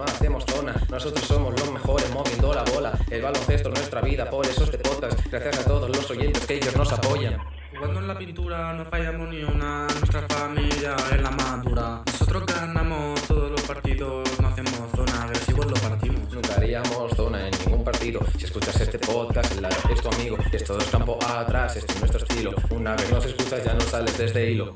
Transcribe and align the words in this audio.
no 0.00 0.06
hacemos 0.06 0.44
zona. 0.46 0.74
Nosotros 0.88 1.26
somos 1.26 1.52
los 1.60 1.72
mejores 1.72 2.10
moviendo 2.12 2.54
la 2.54 2.64
bola. 2.64 2.98
El 3.10 3.20
baloncesto 3.20 3.68
es 3.68 3.74
nuestra 3.74 4.00
vida, 4.00 4.30
por 4.30 4.46
eso 4.46 4.64
este 4.64 4.78
podcast. 4.78 5.20
Gracias 5.30 5.58
a 5.58 5.64
todos 5.64 5.94
los 5.94 6.10
oyentes 6.10 6.46
que 6.46 6.54
ellos 6.54 6.74
nos 6.74 6.90
apoyan. 6.92 7.38
Jugando 7.74 8.00
en 8.00 8.08
la 8.08 8.18
pintura 8.18 8.72
no 8.72 8.84
fallamos 8.86 9.28
ni 9.28 9.42
una, 9.42 9.86
nuestra 9.86 10.26
familia 10.28 10.96
es 11.12 11.22
la 11.22 11.30
madura. 11.30 12.02
Nosotros 12.06 12.46
ganamos 12.46 13.20
todos 13.22 13.50
los 13.50 13.60
partidos, 13.62 14.40
no 14.40 14.48
hacemos 14.48 14.72
zona, 14.96 15.22
a 15.22 15.26
ver 15.26 15.36
si 15.36 15.52
lo 15.52 15.74
partimos. 15.74 16.32
Nunca 16.32 16.54
haríamos 16.54 17.12
zona 17.14 17.48
en 17.48 17.58
ningún 17.66 17.84
partido. 17.84 18.20
Si 18.38 18.46
escuchas 18.46 18.80
este 18.80 18.98
podcast, 18.98 19.52
el 19.54 19.62
lado 19.62 19.76
es 19.92 20.00
tu 20.00 20.08
amigo. 20.08 20.38
Esto 20.50 20.78
es 20.78 20.84
campo 20.86 21.18
atrás, 21.22 21.76
este 21.76 21.92
es 21.92 22.00
nuestro 22.00 22.20
estilo. 22.20 22.54
Una 22.70 22.96
vez 22.96 23.12
nos 23.12 23.26
escuchas 23.26 23.62
ya 23.64 23.74
no 23.74 23.80
sales 23.82 24.16
de 24.16 24.24
este 24.24 24.50
hilo. 24.50 24.72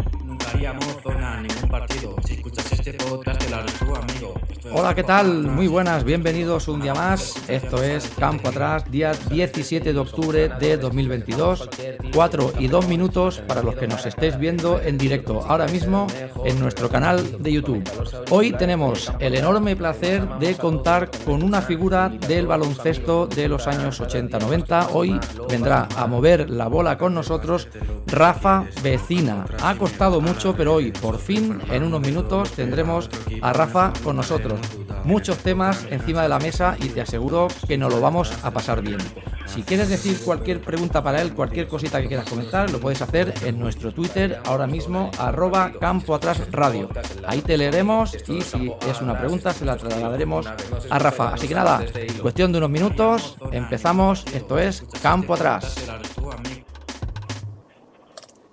Nunca 0.54 0.70
haríamos 0.70 1.02
zona 1.02 1.36
en 1.38 1.42
ningún 1.48 1.68
partido. 1.68 2.16
Si 2.24 2.34
escuchas 2.34 2.72
este 2.72 2.92
podcast, 2.94 3.42
tu 3.78 3.94
amigo. 3.96 4.34
Hola, 4.72 4.94
¿qué 4.94 5.02
tal? 5.04 5.44
Muy 5.44 5.68
buenas, 5.68 6.04
bienvenidos 6.04 6.68
un 6.68 6.80
día 6.80 6.94
más. 6.94 7.48
Esto 7.48 7.82
es 7.82 8.08
Campo 8.18 8.48
Atrás, 8.48 8.90
día 8.90 9.12
17 9.12 9.92
de 9.92 9.98
octubre 9.98 10.48
de 10.48 10.76
2022, 10.76 11.68
4 12.12 12.52
y 12.58 12.66
2 12.66 12.88
minutos 12.88 13.40
para 13.46 13.62
los 13.62 13.76
que 13.76 13.86
nos 13.86 14.04
estéis 14.04 14.36
viendo 14.36 14.80
en 14.80 14.98
directo 14.98 15.44
ahora 15.46 15.66
mismo 15.68 16.08
en 16.44 16.58
nuestro 16.58 16.88
canal 16.88 17.42
de 17.42 17.52
YouTube. 17.52 17.84
Hoy 18.30 18.52
tenemos 18.52 19.12
el 19.20 19.36
enorme 19.36 19.76
placer 19.76 20.28
de 20.40 20.56
contar 20.56 21.08
con 21.24 21.44
una 21.44 21.62
figura 21.62 22.08
del 22.08 22.48
baloncesto 22.48 23.26
de 23.26 23.48
los 23.48 23.68
años 23.68 24.00
80-90. 24.00 24.88
Hoy 24.92 25.20
vendrá 25.48 25.88
a 25.96 26.06
mover 26.06 26.50
la 26.50 26.66
bola 26.66 26.98
con 26.98 27.14
nosotros 27.14 27.68
Rafa 28.06 28.64
Vecina. 28.82 29.44
Ha 29.62 29.76
costado 29.76 30.20
mucho, 30.20 30.43
pero 30.52 30.74
hoy 30.74 30.90
por 30.92 31.18
fin, 31.18 31.60
en 31.70 31.84
unos 31.84 32.00
minutos, 32.02 32.50
tendremos 32.50 33.08
a 33.40 33.52
Rafa 33.54 33.92
con 34.02 34.16
nosotros. 34.16 34.60
Muchos 35.04 35.38
temas 35.38 35.86
encima 35.90 36.22
de 36.22 36.28
la 36.28 36.38
mesa 36.38 36.76
y 36.80 36.88
te 36.88 37.00
aseguro 37.00 37.48
que 37.66 37.78
nos 37.78 37.92
lo 37.92 38.00
vamos 38.00 38.32
a 38.42 38.50
pasar 38.50 38.82
bien. 38.82 38.98
Si 39.46 39.62
quieres 39.62 39.88
decir 39.88 40.18
cualquier 40.24 40.60
pregunta 40.60 41.02
para 41.02 41.22
él, 41.22 41.32
cualquier 41.32 41.68
cosita 41.68 42.00
que 42.00 42.08
quieras 42.08 42.28
comentar, 42.28 42.70
lo 42.70 42.80
puedes 42.80 43.00
hacer 43.00 43.32
en 43.44 43.58
nuestro 43.58 43.92
Twitter 43.92 44.40
ahora 44.44 44.66
mismo, 44.66 45.10
arroba 45.18 45.72
campo 45.80 46.14
atrás 46.14 46.40
radio. 46.50 46.88
Ahí 47.26 47.40
te 47.40 47.56
leeremos 47.56 48.16
y 48.28 48.40
si 48.40 48.72
es 48.88 49.00
una 49.00 49.18
pregunta 49.18 49.52
se 49.52 49.64
la 49.64 49.76
trasladaremos 49.76 50.46
a 50.90 50.98
Rafa. 50.98 51.34
Así 51.34 51.46
que 51.46 51.54
nada, 51.54 51.84
cuestión 52.20 52.52
de 52.52 52.58
unos 52.58 52.70
minutos, 52.70 53.36
empezamos, 53.52 54.24
esto 54.34 54.58
es 54.58 54.82
Campo 55.00 55.34
Atrás. 55.34 55.76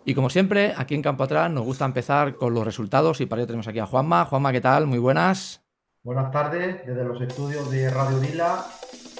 Y 0.03 0.16
como 0.16 0.30
siempre, 0.30 0.73
aquí 0.75 0.95
en 0.95 1.03
Campo 1.03 1.23
Atrás 1.23 1.52
nos 1.52 1.63
gusta 1.63 1.85
empezar 1.85 2.35
con 2.35 2.53
los 2.53 2.66
resultados 2.66 3.21
y 3.21 3.27
para 3.27 3.41
ello 3.41 3.47
tenemos 3.47 3.67
aquí 3.67 3.80
a 3.80 3.85
Juanma. 3.85 4.25
Juanma, 4.25 4.52
¿qué 4.52 4.61
tal? 4.61 4.88
Muy 4.88 4.97
buenas. 4.97 5.61
Buenas 6.03 6.31
tardes, 6.31 6.83
desde 6.88 7.03
los 7.03 7.21
estudios 7.21 7.69
de 7.69 7.88
Radio 7.91 8.19
Vila, 8.19 8.66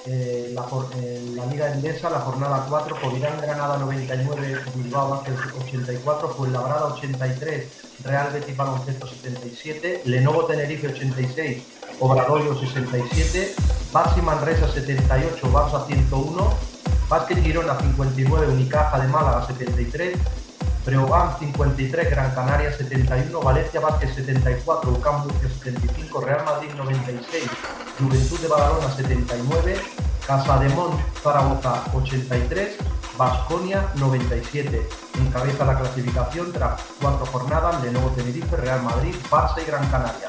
eh, 0.06 0.52
la, 0.52 0.66
en 1.00 1.36
la 1.36 1.46
Liga 1.46 1.72
Endesa, 1.72 2.10
la 2.10 2.18
jornada 2.18 2.66
4, 2.68 2.96
Covirán 3.00 3.40
Granada 3.40 3.78
99, 3.78 4.58
Bilbao 4.74 5.10
Basket 5.10 5.34
84, 5.64 6.28
Fuenlabrada 6.30 6.86
83, 6.86 8.02
Real 8.02 8.32
Betis 8.32 8.56
Baloncesto 8.56 9.06
77, 9.06 10.02
Lenovo 10.06 10.44
Tenerife 10.46 10.88
86, 10.88 11.62
Obradoiro 12.00 12.58
67, 12.58 13.54
Baxi 13.92 14.20
Manresa 14.20 14.66
78, 14.66 15.52
Barça 15.52 15.86
101, 15.86 16.50
Basket 17.08 17.40
Girona 17.40 17.78
59, 17.78 18.48
Unicaja 18.48 18.98
de 18.98 19.06
Málaga 19.06 19.46
73, 19.46 20.18
Breogán 20.84 21.38
53, 21.38 22.10
Gran 22.10 22.34
Canaria 22.34 22.72
71, 22.72 23.40
Valencia 23.40 23.80
Vázquez 23.80 24.14
74, 24.14 24.90
UCAM 24.90 25.22
Murcia 25.22 25.48
75, 25.48 26.20
Real 26.20 26.44
Madrid 26.44 26.70
96, 26.76 27.44
Juventud 27.98 28.40
de 28.40 28.48
Badalona 28.48 28.90
79, 28.90 29.80
Casademont 30.26 31.00
Zaragoza 31.22 31.84
83, 31.94 32.76
Basconia 33.16 33.92
97. 33.94 34.88
Encabeza 35.20 35.64
la 35.64 35.78
clasificación 35.78 36.52
tras 36.52 36.80
cuatro 37.00 37.26
jornadas 37.26 37.80
de 37.82 37.92
nuevo 37.92 38.08
Tenerife, 38.10 38.56
Real 38.56 38.82
Madrid, 38.82 39.14
Barça 39.30 39.62
y 39.62 39.66
Gran 39.66 39.86
Canaria. 39.88 40.28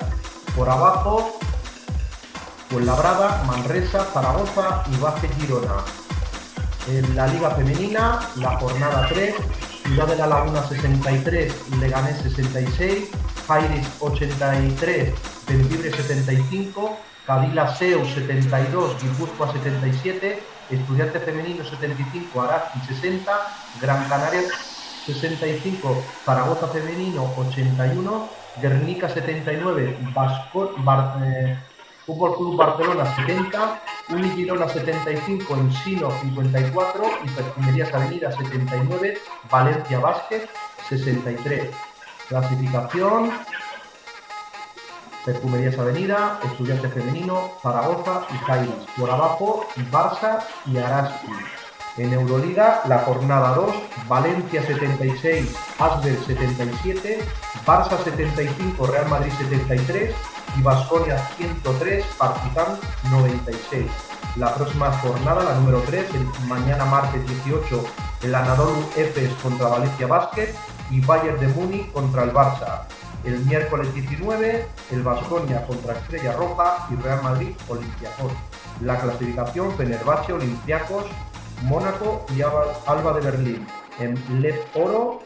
Por 0.56 0.70
abajo, 0.70 1.40
Fuenlabrada, 2.70 3.44
Manresa, 3.46 4.06
Zaragoza 4.14 4.84
y 4.92 4.98
Vázquez 4.98 5.32
Girona. 5.38 5.84
En 6.88 7.16
la 7.16 7.28
Liga 7.28 7.52
Femenina, 7.52 8.20
la 8.36 8.58
jornada 8.58 9.08
3, 9.10 9.36
Ciudad 9.84 10.08
de 10.08 10.16
la 10.16 10.28
Laguna 10.28 10.64
63, 10.64 11.78
Leganés 11.80 12.18
66, 12.18 13.10
Jairis 13.48 13.88
83, 14.00 15.14
Bembibre 15.48 15.92
75, 15.92 16.98
Cadila 17.28 17.68
Seu 17.76 18.06
72, 18.06 19.02
Guipúzcoa 19.02 19.52
77, 19.52 20.42
Estudiante 20.72 21.20
Femenino 21.20 21.66
75, 21.66 22.42
Araski 22.42 22.80
60, 22.88 23.32
Gran 23.82 24.08
Canaria 24.08 24.42
65, 25.06 26.04
Zaragoza 26.26 26.68
Femenino 26.70 27.30
81, 27.36 28.30
Guernica 28.62 29.10
79, 29.10 29.98
Vasco, 30.14 30.72
eh, 31.24 31.58
Fútbol 32.06 32.36
Club 32.36 32.58
Barcelona 32.58 33.16
70, 33.16 33.82
Uni 34.10 34.30
Girona 34.32 34.68
75, 34.68 35.56
Ensino 35.56 36.12
54 36.22 37.04
y 37.24 37.30
Perfumerías 37.30 37.94
Avenida 37.94 38.32
79, 38.32 39.18
Valencia 39.50 40.00
Básquet 40.00 40.50
63. 40.90 41.70
Clasificación, 42.28 43.32
Perfumerías 45.26 45.80
Avenida, 45.80 46.40
Estudiante 46.44 46.90
Femenino, 46.90 47.52
Zaragoza 47.62 48.26
y 48.34 48.38
Jairis. 48.46 48.86
Por 48.98 49.10
abajo, 49.10 49.66
Barça 49.90 50.40
y 50.66 50.78
Araski. 50.78 51.32
En 51.96 52.12
Euroliga, 52.12 52.82
la 52.88 53.00
jornada 53.00 53.54
2, 53.56 53.76
Valencia 54.08 54.64
76, 54.64 55.56
Asbel 55.80 56.18
77, 56.26 57.20
Barça 57.66 57.98
75, 58.04 58.88
Real 58.88 59.08
Madrid 59.08 59.32
73 59.38 60.14
y 60.58 60.62
Basconia 60.62 61.18
103, 61.38 62.06
Partizan 62.18 62.78
96. 63.12 63.86
La 64.36 64.54
próxima 64.56 64.92
jornada, 65.00 65.44
la 65.44 65.56
número 65.56 65.82
3, 65.82 66.06
el 66.16 66.48
mañana 66.48 66.86
martes 66.86 67.26
18, 67.28 67.84
el 68.24 68.36
Anadolu 68.36 68.84
Efes 68.96 69.32
contra 69.42 69.68
Valencia 69.68 70.08
Basket 70.08 70.54
y 70.90 71.02
Bayern 71.02 71.40
de 71.40 71.48
Múnich 71.50 71.92
contra 71.92 72.24
el 72.24 72.34
Barça. 72.34 72.82
El 73.24 73.40
miércoles 73.46 73.94
19, 73.94 74.68
el 74.92 75.04
Basconia 75.04 75.66
contra 75.66 75.94
Estrella 75.94 76.34
Roja 76.34 76.88
y 76.90 76.96
Real 76.96 77.24
Madrid 77.24 77.56
Olympiacos. 77.68 78.32
La 78.82 79.00
clasificación 79.00 79.76
Fenerbahce, 79.78 80.34
Olympiacos, 80.34 81.06
Mónaco 81.64 82.26
y 82.36 82.42
Alba 82.42 83.14
de 83.14 83.22
Berlín. 83.22 83.68
En 84.00 84.16
LED 84.42 84.56
Oro, 84.74 85.22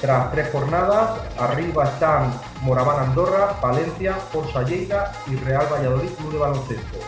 tras 0.00 0.30
tres 0.32 0.50
jornadas, 0.52 1.20
arriba 1.38 1.84
están 1.84 2.32
Moraván 2.62 3.00
Andorra, 3.08 3.56
Valencia, 3.60 4.14
Forza 4.14 4.62
Lleida 4.62 5.12
y 5.26 5.36
Real 5.36 5.66
Valladolid 5.72 6.10
Club 6.10 6.32
de 6.32 6.38
Baloncesto. 6.38 6.98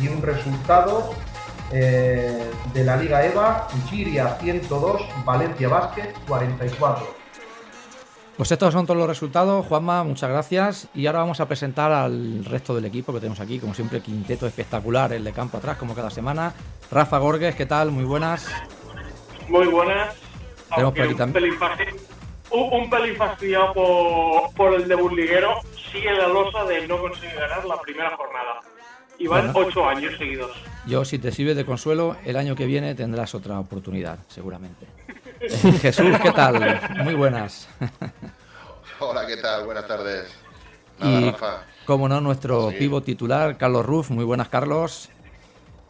Y 0.00 0.08
un 0.08 0.20
resultado 0.22 1.14
eh, 1.72 2.50
de 2.72 2.84
la 2.84 2.96
Liga 2.96 3.24
EVA, 3.24 3.68
Giria 3.88 4.36
102, 4.40 5.02
Valencia 5.24 5.68
Basket 5.68 6.12
44. 6.28 7.06
Pues 8.36 8.50
estos 8.50 8.72
son 8.74 8.84
todos 8.84 8.98
los 8.98 9.06
resultados. 9.08 9.64
Juanma, 9.66 10.02
muchas 10.02 10.28
gracias. 10.28 10.88
Y 10.92 11.06
ahora 11.06 11.20
vamos 11.20 11.38
a 11.40 11.46
presentar 11.46 11.92
al 11.92 12.44
resto 12.44 12.74
del 12.74 12.84
equipo 12.84 13.12
que 13.12 13.20
tenemos 13.20 13.38
aquí, 13.38 13.60
como 13.60 13.74
siempre, 13.74 14.00
quinteto 14.00 14.46
espectacular, 14.46 15.12
el 15.12 15.22
de 15.22 15.32
campo 15.32 15.58
atrás, 15.58 15.76
como 15.78 15.94
cada 15.94 16.10
semana. 16.10 16.52
Rafa 16.90 17.18
Gorges, 17.18 17.54
¿qué 17.54 17.64
tal? 17.64 17.92
Muy 17.92 18.04
buenas. 18.04 18.46
Muy 19.48 19.66
buenas. 19.68 20.14
Tenemos 20.68 20.84
Aunque 20.84 21.00
por 21.00 21.04
aquí 21.04 21.12
un, 21.12 21.18
también- 21.18 21.44
un, 22.54 22.72
un 22.82 22.90
pelín 22.90 23.16
fastidiado 23.16 23.72
por, 23.72 24.54
por 24.54 24.74
el 24.74 24.86
debut 24.88 25.12
liguero, 25.12 25.60
sigue 25.92 26.12
la 26.12 26.28
losa 26.28 26.64
de 26.64 26.86
no 26.86 26.98
conseguir 26.98 27.34
ganar 27.36 27.64
la 27.64 27.80
primera 27.80 28.16
jornada. 28.16 28.60
Y 29.18 29.26
van 29.28 29.52
Bueno. 29.52 29.68
ocho 29.68 29.88
años 29.88 30.16
seguidos. 30.18 30.50
Yo, 30.86 31.04
si 31.04 31.18
te 31.20 31.30
sirve 31.30 31.54
de 31.54 31.64
consuelo, 31.64 32.16
el 32.24 32.36
año 32.36 32.56
que 32.56 32.66
viene 32.66 32.94
tendrás 32.96 33.34
otra 33.34 33.60
oportunidad, 33.60 34.18
seguramente. 34.28 34.86
Jesús, 35.80 36.16
¿qué 36.22 36.32
tal? 36.32 36.80
Muy 37.04 37.14
buenas. 37.14 37.68
Hola, 38.98 39.26
¿qué 39.26 39.36
tal? 39.36 39.64
Buenas 39.66 39.86
tardes. 39.86 40.34
Nada, 40.98 41.20
Y, 41.20 41.30
Rafa. 41.30 41.62
como 41.86 42.08
no, 42.08 42.20
nuestro 42.20 42.70
Sí. 42.70 42.76
pivo 42.78 43.02
titular, 43.02 43.56
Carlos 43.56 43.84
Ruf. 43.86 44.10
Muy 44.10 44.24
buenas, 44.24 44.48
Carlos. 44.48 45.10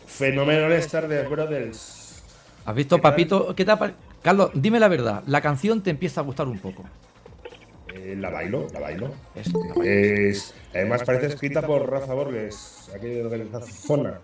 Fenomenales 0.07 0.89
tardes, 0.91 1.29
brothers. 1.29 2.23
¿Has 2.67 2.75
visto, 2.75 2.99
papito? 3.01 3.55
¿Qué 3.55 3.65
te 3.65 3.71
ha 3.71 3.79
Carlos, 4.25 4.51
dime 4.55 4.81
la 4.81 4.89
verdad. 4.89 5.23
La 5.27 5.43
canción 5.43 5.83
te 5.83 5.91
empieza 5.91 6.23
a 6.23 6.25
gustar 6.25 6.49
un 6.49 6.59
poco. 6.59 6.83
Eh, 7.95 8.17
la 8.19 8.31
bailo, 8.31 8.67
la 8.73 8.81
bailo. 8.81 9.13
Es- 9.35 9.53
Es, 9.85 10.55
además 10.73 11.03
parece 11.05 11.27
escrita 11.27 11.61
por 11.63 11.89
Rafa 11.89 12.15
Borges, 12.15 12.91
aquí 12.97 13.07
de 13.07 13.23
organización 13.25 13.71
Zona. 13.77 14.19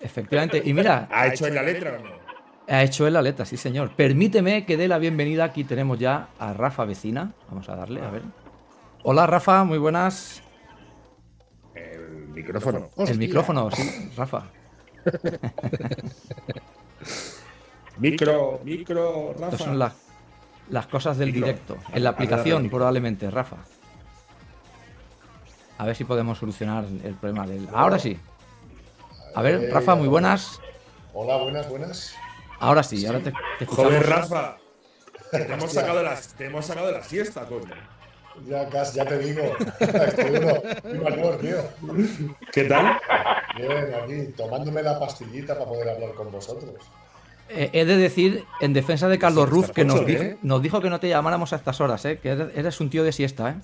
efectivamente. 0.00 0.62
Y 0.64 0.72
mira, 0.72 1.08
¿Ha 1.10 1.26
hecho 1.26 1.46
en 1.48 1.56
la 1.56 1.62
letra 1.62 1.98
o 1.98 2.04
no? 2.04 2.10
ha 2.68 2.82
hecho 2.84 3.06
él 3.08 3.14
la 3.14 3.22
letra, 3.22 3.44
sí, 3.44 3.56
señor. 3.56 3.90
Permíteme 3.96 4.64
que 4.64 4.76
dé 4.76 4.86
la 4.86 4.98
bienvenida. 4.98 5.42
Aquí 5.44 5.64
tenemos 5.64 5.98
ya 5.98 6.28
a 6.38 6.52
Rafa 6.52 6.84
Vecina. 6.84 7.32
Vamos 7.48 7.68
a 7.68 7.74
darle, 7.74 8.00
a 8.02 8.10
ver. 8.10 8.22
Hola 9.02 9.26
Rafa, 9.26 9.64
muy 9.64 9.78
buenas. 9.78 10.42
El 11.74 12.28
micrófono. 12.28 12.88
El 12.96 13.18
micrófono, 13.18 13.68
sí, 13.72 14.12
Rafa. 14.16 14.44
Micro, 18.00 18.60
micro, 18.64 19.32
Rafa. 19.34 19.44
Estas 19.46 19.60
son 19.60 19.78
las, 19.78 19.92
las 20.70 20.86
cosas 20.86 21.18
del 21.18 21.28
Micro. 21.32 21.46
directo. 21.46 21.76
En 21.92 22.02
la 22.04 22.10
aplicación, 22.10 22.68
probablemente, 22.70 23.30
Rafa. 23.30 23.56
A 25.78 25.86
ver 25.86 25.96
si 25.96 26.04
podemos 26.04 26.38
solucionar 26.38 26.84
el 27.04 27.14
problema 27.14 27.46
del. 27.46 27.68
Ahora 27.72 27.98
sí. 27.98 28.18
A 29.34 29.42
ver, 29.42 29.64
Eh, 29.64 29.70
Rafa, 29.70 29.94
muy 29.94 30.08
buenas. 30.08 30.60
Hola, 31.14 31.36
buenas, 31.36 31.68
buenas. 31.68 32.14
Ahora 32.58 32.82
sí, 32.82 33.04
ahora 33.06 33.20
te, 33.20 33.32
te 33.58 33.64
escuchamos. 33.64 33.92
Joder, 33.92 34.06
Rafa. 34.08 34.56
que 35.30 35.38
Te 35.38 35.52
hemos 35.54 35.72
sacado 35.72 35.98
de 35.98 36.04
la, 36.04 36.18
te 36.36 36.46
hemos 36.46 36.64
sacado 36.66 36.86
de 36.88 36.92
la 36.94 37.02
siesta, 37.02 37.46
coño. 37.46 37.74
Ya, 38.46 38.68
casi, 38.68 38.96
ya 38.96 39.04
te 39.04 39.18
digo. 39.18 39.42
Estoy 39.80 40.36
uno, 40.36 41.30
tío. 41.38 41.56
¿Qué 42.52 42.64
tal? 42.64 42.98
Bien, 43.56 43.94
aquí, 44.02 44.32
tomándome 44.36 44.82
la 44.82 44.98
pastillita 44.98 45.54
para 45.54 45.66
poder 45.66 45.88
hablar 45.90 46.14
con 46.14 46.30
vosotros. 46.30 46.72
Eh, 47.52 47.70
he 47.72 47.84
de 47.84 47.96
decir, 47.96 48.44
en 48.60 48.72
defensa 48.72 49.08
de 49.08 49.18
Carlos 49.18 49.44
Sí, 49.46 49.50
Ruz, 49.50 49.70
que 49.72 49.84
nos 49.84 50.06
dijo, 50.06 50.22
¿eh? 50.22 50.38
nos 50.42 50.62
dijo 50.62 50.80
que 50.80 50.88
no 50.90 51.00
te 51.00 51.08
llamáramos 51.08 51.52
a 51.52 51.56
estas 51.56 51.80
horas, 51.80 52.04
¿eh? 52.04 52.18
que 52.22 52.30
eres, 52.30 52.48
eres 52.56 52.80
un 52.80 52.90
tío 52.90 53.02
de 53.04 53.12
siesta. 53.12 53.50
¿eh? 53.50 53.54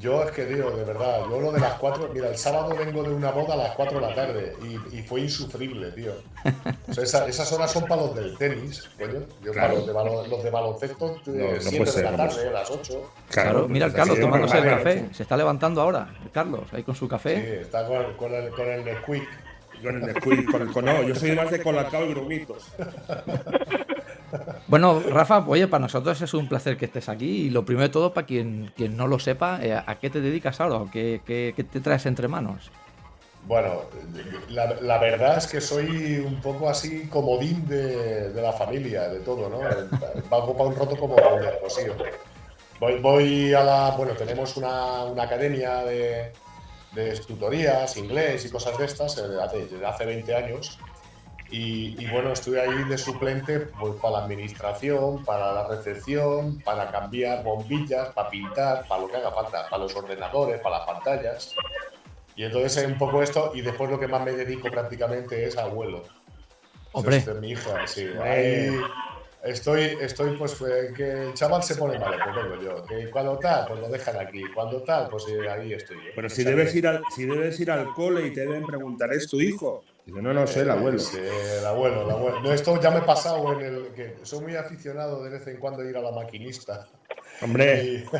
Yo 0.00 0.22
es 0.24 0.32
que, 0.32 0.44
tío, 0.44 0.70
de 0.76 0.84
verdad, 0.84 1.20
yo 1.30 1.40
lo 1.40 1.52
de 1.52 1.60
las 1.60 1.74
cuatro, 1.74 2.10
mira, 2.12 2.28
el 2.28 2.36
sábado 2.36 2.74
vengo 2.76 3.02
de 3.04 3.10
una 3.14 3.30
boda 3.30 3.54
a 3.54 3.56
las 3.56 3.70
4 3.76 4.00
de 4.00 4.06
la 4.06 4.14
tarde 4.14 4.56
y, 4.62 4.98
y 4.98 5.02
fue 5.02 5.20
insufrible, 5.22 5.92
tío. 5.92 6.12
O 6.88 6.92
sea, 6.92 7.04
esa- 7.04 7.26
esas 7.28 7.50
horas 7.52 7.70
son 7.72 7.84
para 7.84 8.02
los 8.02 8.14
del 8.14 8.36
tenis, 8.36 8.90
coño. 8.98 9.20
Yo 9.42 9.52
Claro. 9.52 9.68
para 9.68 9.74
los 9.74 9.86
de, 9.86 9.92
balo- 9.94 10.26
los 10.28 10.42
de 10.44 10.50
baloncesto, 10.50 11.16
No, 11.24 11.32
de 11.32 11.54
no 11.54 11.60
7 11.60 11.76
puede 11.78 11.92
de 11.96 12.02
la 12.02 12.10
no 12.10 12.16
tarde, 12.18 12.48
a 12.48 12.52
las 12.52 12.70
8. 12.70 13.10
Claro, 13.30 13.68
mira 13.68 13.86
el 13.86 13.92
Carlos 13.94 14.20
tomándose 14.20 14.58
el 14.58 14.64
café. 14.64 14.94
claro. 14.98 15.14
Se 15.14 15.22
está 15.22 15.36
levantando 15.38 15.80
ahora, 15.80 16.08
el 16.22 16.30
Carlos, 16.30 16.64
ahí 16.72 16.82
con 16.82 16.94
su 16.96 17.06
Sí, 17.06 17.10
café. 17.10 17.60
está 17.62 17.86
con, 17.86 18.12
con 18.14 18.34
el, 18.34 18.50
con 18.50 18.66
el 18.66 18.84
Nesquik. 18.84 19.22
Con 19.84 19.96
el 19.96 20.06
Nesquik, 20.06 20.50
con 20.50 20.62
el 20.62 20.72
con, 20.72 20.84
no, 20.84 21.02
yo 21.02 21.14
soy 21.14 21.32
más 21.36 21.50
de 21.50 21.62
colacao 21.62 22.04
y 22.06 22.10
grumitos. 22.14 22.68
Bueno, 24.66 25.00
Rafa, 25.10 25.44
oye, 25.46 25.68
para 25.68 25.82
nosotros 25.82 26.20
es 26.20 26.34
un 26.34 26.48
placer 26.48 26.76
que 26.76 26.86
estés 26.86 27.08
aquí. 27.08 27.46
Y 27.46 27.50
lo 27.50 27.64
primero 27.64 27.86
de 27.86 27.92
todo, 27.92 28.12
para 28.12 28.26
quien, 28.26 28.72
quien 28.76 28.96
no 28.96 29.06
lo 29.06 29.18
sepa, 29.18 29.60
eh, 29.62 29.74
¿a 29.74 29.98
qué 30.00 30.10
te 30.10 30.20
dedicas 30.20 30.60
ahora? 30.60 30.76
¿O 30.76 30.90
qué, 30.90 31.20
qué- 31.24 31.52
qué 31.54 31.64
te 31.64 31.80
traes 31.80 32.06
entre 32.06 32.26
manos? 32.28 32.70
Bueno, 33.46 33.82
la, 34.48 34.74
la 34.80 34.98
verdad 34.98 35.36
es 35.36 35.46
que 35.46 35.60
soy 35.60 36.16
un 36.26 36.40
poco 36.40 36.68
así 36.70 37.06
comodín 37.08 37.68
de, 37.68 38.30
de 38.32 38.42
la 38.42 38.52
familia, 38.54 39.08
de 39.08 39.20
todo, 39.20 39.50
¿no? 39.50 39.58
Valgo 40.30 40.56
para 40.56 40.70
un 40.70 40.76
roto 40.76 40.96
como 40.96 41.14
de. 41.16 41.92
Voy, 42.80 42.98
voy 43.00 43.52
a 43.52 43.62
la. 43.62 43.90
Bueno, 43.98 44.14
tenemos 44.14 44.56
una, 44.56 45.04
una 45.04 45.24
academia 45.24 45.84
de, 45.84 46.32
de 46.94 47.18
tutorías, 47.20 47.96
inglés 47.96 48.44
y 48.44 48.50
cosas 48.50 48.78
de 48.78 48.84
estas 48.84 49.18
eh, 49.18 49.22
desde 49.52 49.86
hace 49.86 50.06
20 50.06 50.34
años. 50.34 50.78
Y, 51.50 52.02
y 52.02 52.10
bueno, 52.10 52.32
estoy 52.32 52.58
ahí 52.58 52.84
de 52.84 52.98
suplente 52.98 53.60
pues, 53.60 53.94
para 54.00 54.18
la 54.18 54.24
administración, 54.24 55.24
para 55.24 55.52
la 55.52 55.68
recepción, 55.68 56.60
para 56.60 56.90
cambiar 56.90 57.44
bombillas, 57.44 58.08
para 58.08 58.28
pintar, 58.28 58.88
para 58.88 59.02
lo 59.02 59.08
que 59.08 59.16
haga 59.16 59.30
falta, 59.30 59.68
para 59.68 59.82
los 59.82 59.94
ordenadores, 59.94 60.60
para 60.60 60.78
las 60.78 60.86
pantallas. 60.86 61.54
Y 62.34 62.44
entonces 62.44 62.76
es 62.78 62.88
un 62.88 62.98
poco 62.98 63.22
esto, 63.22 63.52
y 63.54 63.60
después 63.60 63.88
lo 63.90 64.00
que 64.00 64.08
más 64.08 64.24
me 64.24 64.32
dedico 64.32 64.68
prácticamente 64.68 65.46
es 65.46 65.56
a 65.56 65.64
abuelo. 65.64 66.02
Hombre. 66.92 67.18
Este, 67.18 67.34
mi 67.34 67.50
hija, 67.50 67.86
sí. 67.86 68.08
Ahí 68.20 68.76
estoy, 69.44 69.96
estoy 70.00 70.36
pues 70.36 70.60
eh, 70.62 70.92
que 70.96 71.10
el 71.28 71.34
chaval 71.34 71.62
se 71.62 71.76
pone 71.76 71.98
mal, 71.98 72.18
pues 72.22 72.36
vengo 72.36 72.62
yo. 72.62 72.84
Que 72.86 73.10
cuando 73.10 73.38
tal, 73.38 73.66
pues 73.68 73.80
lo 73.80 73.88
dejan 73.88 74.16
aquí. 74.16 74.42
Cuando 74.54 74.82
tal, 74.82 75.08
pues 75.08 75.26
eh, 75.28 75.48
ahí 75.48 75.72
estoy. 75.72 75.96
yo. 75.96 76.02
Pero 76.14 76.26
O 76.26 76.30
si 76.30 76.44
debes 76.44 76.74
ir 76.74 76.86
al, 76.86 77.02
si 77.14 77.24
debes 77.26 77.58
ir 77.60 77.70
al 77.70 77.92
cole 77.94 78.26
y 78.26 78.32
te 78.32 78.40
deben 78.40 78.64
preguntar, 78.66 79.12
¿es 79.12 79.28
tu 79.28 79.40
hijo? 79.40 79.84
Dice, 80.06 80.20
no, 80.20 80.34
no, 80.34 80.46
soy 80.46 80.62
el 80.62 80.70
abuelo. 80.70 80.98
Sí, 80.98 81.16
el 81.18 81.64
abuelo, 81.64 82.02
el 82.04 82.10
abuelo. 82.10 82.40
No, 82.40 82.52
esto 82.52 82.78
ya 82.80 82.90
me 82.90 82.98
he 82.98 83.02
pasado 83.02 83.52
en 83.54 83.60
el 83.62 83.92
que 83.94 84.16
soy 84.22 84.40
muy 84.42 84.54
aficionado 84.56 85.22
de 85.24 85.30
vez 85.30 85.46
en 85.46 85.58
cuando 85.58 85.82
a 85.82 85.86
ir 85.88 85.96
a 85.96 86.02
la 86.02 86.10
maquinista. 86.12 86.88
Hombre, 87.40 88.04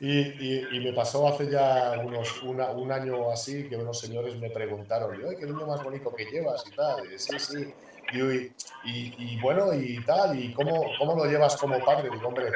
Y, 0.00 0.10
y, 0.10 0.18
y- 0.20 0.68
y 0.76 0.80
me 0.80 0.92
pasó 0.92 1.26
hace 1.28 1.50
ya 1.50 1.92
unos, 2.04 2.42
una- 2.42 2.70
un 2.70 2.90
año 2.92 3.16
o 3.16 3.32
así 3.32 3.68
que 3.68 3.76
unos 3.76 3.98
señores 3.98 4.36
me 4.38 4.50
preguntaron, 4.50 5.12
"Ay, 5.28 5.36
qué 5.38 5.46
niño 5.46 5.66
más 5.66 5.82
bonito 5.82 6.14
que 6.14 6.24
llevas 6.24 6.64
y 6.66 6.74
tal. 6.74 7.12
Y, 7.12 7.18
sí, 7.18 7.38
sí. 7.38 7.74
Y, 8.12 8.20
y- 8.84 9.14
y- 9.18 9.40
bueno, 9.40 9.72
y 9.74 10.02
tal, 10.04 10.38
¿y 10.38 10.52
cómo, 10.54 10.84
cómo 10.98 11.14
lo 11.16 11.26
llevas 11.26 11.56
como 11.56 11.78
padre? 11.84 12.08
Digo, 12.10 12.28
hombre, 12.28 12.46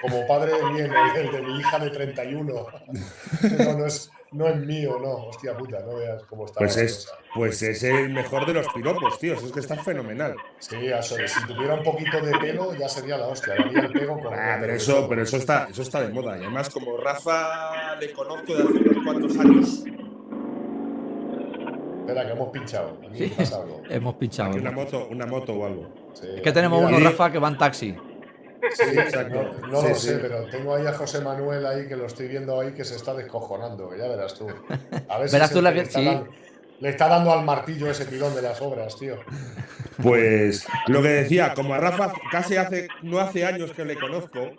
como 0.00 0.26
padre 0.26 0.52
bien, 0.72 0.90
el, 1.16 1.30
de 1.32 1.42
mi 1.42 1.58
hija 1.58 1.78
de 1.78 1.90
31. 1.90 2.52
No, 2.52 3.72
no 3.78 3.86
es, 3.86 4.10
no 4.32 4.48
es 4.48 4.56
mío, 4.56 4.98
no, 5.02 5.26
hostia 5.28 5.54
puta, 5.56 5.80
no 5.80 5.96
veas 5.96 6.22
cómo 6.24 6.46
está. 6.46 6.58
pues 6.60 6.76
es, 6.78 7.04
cosa. 7.06 7.18
pues 7.34 7.62
es 7.62 7.82
el 7.82 8.08
mejor 8.10 8.46
de 8.46 8.54
los 8.54 8.66
piropos, 8.72 9.18
tío. 9.18 9.34
Es 9.34 9.52
que 9.52 9.60
está 9.60 9.76
fenomenal. 9.76 10.34
Sí, 10.58 10.76
eso, 10.86 11.16
si 11.26 11.46
tuviera 11.46 11.74
un 11.74 11.82
poquito 11.82 12.18
de 12.20 12.32
pelo 12.38 12.74
ya 12.74 12.88
sería 12.88 13.18
la 13.18 13.26
hostia, 13.26 13.54
el 13.54 13.92
pego 13.92 14.18
con 14.18 14.32
Ah, 14.32 14.56
pero 14.60 14.72
eso, 14.74 15.06
pero 15.08 15.22
eso 15.22 15.36
está, 15.36 15.66
eso 15.70 15.82
está 15.82 16.00
de 16.00 16.08
moda. 16.08 16.36
Y 16.38 16.40
además, 16.40 16.70
como 16.70 16.96
Rafa 16.96 17.96
le 17.96 18.12
conozco 18.12 18.54
de 18.54 18.62
hace 18.62 18.72
unos 18.78 19.04
cuantos 19.04 19.38
años, 19.38 19.84
Espera, 22.02 22.26
que 22.26 22.32
hemos 22.32 22.48
pinchado. 22.50 22.98
Aquí 23.08 23.18
Sí, 23.28 23.34
pasa 23.36 23.56
algo. 23.56 23.82
hemos 23.90 24.14
pinchado. 24.16 24.52
que 24.52 24.58
una 24.60 24.70
moto, 24.72 25.08
una 25.10 25.26
moto 25.26 25.52
o 25.54 25.66
algo. 25.66 26.10
Sí, 26.14 26.26
Es 26.36 26.42
que 26.42 26.52
tenemos 26.52 26.82
uno, 26.84 26.98
Rafa, 27.00 27.30
que 27.32 27.38
va 27.38 27.48
en 27.48 27.58
taxi. 27.58 27.96
Sí, 28.74 28.82
Exacto. 28.96 29.54
No, 29.62 29.66
no 29.68 29.80
Sí, 29.82 29.88
lo 29.88 29.94
sí. 29.94 30.06
sé, 30.08 30.18
pero 30.18 30.44
tengo 30.48 30.74
ahí 30.74 30.86
a 30.86 30.92
José 30.92 31.20
Manuel 31.20 31.66
ahí 31.66 31.88
que 31.88 31.96
lo 31.96 32.06
estoy 32.06 32.28
viendo 32.28 32.60
ahí 32.60 32.72
que 32.72 32.84
se 32.84 32.94
está 32.96 33.12
descojonando, 33.14 33.88
que 33.90 33.98
ya 33.98 34.06
verás 34.08 34.34
tú. 34.34 34.46
A 35.08 35.18
ver 35.18 35.30
Verás 35.30 35.48
si 35.48 35.54
tú 35.54 35.62
la 35.62 35.72
que- 35.72 35.88
le 36.80 36.88
está 36.88 37.06
dando 37.08 37.32
al 37.32 37.44
martillo 37.44 37.88
ese 37.90 38.04
tirón 38.06 38.34
de 38.34 38.42
las 38.42 38.60
obras, 38.60 38.96
tío. 38.98 39.16
Pues 40.02 40.66
lo 40.88 41.00
que 41.02 41.08
decía, 41.08 41.54
como 41.54 41.74
a 41.74 41.78
Rafa 41.78 42.12
casi 42.30 42.56
hace, 42.56 42.88
no 43.02 43.18
hace 43.20 43.44
años 43.46 43.72
que 43.72 43.84
le 43.84 43.96
conozco. 43.98 44.50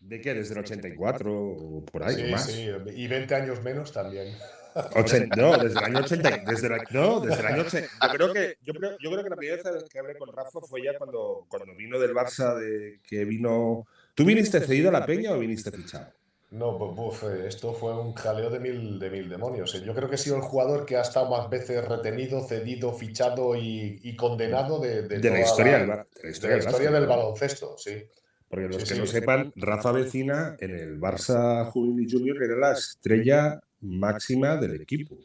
¿De 0.00 0.20
qué? 0.20 0.34
¿Desde 0.34 0.54
el 0.54 0.60
84 0.60 1.32
o 1.34 1.84
por 1.84 2.04
ahí? 2.04 2.14
o 2.14 2.18
Sí, 2.26 2.30
más? 2.32 2.44
sí, 2.46 2.68
y 2.94 3.06
20 3.08 3.34
años 3.34 3.62
menos 3.62 3.90
también. 3.92 4.28
No, 5.36 5.52
desde 5.58 5.78
el 5.78 5.84
año 5.84 6.00
80. 6.00 6.42
Desde 6.46 6.68
la- 6.68 6.84
no, 6.90 7.20
desde 7.20 7.40
el 7.40 7.46
año 7.46 7.62
80. 7.62 7.88
Yo 8.02 8.08
creo, 8.12 8.32
que, 8.32 8.56
yo, 8.62 8.74
creo, 8.74 8.90
yo 8.98 9.10
creo 9.10 9.22
que 9.24 9.30
la 9.30 9.36
primera 9.36 9.62
vez 9.70 9.84
que 9.84 9.98
hablé 9.98 10.16
con 10.18 10.32
Rafa 10.32 10.60
fue 10.68 10.82
ya 10.82 10.98
cuando, 10.98 11.46
cuando 11.48 11.74
vino 11.74 11.98
del 11.98 12.12
Barça, 12.14 12.54
de 12.58 13.00
que 13.06 13.24
vino. 13.24 13.86
¿Tú 14.14 14.24
viniste 14.24 14.60
cedido 14.60 14.88
a 14.90 14.92
la 14.92 15.06
Peña 15.06 15.32
o 15.32 15.38
viniste 15.38 15.70
fichado? 15.70 16.06
No, 16.50 16.78
pues 16.78 16.94
buf, 16.94 17.24
eh, 17.24 17.48
esto 17.48 17.72
fue 17.74 17.98
un 17.98 18.14
jaleo 18.14 18.48
de 18.48 18.60
mil, 18.60 18.98
de 19.00 19.10
mil 19.10 19.28
demonios. 19.28 19.74
eh. 19.74 19.82
Yo 19.84 19.92
creo 19.92 20.08
que 20.08 20.14
he 20.14 20.18
sido 20.18 20.36
el 20.36 20.42
jugador 20.42 20.86
que 20.86 20.96
ha 20.96 21.00
estado 21.02 21.28
más 21.28 21.50
veces 21.50 21.84
retenido, 21.84 22.46
cedido, 22.46 22.92
fichado 22.92 23.56
y, 23.56 23.98
y 24.04 24.14
condenado 24.14 24.78
de, 24.78 25.02
de, 25.02 25.18
De 25.18 25.30
la 25.30 25.40
historia 25.40 25.78
la, 25.78 25.80
de 25.80 25.86
la 25.88 25.96
de 26.22 26.30
historia 26.30 26.56
la 26.56 26.62
del 26.62 26.70
historia 26.70 26.90
baloncesto, 27.08 27.76
sí. 27.76 28.04
Porque 28.48 28.68
los 28.68 28.76
Sí, 28.76 28.88
que 28.88 28.94
sí. 28.94 29.00
no 29.00 29.06
sepan, 29.06 29.52
Rafa 29.56 29.90
Vecina 29.90 30.56
en 30.60 30.70
el 30.78 31.00
Barça 31.00 31.68
Juvenil 31.72 32.08
Junior 32.08 32.40
era 32.40 32.54
la 32.56 32.72
estrella 32.72 33.60
máxima 33.84 34.56
del 34.56 34.80
equipo. 34.80 35.16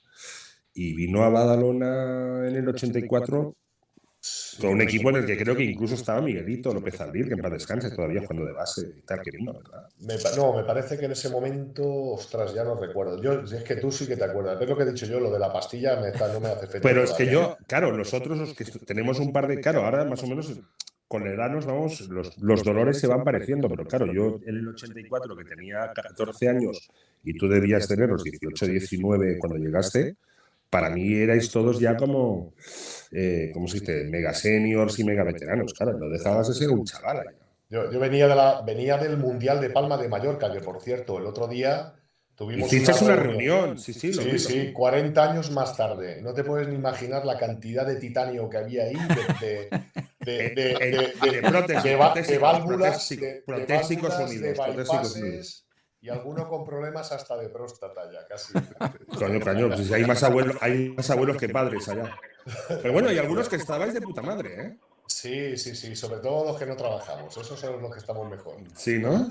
Y 0.73 0.93
vino 0.93 1.23
a 1.23 1.29
Badalona 1.29 2.47
en 2.47 2.55
el 2.55 2.67
84 2.69 3.55
con 4.59 4.71
un 4.71 4.81
equipo 4.81 5.09
en 5.09 5.15
el 5.17 5.25
que 5.25 5.37
creo 5.37 5.55
que 5.55 5.63
incluso 5.63 5.95
estaba 5.95 6.19
Miguelito 6.21 6.73
López 6.73 6.99
Abril, 6.99 7.27
que 7.29 7.35
en 7.35 7.39
paz 7.39 7.53
descanse 7.53 7.89
todavía 7.89 8.19
jugando 8.21 8.45
de 8.45 8.51
base 8.51 8.93
y 8.97 9.01
tal 9.03 9.21
que 9.21 9.31
vino, 9.31 9.53
¿verdad? 9.53 9.87
Me 9.99 10.15
no, 10.35 10.53
me 10.57 10.63
parece 10.65 10.97
que 10.97 11.05
en 11.05 11.11
ese 11.13 11.29
momento, 11.29 11.83
ostras, 11.87 12.53
ya 12.53 12.65
no 12.65 12.75
recuerdo. 12.75 13.21
Yo, 13.21 13.39
es 13.41 13.63
que 13.63 13.77
tú 13.77 13.89
sí 13.91 14.07
que 14.07 14.17
te 14.17 14.25
acuerdas. 14.25 14.59
¿Ves 14.59 14.67
lo 14.67 14.75
que 14.75 14.83
he 14.83 14.91
dicho 14.91 15.05
yo? 15.05 15.21
Lo 15.21 15.31
de 15.31 15.39
la 15.39 15.53
pastilla 15.53 15.95
me 16.01 16.09
está- 16.09 16.31
no 16.33 16.41
me 16.41 16.47
hace 16.49 16.65
efecto. 16.65 16.81
Pero 16.85 17.03
es 17.03 17.13
que 17.13 17.27
yo, 17.31 17.57
claro, 17.65 17.95
nosotros 17.95 18.37
los 18.37 18.53
que 18.53 18.65
tenemos 18.65 19.19
un 19.19 19.31
par 19.31 19.47
de, 19.47 19.61
claro, 19.61 19.85
ahora 19.85 20.03
más 20.03 20.21
o 20.23 20.27
menos 20.27 20.53
con 21.07 21.23
la 21.23 21.31
edad 21.31 21.49
nos 21.49 21.65
vamos, 21.65 22.01
los, 22.01 22.37
los 22.39 22.63
dolores 22.63 22.99
se 22.99 23.07
van 23.07 23.23
pareciendo, 23.23 23.69
pero 23.69 23.85
claro, 23.85 24.13
yo 24.13 24.39
en 24.45 24.57
el 24.57 24.67
84 24.67 25.35
que 25.35 25.43
tenía 25.45 25.91
14 25.93 26.49
años 26.49 26.89
y 27.23 27.37
tú 27.37 27.47
debías 27.47 27.87
tener 27.87 28.09
los 28.09 28.23
18, 28.23 28.67
19 28.67 29.37
cuando 29.39 29.57
llegaste, 29.57 30.15
para 30.69 30.89
mí 30.89 31.13
erais 31.15 31.49
todos 31.49 31.79
ya 31.79 31.97
como, 31.97 32.53
eh, 33.11 33.49
¿cómo 33.53 33.67
se 33.67 33.79
dice? 33.79 34.03
Mega 34.05 34.33
seniors 34.33 34.99
y 34.99 35.03
mega 35.03 35.23
veteranos, 35.23 35.73
claro, 35.73 35.97
no 35.97 36.09
dejabas 36.09 36.47
de 36.47 36.53
ser 36.53 36.69
un 36.69 36.85
chaval. 36.85 37.25
Yo, 37.69 37.91
yo 37.91 37.99
venía, 37.99 38.27
de 38.27 38.35
la, 38.35 38.61
venía 38.61 38.97
del 38.97 39.17
Mundial 39.17 39.61
de 39.61 39.69
Palma 39.69 39.97
de 39.97 40.07
Mallorca, 40.07 40.51
que 40.51 40.59
por 40.59 40.81
cierto, 40.81 41.17
el 41.19 41.25
otro 41.25 41.47
día 41.47 41.93
tuvimos 42.35 42.71
Hiciste 42.71 43.03
una 43.03 43.15
reunión, 43.15 43.77
sí, 43.77 43.93
sí, 43.93 44.13
Sí, 44.13 44.39
sí, 44.39 44.59
vi. 44.59 44.73
40 44.73 45.31
años 45.31 45.51
más 45.51 45.75
tarde. 45.77 46.21
No 46.21 46.33
te 46.33 46.43
puedes 46.43 46.67
ni 46.67 46.75
imaginar 46.75 47.25
la 47.25 47.37
cantidad 47.37 47.85
de 47.85 47.97
titanio 47.97 48.49
que 48.49 48.57
había 48.57 48.83
ahí, 48.85 48.93
de, 49.41 49.69
de, 50.25 50.49
de, 50.49 52.39
válvulas, 52.39 53.09
de- 53.09 53.43
válvulas, 53.47 54.29
de 54.39 54.53
bypasses. 54.53 55.65
Y 56.01 56.09
alguno 56.09 56.47
con 56.47 56.65
problemas 56.65 57.11
hasta 57.11 57.35
de 57.37 57.49
próstata 57.49 58.09
ya, 58.11 58.25
casi. 58.27 58.53
Coño, 59.43 59.67
pues 59.69 59.91
hay 59.91 60.05
más 60.05 60.23
abuelos, 60.23 60.55
hay 60.61 60.89
más 60.89 61.09
abuelos 61.09 61.37
que 61.37 61.49
padres 61.49 61.87
allá. 61.89 62.15
Pero 62.67 62.93
bueno, 62.93 63.09
hay 63.09 63.17
algunos 63.17 63.49
que 63.49 63.57
estabais 63.57 63.93
de 63.93 64.01
puta 64.01 64.21
madre, 64.21 64.61
¿eh? 64.61 64.77
Sí, 65.05 65.57
sí, 65.57 65.75
sí, 65.75 65.95
sobre 65.95 66.19
todo 66.19 66.45
los 66.45 66.57
que 66.59 66.67
no 66.67 66.75
trabajamos, 66.75 67.35
esos 67.35 67.59
son 67.59 67.81
los 67.81 67.91
que 67.91 67.97
estamos 67.99 68.29
mejor. 68.29 68.57
Sí, 68.75 68.99
¿no? 68.99 69.27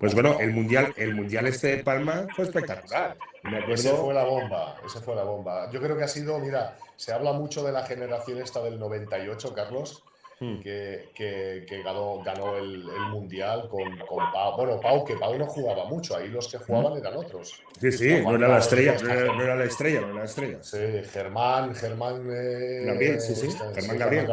Pues 0.00 0.14
bueno, 0.14 0.40
el 0.40 0.50
mundial, 0.52 0.94
el 0.96 1.14
mundial 1.14 1.46
este 1.46 1.76
de 1.76 1.84
Palma 1.84 2.26
fue 2.34 2.46
espectacular. 2.46 3.14
Me 3.42 3.58
Ese 3.74 3.90
acuerdo. 3.90 4.06
fue 4.06 4.14
la 4.14 4.24
bomba, 4.24 4.76
ese 4.84 5.00
fue 5.00 5.14
la 5.14 5.24
bomba. 5.24 5.70
Yo 5.70 5.80
creo 5.82 5.94
que 5.98 6.04
ha 6.04 6.08
sido, 6.08 6.38
mira, 6.38 6.78
se 6.96 7.12
habla 7.12 7.32
mucho 7.34 7.62
de 7.62 7.72
la 7.72 7.84
generación 7.84 8.38
esta 8.40 8.62
del 8.62 8.78
98, 8.78 9.52
Carlos, 9.54 10.02
Hmm. 10.40 10.58
que, 10.60 11.10
que- 11.14 11.64
que 11.68 11.82
ganó, 11.84 12.20
ganó 12.24 12.56
el, 12.56 12.88
el 12.88 13.00
mundial 13.12 13.68
con, 13.70 13.96
con 13.98 14.32
Pau. 14.32 14.56
Bueno, 14.56 14.80
Pau, 14.80 15.04
que 15.04 15.14
Pau 15.16 15.38
no 15.38 15.46
jugaba 15.46 15.84
mucho, 15.84 16.16
ahí 16.16 16.28
los 16.28 16.48
que 16.48 16.58
jugaban 16.58 16.98
eran 16.98 17.16
otros. 17.16 17.62
Sí, 17.80 17.92
sí, 17.92 18.20
no 18.20 18.34
era 18.34 18.48
la 18.48 18.58
estrella, 18.58 18.96
no 19.00 19.10
era, 19.12 19.32
no 19.32 19.42
era 19.42 19.54
la 19.56 19.64
estrella, 19.64 20.00
no 20.00 20.06
era 20.08 20.14
la 20.18 20.24
estrella. 20.24 20.58
Sí, 20.60 20.78
Germán, 21.12 21.74
Germán. 21.76 22.28
eh, 22.32 22.82
Gabriel, 22.84 23.20
sí, 23.20 23.34
sí, 23.36 23.48
Germán 23.74 23.98
Gabriel. 23.98 24.26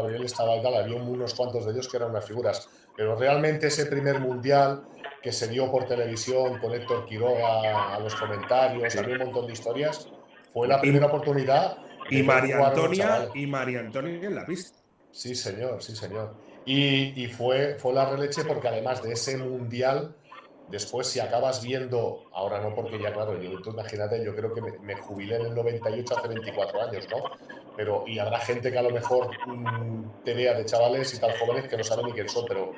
Y- 10.78 10.82
primera 10.82 11.06
oportunidad. 11.06 11.78
de 11.78 12.16
Y 12.16 12.16
ver 12.18 12.26
María 12.26 12.58
jugar 12.58 12.72
a 12.72 12.76
los 12.76 12.84
Antonia, 12.84 13.06
chavales. 13.06 13.30
y 13.36 13.48
María 13.48 13.80
Antonia 13.82 14.28
en 14.28 14.36
la 14.36 14.46
pista. 14.48 14.81
Sí, 15.12 15.36
señor, 15.36 15.82
sí, 15.84 15.96
señor. 15.96 16.34
Y, 16.66 17.22
y 17.24 17.28
fue, 17.28 17.76
fue 17.80 17.94
la 17.94 18.10
releche 18.10 18.44
porque 18.46 18.68
además 18.68 19.02
de 19.04 19.14
ese 19.14 19.38
mundial, 19.38 20.16
después 20.70 21.08
si 21.08 21.20
acabas 21.20 21.62
viendo, 21.62 22.24
ahora 22.34 22.60
no 22.62 22.74
porque 22.76 23.00
ya 23.00 23.14
claro, 23.14 23.42
yo, 23.42 23.62
tú 23.62 23.72
imagínate, 23.72 24.24
yo 24.24 24.36
creo 24.36 24.54
que 24.54 24.62
me, 24.62 24.72
me 24.80 24.96
jubilé 24.96 25.36
en 25.38 25.48
el 25.48 25.56
98 25.56 26.18
hace 26.18 26.28
24 26.28 26.82
años, 26.82 27.08
¿no? 27.10 27.24
Pero, 27.76 28.04
y 28.08 28.20
habrá 28.20 28.40
gente 28.40 28.72
que 28.72 28.78
a 28.78 28.84
lo 28.84 28.92
mejor 28.92 29.32
mm, 29.48 30.24
te 30.24 30.34
vea 30.34 30.54
de 30.54 30.66
chavales 30.66 31.14
y 31.14 31.20
tal 31.20 31.32
jóvenes 31.40 31.68
que 31.70 31.78
no 31.78 31.84
saben 31.84 32.06
ni 32.06 32.12
quién 32.14 32.30
son, 32.30 32.46
pero 32.48 32.72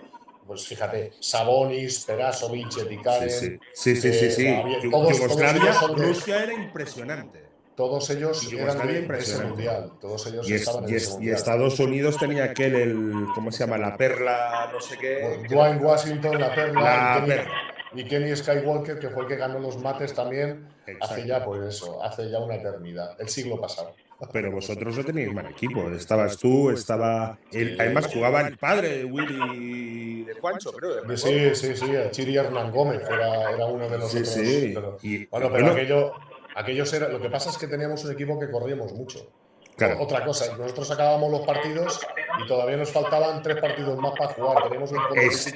pues 0.45 0.65
fíjate, 0.67 1.13
Sabonis, 1.19 2.03
Perasovic, 2.05 2.77
Etikanen, 2.77 3.29
Sí, 3.29 3.57
sí, 3.73 3.95
sí, 3.95 4.13
sí, 4.13 4.31
sí. 4.31 4.45
eh, 4.47 4.79
todos- 4.91 5.07
todos 5.07 5.17
Yugoslavia, 5.17 5.71
de- 5.95 6.05
Rusia 6.05 6.43
era 6.43 6.53
impresionante. 6.53 7.52
Todos 7.75 8.09
ellos 8.11 8.51
Y 8.51 8.57
eran 8.57 8.85
de 8.87 9.07
ese 9.17 9.43
mundial, 9.43 9.91
todos 9.99 10.25
ellos 10.27 10.49
Y, 10.49 10.53
es- 10.53 10.61
estaban 10.61 10.83
en 10.83 10.95
ese 10.95 10.97
es- 11.05 11.09
y 11.09 11.13
mundial. 11.13 11.35
Estados 11.35 11.79
Unidos 11.79 12.17
tenía 12.17 12.43
aquel, 12.45 12.75
el, 12.75 13.25
¿cómo 13.33 13.51
se 13.51 13.59
llama? 13.65 13.77
La 13.77 13.97
perla, 13.97 14.69
no 14.71 14.79
sé 14.81 14.97
qué. 14.97 15.39
Dwayne 15.49 15.79
Washington, 15.79 16.39
la 16.39 16.53
perla, 16.53 16.81
La 16.81 17.13
y, 17.17 17.19
Kenny, 17.21 17.27
perla. 17.35 17.51
y 17.95 18.03
Kenny 18.05 18.35
Skywalker, 18.35 18.99
que 18.99 19.09
fue 19.09 19.23
el 19.23 19.27
que 19.27 19.35
ganó 19.37 19.59
los 19.59 19.77
mates 19.79 20.13
también, 20.13 20.67
Exacto. 20.85 21.05
hace 21.15 21.27
ya, 21.27 21.43
pues 21.45 21.61
eso, 21.75 22.03
hace 22.03 22.29
ya 22.29 22.39
una 22.39 22.55
eternidad, 22.55 23.19
el 23.19 23.29
siglo 23.29 23.59
pasado. 23.59 23.93
Pero 24.31 24.51
vosotros 24.51 24.95
no 24.97 25.03
teníais 25.03 25.33
mal 25.33 25.47
equipo. 25.47 25.89
Estabas 25.91 26.37
tú, 26.37 26.69
estaba. 26.69 27.37
el- 27.51 27.75
además 27.81 28.07
jugaba 28.07 28.41
el 28.41 28.57
padre 28.57 28.99
de 28.99 29.03
Willy 29.05 30.23
de 30.23 30.33
Juancho, 30.35 30.71
creo. 30.71 31.01
de 31.03 31.17
Sí, 31.17 31.53
sí, 31.55 31.75
sí, 31.75 31.91
el 31.91 32.09
Chiri 32.11 32.37
Hernán 32.37 32.71
Gómez 32.71 33.01
era, 33.09 33.51
era 33.51 33.65
uno 33.65 33.89
de 33.89 33.97
los 33.97 34.09
Sí, 34.11 34.19
otros. 34.19 34.33
sí. 34.33 34.73
Y- 35.01 35.25
bueno, 35.25 35.49
pero 35.51 35.65
bueno. 35.65 35.71
aquello, 35.71 36.13
aquellos 36.55 36.91
era, 36.93 37.07
lo 37.09 37.19
que 37.21 37.29
pasa 37.29 37.49
es 37.49 37.57
que 37.57 37.67
teníamos 37.67 38.03
un 38.05 38.11
equipo 38.11 38.39
que 38.39 38.49
corríamos 38.49 38.93
mucho. 38.93 39.27
Claro. 39.75 40.01
Otra 40.01 40.23
cosa, 40.23 40.55
nosotros 40.55 40.91
acabábamos 40.91 41.31
los 41.31 41.41
partidos 41.41 41.99
y 42.43 42.47
todavía 42.47 42.77
nos 42.77 42.91
faltaban 42.91 43.41
tres 43.41 43.57
partidos 43.59 43.97
más 43.99 44.13
para 44.17 44.33
jugar. 44.33 44.63
Teníamos 44.63 44.91
un 44.91 44.99
Es-. 45.15 45.53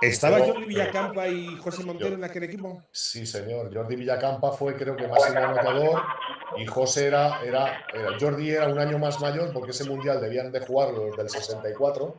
¿Estaba 0.00 0.38
Jordi 0.38 0.64
Villacampa 0.66 1.26
y 1.26 1.56
José 1.56 1.82
Montero 1.82 2.14
en 2.14 2.22
aquel 2.22 2.44
equipo? 2.44 2.84
Sí, 2.92 3.26
señor. 3.26 3.74
Jordi 3.74 3.96
Villacampa 3.96 4.52
fue, 4.52 4.76
creo 4.76 4.94
que, 4.94 5.08
máximo 5.08 5.40
anotador. 5.40 6.02
Y 6.56 6.66
José 6.66 7.08
era, 7.08 7.40
era, 7.44 7.84
era- 7.92 8.16
Jordi 8.20 8.50
era 8.50 8.68
un 8.68 8.78
año 8.78 8.96
más 9.00 9.20
mayor 9.20 9.52
porque 9.52 9.72
ese 9.72 9.82
mundial 9.90 10.20
debían 10.20 10.52
de 10.52 10.60
jugar 10.60 10.92
los 10.92 11.16
del 11.16 11.28
64. 11.28 12.14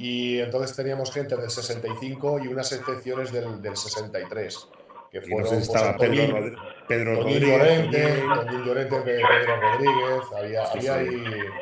Y 0.00 0.40
entonces 0.40 0.74
teníamos 0.76 1.12
gente 1.12 1.36
del 1.36 1.50
65 1.50 2.40
y 2.40 2.48
unas 2.48 2.72
excepciones 2.72 3.30
del, 3.32 3.60
del 3.62 3.76
63. 3.76 4.68
Que 5.12 5.18
Y 5.18 5.20
no 5.20 5.26
fueron 5.28 5.48
sé 5.50 5.56
si 5.56 5.62
estaba 5.72 5.96
pues, 5.96 6.10
Rod- 6.30 6.56
Pedro 6.88 7.18
Tonín 7.18 7.34
Rodríguez. 7.42 7.58
Llorente, 7.58 8.22
Tonín. 8.46 8.64
Llorente, 8.64 8.96
Pe- 8.96 9.02
Pedro 9.16 9.60
Rodríguez. 9.60 10.24
Había, 10.36 10.66
Sí, 10.66 10.78
había, 10.78 10.94
sí. 11.10 11.14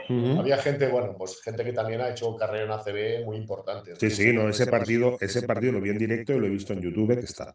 ahí- 0.09 0.17
Ujú. 0.19 0.41
había 0.41 0.59
gente, 0.59 0.87
bueno, 0.89 1.15
pues 1.19 1.43
gente 1.43 1.65
que 1.65 1.73
también 1.73 2.01
ha 2.01 2.11
hecho 2.11 2.37
carrera 2.37 2.65
en 2.65 2.71
ACB 2.71 3.25
muy 3.25 3.37
importante. 3.37 3.95
Sí, 3.97 4.11
sí, 4.11 4.33
no, 4.33 4.49
ese 4.49 4.67
partido, 4.67 5.17
ese 5.21 5.43
partido 5.43 5.73
lo 5.73 5.81
vi 5.81 5.91
en 5.91 5.99
directo 5.99 6.33
y 6.35 6.39
lo 6.41 6.47
he 6.47 6.51
visto 6.51 6.73
en 6.73 6.81
YouTube 6.81 7.15
que 7.19 7.25
está. 7.25 7.55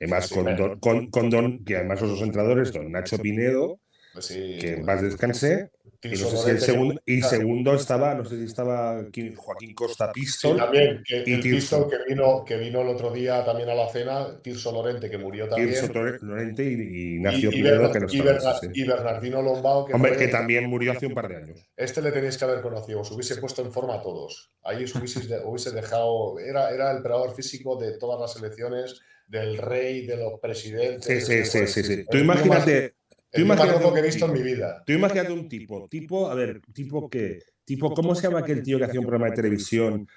Además, 0.00 0.26
Sí, 0.26 0.34
con, 0.34 0.56
don, 0.56 0.78
con, 0.78 1.10
con 1.10 1.30
don, 1.30 1.64
que 1.64 1.76
además 1.76 2.00
los 2.02 2.10
dos 2.10 2.22
entrenadores, 2.22 2.72
don 2.72 2.90
Nacho 2.92 3.18
Pinedo, 3.18 3.78
Pues 4.12 4.26
sí, 4.26 4.58
que 4.60 4.74
en 4.74 4.84
paz 4.84 5.00
descanse, 5.02 5.70
y 6.06 6.10
no 6.10 6.16
Tirso 6.16 6.30
sé 6.30 6.36
si 6.36 6.36
el 6.36 6.46
Lorente, 6.46 6.66
segundo, 6.66 7.00
y 7.06 7.20
claro. 7.20 7.36
segundo 7.36 7.74
estaba, 7.74 8.14
no 8.14 8.24
sé 8.24 8.36
si 8.38 8.44
estaba 8.44 8.98
aquí 9.00 9.32
Joaquín 9.36 9.74
Costa 9.74 10.12
Sí, 10.14 10.20
Pistol, 10.20 10.56
también, 10.56 11.02
que 11.06 11.24
y 11.26 11.32
el 11.34 11.40
Tirso. 11.42 11.56
Pistol 11.56 11.90
que 11.90 12.08
vino, 12.14 12.44
que 12.44 12.56
vino 12.56 12.80
el 12.82 12.88
otro 12.88 13.10
día 13.12 13.44
también 13.44 13.68
a 13.68 13.74
la 13.74 13.88
cena, 13.88 14.40
Tirso 14.42 14.72
Lorente, 14.72 15.10
que 15.10 15.18
murió 15.18 15.48
también. 15.48 15.68
Tirso 15.70 15.92
Lorente 15.92 16.64
y, 16.64 16.68
y 16.74 17.14
Ignacio 17.16 17.50
y 17.50 17.52
Pinedo, 17.54 17.78
Berna- 17.82 17.92
que 17.92 18.00
no 18.00 18.06
y 18.10 18.16
estaba. 18.18 18.32
Berna- 18.32 18.54
sí, 18.60 18.66
sí. 18.66 18.72
y 18.80 18.84
Bernardino 18.86 19.42
Lombao, 19.42 19.84
que 19.86 19.94
Hombre, 19.94 20.14
fue- 20.14 20.26
que 20.26 20.28
también 20.32 20.66
murió 20.70 20.92
hace 20.92 21.06
un 21.06 21.14
par 21.14 21.28
de 21.28 21.36
años. 21.36 21.68
este 21.76 22.00
le 22.02 22.12
tenéis 22.12 22.38
que 22.38 22.44
haber 22.44 22.60
conocido, 22.62 23.00
os 23.00 23.10
hubiese 23.10 23.36
puesto 23.36 23.62
en 23.62 23.72
forma 23.72 23.94
a 23.96 24.02
todos. 24.02 24.52
Ahí 24.64 24.84
os 24.84 24.94
hubieseis 24.94 25.28
de- 25.28 25.40
hubiese 25.44 25.70
dejado, 25.72 26.38
era, 26.38 26.70
era 26.70 26.90
el 26.92 26.98
preparador 27.02 27.34
físico 27.34 27.76
de 27.76 27.98
todas 27.98 28.20
las 28.20 28.36
elecciones, 28.42 29.00
del 29.28 29.58
rey, 29.58 30.06
de 30.06 30.16
los 30.18 30.38
presidentes. 30.40 31.26
Sí, 31.26 31.44
sí, 31.44 31.44
sí, 31.44 31.66
sí, 31.66 31.82
sí. 31.82 32.04
Tú 32.08 32.16
imagínate, 32.18 32.94
el 33.42 33.48
loco 33.48 33.88
un 33.88 33.94
que 33.94 34.00
he 34.00 34.02
visto 34.02 34.26
en 34.26 34.32
mi 34.32 34.42
vida. 34.42 34.82
Tú 34.86 34.92
imagínate 34.92 35.32
un 35.32 35.48
tipo, 35.48 35.88
tipo, 35.88 36.28
a 36.30 36.34
ver, 36.34 36.60
tipo 36.72 37.08
que, 37.08 37.40
tipo, 37.64 37.92
¿cómo 37.94 38.14
se 38.14 38.22
llama 38.22 38.40
aquel 38.40 38.62
tío 38.62 38.78
que 38.78 38.84
hacía 38.84 39.00
un 39.00 39.06
programa 39.06 39.30
de 39.30 39.36
televisión 39.36 40.08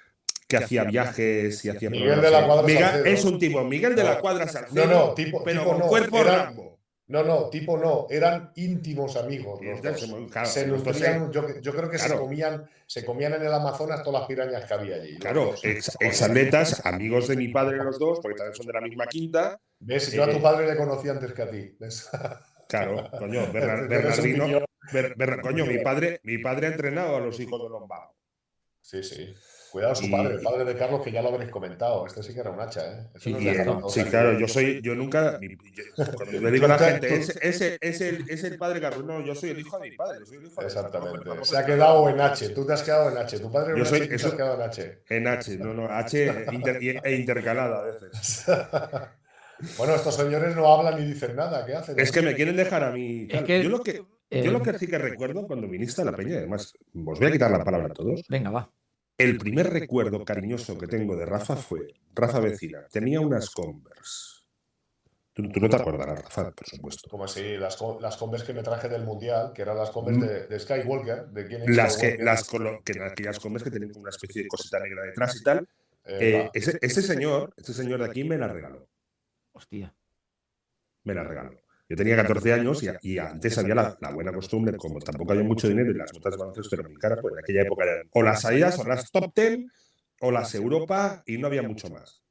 que 0.48 0.58
hacía 0.58 0.84
viajes 0.84 1.64
y 1.66 1.70
hacía 1.70 1.90
Miguel 1.90 2.20
programas? 2.20 2.32
de 2.32 2.42
la 2.42 2.46
Cuadra 2.48 2.64
Miguel- 2.68 2.84
Salcedo. 2.84 3.06
es 3.06 3.26
un 3.26 3.40
tipo, 3.40 3.64
Miguel 3.64 3.96
de 3.96 4.04
la 4.04 4.16
No. 4.16 4.22
Cuadra 4.22 4.46
No, 4.46 4.52
Salcedo, 4.52 4.88
no, 4.88 5.14
tipo, 5.14 5.44
pero 5.44 5.60
tipo 5.62 5.72
con 5.72 5.80
no, 5.80 5.88
cuerpo 5.88 6.18
era- 6.22 6.46
Rambo. 6.46 6.80
No, 7.12 7.24
no, 7.24 7.50
tipo 7.50 7.76
no, 7.76 8.06
eran 8.12 8.52
íntimos 8.56 9.16
amigos. 9.16 9.60
Los 9.64 9.78
entonces, 9.78 10.08
dos. 10.12 10.32
claro, 10.32 10.48
se 10.48 10.68
nutrían, 10.68 11.32
yo, 11.32 11.60
yo 11.60 11.72
creo 11.76 11.90
que 11.90 11.98
se 11.98 12.06
claro. 12.06 12.22
comían, 12.22 12.70
se 12.86 13.04
comían 13.04 13.34
en 13.34 13.42
el 13.42 13.52
Amazonas 13.52 14.04
todas 14.04 14.20
las 14.22 14.28
pirañas 14.28 14.64
que 14.66 14.74
había 14.76 14.96
allí. 14.98 15.18
Claro, 15.18 15.56
ex, 15.64 15.98
exatletas, 16.00 16.86
amigos 16.86 17.28
de 17.28 17.36
mi 17.36 17.48
padre 17.48 17.78
los 17.78 17.98
dos, 17.98 18.20
porque 18.22 18.38
también 18.38 18.54
son 18.54 18.68
de 18.68 18.74
la 18.74 18.82
misma 18.82 19.08
quinta. 19.08 19.60
¿Ves? 19.80 20.12
Yo 20.12 20.24
a 20.24 20.30
Eh, 20.30 20.36
tu 20.36 20.40
padre 20.40 20.68
le 20.68 20.76
conocí 20.78 21.10
antes 21.10 21.34
que 21.34 21.42
a 21.42 21.50
ti. 21.50 21.76
Claro, 22.70 23.10
coño, 23.18 23.42
Bernar- 23.54 23.80
Eres 23.84 23.84
un 23.84 23.90
Bernardino. 23.90 24.46
piñón. 24.46 24.66
Ber- 24.94 25.16
Ber- 25.18 25.42
coño, 25.42 25.66
mi 25.66 25.80
padre, 25.80 26.20
mi 26.24 26.38
padre 26.38 26.68
ha 26.68 26.72
entrenado 26.72 27.18
a 27.18 27.20
los 27.20 27.38
hijos 27.40 27.62
de 27.62 27.70
Lombao. 27.70 28.16
Sí, 28.82 29.04
sí. 29.04 29.34
Cuidado 29.72 29.94
su 29.94 30.06
Y- 30.06 30.10
padre, 30.12 30.34
el 30.36 30.42
padre 30.42 30.66
de 30.66 30.76
Carlos, 30.76 31.02
que 31.04 31.12
ya 31.12 31.22
lo 31.22 31.30
habréis 31.30 31.52
comentado. 31.52 32.08
Este 32.08 32.24
sí 32.24 32.34
que 32.34 32.40
era 32.40 32.50
un 32.50 32.60
hacha, 32.60 32.82
¿eh? 32.92 33.06
Este 33.14 33.20
Sí, 33.20 33.34
no 33.34 33.40
y- 33.40 34.04
claro, 34.10 34.40
yo 34.40 34.48
soy, 34.48 34.82
yo 34.82 34.96
nunca, 34.96 35.38
mi- 35.42 35.50
yo- 35.50 35.84
cuando 36.16 36.40
le 36.42 36.52
digo 36.52 36.66
a 36.66 36.70
la 36.70 36.80
gente, 36.80 37.14
ese, 37.16 37.38
ese, 37.42 37.78
es, 37.80 38.02
el, 38.02 38.26
es 38.28 38.44
el 38.46 38.58
padre 38.58 38.82
Carlos, 38.82 39.06
no, 39.06 39.22
yo 39.24 39.36
soy 39.36 39.52
el 39.52 39.60
hijo 39.60 39.78
de 39.78 39.92
mi 39.92 39.96
padre, 39.96 40.20
yo 40.22 40.26
soy 40.26 40.38
el 40.38 40.46
hijo 40.46 40.60
de 40.62 40.66
Exactamente. 40.68 41.30
Se 41.46 41.56
ha 41.58 41.66
quedado 41.66 42.10
en 42.10 42.20
H. 42.20 42.50
Tú 42.50 42.66
te 42.66 42.74
has 42.74 42.82
quedado 42.82 43.12
en 43.12 43.18
H. 43.18 43.40
Tu 43.40 43.52
padre 43.52 43.68
era 43.74 43.78
Yo 43.78 43.84
un 43.84 43.90
soy- 43.90 43.98
H 44.00 44.06
tú 44.06 44.10
te 44.10 44.16
eso- 44.16 44.28
has 44.30 44.34
quedado 44.34 44.56
en 44.56 44.62
H. 44.70 45.02
En 45.10 45.28
H, 45.28 45.58
no, 45.58 45.74
no, 45.76 45.88
H 45.92 46.46
inter- 46.52 46.80
e 47.04 47.16
intercalada 47.16 47.80
a 47.80 47.86
veces. 47.86 48.46
Bueno, 49.78 49.96
estos 49.96 50.16
señores 50.16 50.56
no 50.56 50.72
hablan 50.74 51.00
ni 51.00 51.06
dicen 51.06 51.36
nada. 51.36 51.66
¿Qué 51.66 51.74
hacen? 51.76 52.00
Es 52.00 52.12
que 52.12 52.22
me 52.22 52.36
quieren 52.36 52.56
dejar 52.56 52.84
a 52.84 52.92
mí. 52.92 53.24
Es 53.30 53.36
tal. 53.38 53.46
que, 53.46 53.64
yo, 53.64 53.70
lo 53.70 53.82
que, 53.82 54.04
eh, 54.30 54.44
yo 54.44 54.52
lo 54.52 54.62
que 54.62 54.78
sí 54.78 54.88
que 54.88 54.98
recuerdo 54.98 55.46
cuando 55.48 55.68
viniste 55.68 56.02
a 56.02 56.06
la 56.06 56.16
peña, 56.16 56.38
además, 56.38 56.74
os 57.06 57.20
voy 57.20 57.28
a 57.28 57.32
quitar 57.32 57.52
la 57.52 57.64
palabra 57.64 57.88
a 57.88 57.94
todos. 57.94 58.22
Venga, 58.30 58.50
va. 58.52 58.72
El 59.18 59.38
primer 59.38 59.70
recuerdo 59.70 60.24
cariñoso 60.24 60.78
que 60.78 60.88
tengo 60.88 61.16
de 61.18 61.26
Rafa 61.26 61.58
fue, 61.58 61.94
Rafa 62.16 62.40
vecina, 62.40 62.86
tenía 62.90 63.20
unas 63.20 63.50
Converse. 63.50 64.40
Tú, 65.34 65.50
tú 65.50 65.60
no 65.60 65.70
te 65.70 65.76
acordarás, 65.76 66.22
Rafa, 66.24 66.52
por 66.52 66.68
supuesto. 66.68 67.10
Como 67.10 67.28
si 67.28 67.58
las, 67.58 67.78
las 68.00 68.16
Converse 68.18 68.46
que 68.48 68.54
me 68.54 68.64
traje 68.64 68.88
del 68.88 69.04
Mundial, 69.04 69.52
que 69.54 69.62
eran 69.62 69.78
las 69.78 69.90
Converse 69.90 70.26
de, 70.26 70.48
de 70.48 70.60
Skywalker, 70.60 71.28
de 71.28 71.46
quién 71.48 71.62
es 71.64 71.68
Mm. 71.68 71.72
Las 71.76 71.98
que, 71.98 72.18
las, 72.18 72.50
colo- 72.50 72.82
que 72.84 72.94
aquellas 73.02 73.40
Converse 73.40 73.66
que 73.70 73.72
tenían 73.78 73.92
una 73.98 74.10
especie 74.10 74.44
de 74.44 74.48
cosita 74.48 74.80
negra 74.80 75.04
detrás 75.04 75.36
y 75.36 75.44
tal. 75.44 75.68
Eh, 76.06 76.18
Eh, 76.46 76.50
ese, 76.54 76.78
ese 76.82 77.02
señor, 77.02 77.54
ese 77.58 77.74
señor 77.74 78.00
de 78.00 78.06
aquí 78.06 78.24
me 78.24 78.38
la 78.38 78.48
regaló. 78.48 78.88
Hostia. 79.60 79.94
me 81.04 81.14
la 81.14 81.24
regaló. 81.24 81.52
Yo 81.90 81.96
tenía 81.98 82.16
14 82.16 82.54
años 82.54 82.82
y, 82.84 82.88
y 83.14 83.18
antes 83.18 83.58
había 83.58 83.74
la, 83.76 83.98
la 84.00 84.12
buena 84.12 84.32
costumbre, 84.32 84.78
como 84.78 85.00
tampoco 85.00 85.32
había 85.34 85.44
mucho 85.44 85.68
dinero 85.68 85.92
y 85.92 85.96
las 85.96 86.12
botas 86.14 86.34
de 86.34 86.38
baloncesto 86.38 86.76
eran 86.76 86.92
muy 86.92 87.00
caras, 87.00 87.20
pues 87.22 87.34
en 87.34 87.40
aquella 87.40 87.62
época 87.64 87.84
eran 87.84 88.10
o 88.14 88.22
las 88.24 88.42
salidas 88.42 88.78
o 88.80 88.84
las 88.88 89.12
top 89.12 89.34
10 89.36 89.60
o 90.22 90.32
las 90.32 90.54
Europa 90.56 91.24
y 91.26 91.38
no 91.40 91.48
había 91.48 91.64
mucho 91.64 91.90
más. 91.90 92.22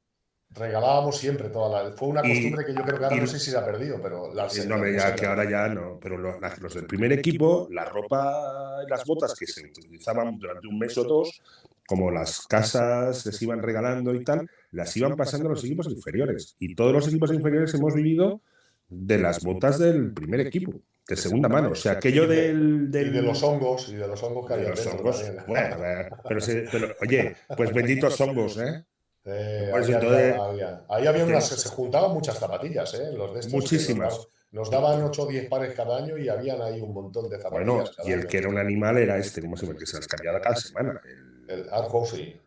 Regalábamos 0.51 1.17
siempre 1.17 1.49
toda 1.49 1.83
la. 1.83 1.91
Fue 1.95 2.07
una 2.07 2.25
Y- 2.25 2.29
costumbre 2.33 2.65
que 2.65 2.73
yo 2.73 2.81
creo 2.83 2.97
que 2.97 3.03
ahora 3.03 3.17
y- 3.17 3.19
no 3.19 3.27
sé 3.27 3.37
si 3.37 3.51
se 3.51 3.57
ha 3.57 3.65
perdido, 3.65 4.01
pero 4.01 4.33
las 4.33 4.57
Eh, 4.57 4.65
no, 4.67 4.87
ya 4.87 5.13
que 5.13 5.25
ahora 5.27 5.47
ya 5.49 5.67
no, 5.67 5.99
pero 6.01 6.17
lo- 6.17 6.39
la- 6.39 6.55
los 6.59 6.73
del 6.73 6.85
primer 6.87 7.11
equipo, 7.11 7.67
la 7.69 7.85
ropa 7.85 8.81
y 8.85 8.89
las 8.89 9.03
botas 9.05 9.35
que 9.37 9.45
se 9.45 9.65
utilizaban 9.67 10.39
durante 10.39 10.67
un 10.67 10.79
mes 10.79 10.97
o 10.97 11.03
dos, 11.03 11.41
como 11.89 12.11
las 12.11 12.45
casas 12.45 13.25
les 13.25 13.41
iban 13.41 13.63
regalando 13.63 14.13
y 14.13 14.23
tal, 14.23 14.47
las 14.71 14.95
iban 14.95 15.15
pasando 15.15 15.47
a 15.47 15.53
los 15.53 15.63
equipos 15.65 15.87
inferiores. 15.89 16.55
Y 16.59 16.75
todos 16.75 16.93
los 16.93 17.07
equipos 17.07 17.33
inferiores 17.33 17.73
hemos 17.73 17.95
vivido 17.95 18.41
de 18.89 19.17
las 19.17 19.43
botas 19.43 19.79
del 19.79 20.13
primer 20.13 20.39
equipo. 20.41 20.73
de 21.07 21.15
segunda 21.15 21.49
mano. 21.49 21.71
O 21.71 21.75
sea, 21.75 21.93
aquello 21.93 22.27
del, 22.27 22.91
del- 22.91 23.07
Y 23.07 23.09
de 23.09 23.21
los 23.23 23.41
hongos, 23.41 23.89
y 23.89 23.95
de 23.95 24.07
los 24.07 24.21
hongos 24.21 24.45
que 24.45 24.53
de 24.53 24.59
había 24.59 24.69
los 24.69 24.85
dentro 24.85 24.99
hongos. 24.99 25.23
Bueno, 25.47 25.75
pero, 26.27 26.39
se- 26.39 26.67
pero, 26.71 26.89
oye, 27.01 27.35
pues 27.57 27.73
benditos 27.73 28.21
hongos, 28.21 28.59
¿eh? 28.59 28.83
Eh, 29.25 29.67
Pues 29.71 29.85
había- 29.85 29.97
entonces- 29.99 30.35
había- 30.39 30.81
ahí 30.87 31.07
había 31.07 31.25
unas, 31.25 31.47
se 31.47 31.69
juntaban 31.69 32.11
muchas 32.13 32.37
zapatillas, 32.37 32.93
¿eh? 32.93 33.11
Los 33.17 33.33
de 33.33 33.39
estos 33.39 33.53
Muchísimas. 33.53 34.13
Nos, 34.51 34.69
daban- 34.69 34.91
nos 34.97 34.99
daban 34.99 35.09
8 35.09 35.23
o 35.23 35.27
10 35.27 35.49
pares 35.49 35.73
cada 35.73 35.97
año 35.97 36.15
y 36.15 36.29
habían 36.29 36.61
ahí 36.61 36.79
un 36.79 36.93
montón 36.93 37.27
de 37.27 37.37
zapatillas. 37.37 37.65
Bueno, 37.73 37.83
y 38.05 38.11
el 38.11 38.19
año. 38.19 38.27
que 38.29 38.37
era 38.37 38.49
un 38.49 38.57
animal 38.59 38.97
era 38.99 39.17
este, 39.17 39.41
¿cómo 39.41 39.57
se? 39.57 39.67
Que 39.75 39.85
se 39.87 39.97
las 39.97 40.07
cambiaba 40.07 40.39
cada 40.39 40.55
semana. 40.57 41.01
El 41.03 41.28
El. 41.49 41.65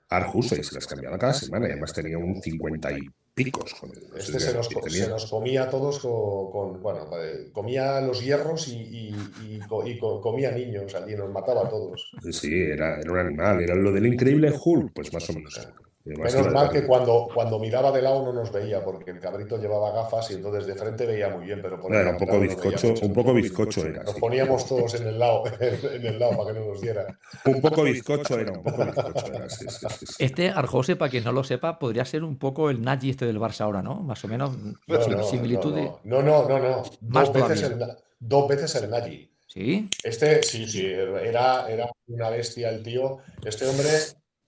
Arjuse, 0.09 0.63
se 0.63 0.75
las 0.75 0.87
cambiaba 0.87 1.19
cada 1.19 1.33
semana 1.35 1.67
y 1.67 1.73
además 1.73 1.93
tenía 1.93 2.19
un 2.19 2.41
50 2.43 2.93
y 2.93 3.01
picos. 3.35 3.75
no 3.83 3.89
sé 3.95 4.19
Este 4.19 4.41
se 4.41 4.55
nos, 4.55 4.69
se 4.69 5.09
nos 5.09 5.31
comía 5.31 5.63
a 5.65 5.71
todos 5.71 5.99
con, 6.01 6.51
con- 6.53 6.83
bueno, 6.83 7.09
eh, 7.19 7.51
comía 7.53 8.01
los 8.03 8.23
hierros 8.23 8.69
y, 8.69 8.77
y- 8.77 9.15
y 9.57 9.59
co- 9.61 9.87
y 9.87 9.99
co- 9.99 10.21
comía 10.21 10.51
niños 10.53 10.95
allí, 10.95 11.15
nos 11.17 11.31
mataba 11.31 11.63
a 11.63 11.69
todos. 11.69 12.11
Sí, 12.31 12.53
era, 12.55 13.01
era 13.01 13.11
un 13.11 13.19
animal, 13.19 13.63
era 13.63 13.75
lo 13.75 13.91
del 13.91 14.07
increíble 14.07 14.53
Hulk, 14.63 14.93
pues 14.95 15.13
más 15.15 15.29
o 15.31 15.33
menos. 15.33 15.69
Menos 16.05 16.51
mal 16.53 16.69
que 16.71 16.85
cuando, 16.85 17.29
cuando 17.33 17.61
miraba 17.61 17.93
de 17.93 18.03
lado 18.03 18.25
no 18.25 18.33
nos 18.33 18.51
veía, 18.51 18.83
porque 18.85 19.13
el 19.13 19.21
cabrito 19.21 19.57
llevaba 19.57 19.93
gafas 19.93 20.31
y 20.33 20.35
entonces 20.35 20.67
de 20.67 20.75
frente 20.75 21.07
veía 21.07 21.29
muy 21.29 21.47
bien, 21.47 21.61
pero 21.63 21.81
por 21.81 21.93
No, 21.93 21.99
era 21.99 22.11
un 22.11 22.17
poco 22.17 22.33
no 22.35 22.41
bizcocho, 22.41 22.95
un 23.03 23.13
poco 23.13 23.33
bizcocho 23.33 23.87
era. 23.87 24.03
Nos 24.03 24.15
sí. 24.15 24.21
poníamos 24.21 24.67
todos 24.67 24.95
en 24.95 25.07
el 25.07 25.19
lado, 25.19 25.45
en 25.61 26.07
el 26.07 26.19
lado 26.19 26.37
para 26.37 26.53
que 26.53 26.59
no 26.59 26.67
nos 26.67 26.81
diera. 26.81 27.07
Un 27.45 27.61
poco 27.61 27.85
bizcocho 27.85 28.39
era, 28.39 28.53
un 28.53 28.63
poco 28.65 28.85
bizcocho 28.85 29.27
era, 29.27 29.49
sí, 29.49 29.67
sí, 29.69 29.87
sí, 29.91 30.07
sí. 30.07 30.15
Este 30.19 30.49
Arjose, 30.51 30.97
para 30.97 31.11
quien 31.11 31.23
no 31.23 31.31
lo 31.31 31.45
sepa, 31.45 31.79
podría 31.79 32.05
ser 32.05 32.25
un 32.25 32.37
poco 32.37 32.69
el 32.71 32.83
Nagy 32.83 33.11
este 33.11 33.25
del 33.27 33.39
Barça 33.39 33.61
ahora, 33.61 33.81
¿no? 33.83 34.01
Más 34.01 34.25
o 34.25 34.29
menos 34.29 34.57
No, 34.59 35.03
sin 35.03 35.13
no, 35.17 35.23
similitud. 35.23 35.73
no, 35.77 36.01
no, 36.05 36.23
no, 36.23 36.49
no, 36.49 36.59
no. 36.59 36.83
Más 37.03 37.33
Dos 37.33 37.49
veces, 37.49 37.63
el, 37.63 37.79
dos 38.19 38.49
veces 38.49 38.75
el 38.75 38.91
Nagy. 38.91 39.29
Sí, 39.47 39.89
Este, 40.03 40.43
sí, 40.43 40.67
sí, 40.67 40.87
era, 40.87 41.69
era 41.71 41.89
una 42.07 42.31
bestia 42.31 42.71
el 42.71 42.83
tío. 42.83 43.19
Este 43.45 43.67
hombre 43.67 43.89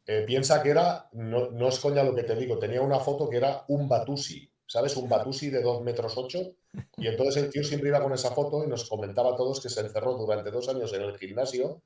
eh, 0.07 0.25
piensa 0.27 0.63
que 0.63 0.71
era, 0.71 1.09
no, 1.13 1.51
no 1.51 1.69
es 1.69 1.79
coña 1.79 2.03
lo 2.03 2.15
que 2.15 2.25
te 2.25 2.35
digo, 2.37 2.59
tenía 2.59 2.83
una 2.83 3.01
foto 3.01 3.29
que 3.29 3.37
era 3.39 3.65
un 3.69 3.89
Batusi, 3.89 4.51
¿sabes? 4.67 4.97
Un 4.97 5.09
Batusi 5.09 5.51
de 5.51 5.63
2 5.63 5.83
metros 5.83 6.15
8. 6.17 6.39
Y 6.99 7.07
entonces 7.07 7.43
el 7.43 7.51
tío 7.51 7.63
siempre 7.65 7.89
iba 7.91 8.03
con 8.03 8.13
esa 8.13 8.31
foto 8.33 8.65
y 8.65 8.67
nos 8.69 8.89
comentaba 8.89 9.33
a 9.33 9.37
todos 9.37 9.61
que 9.61 9.69
se 9.69 9.81
encerró 9.81 10.15
durante 10.15 10.51
dos 10.51 10.69
años 10.69 10.93
en 10.93 11.03
el 11.03 11.17
gimnasio. 11.19 11.81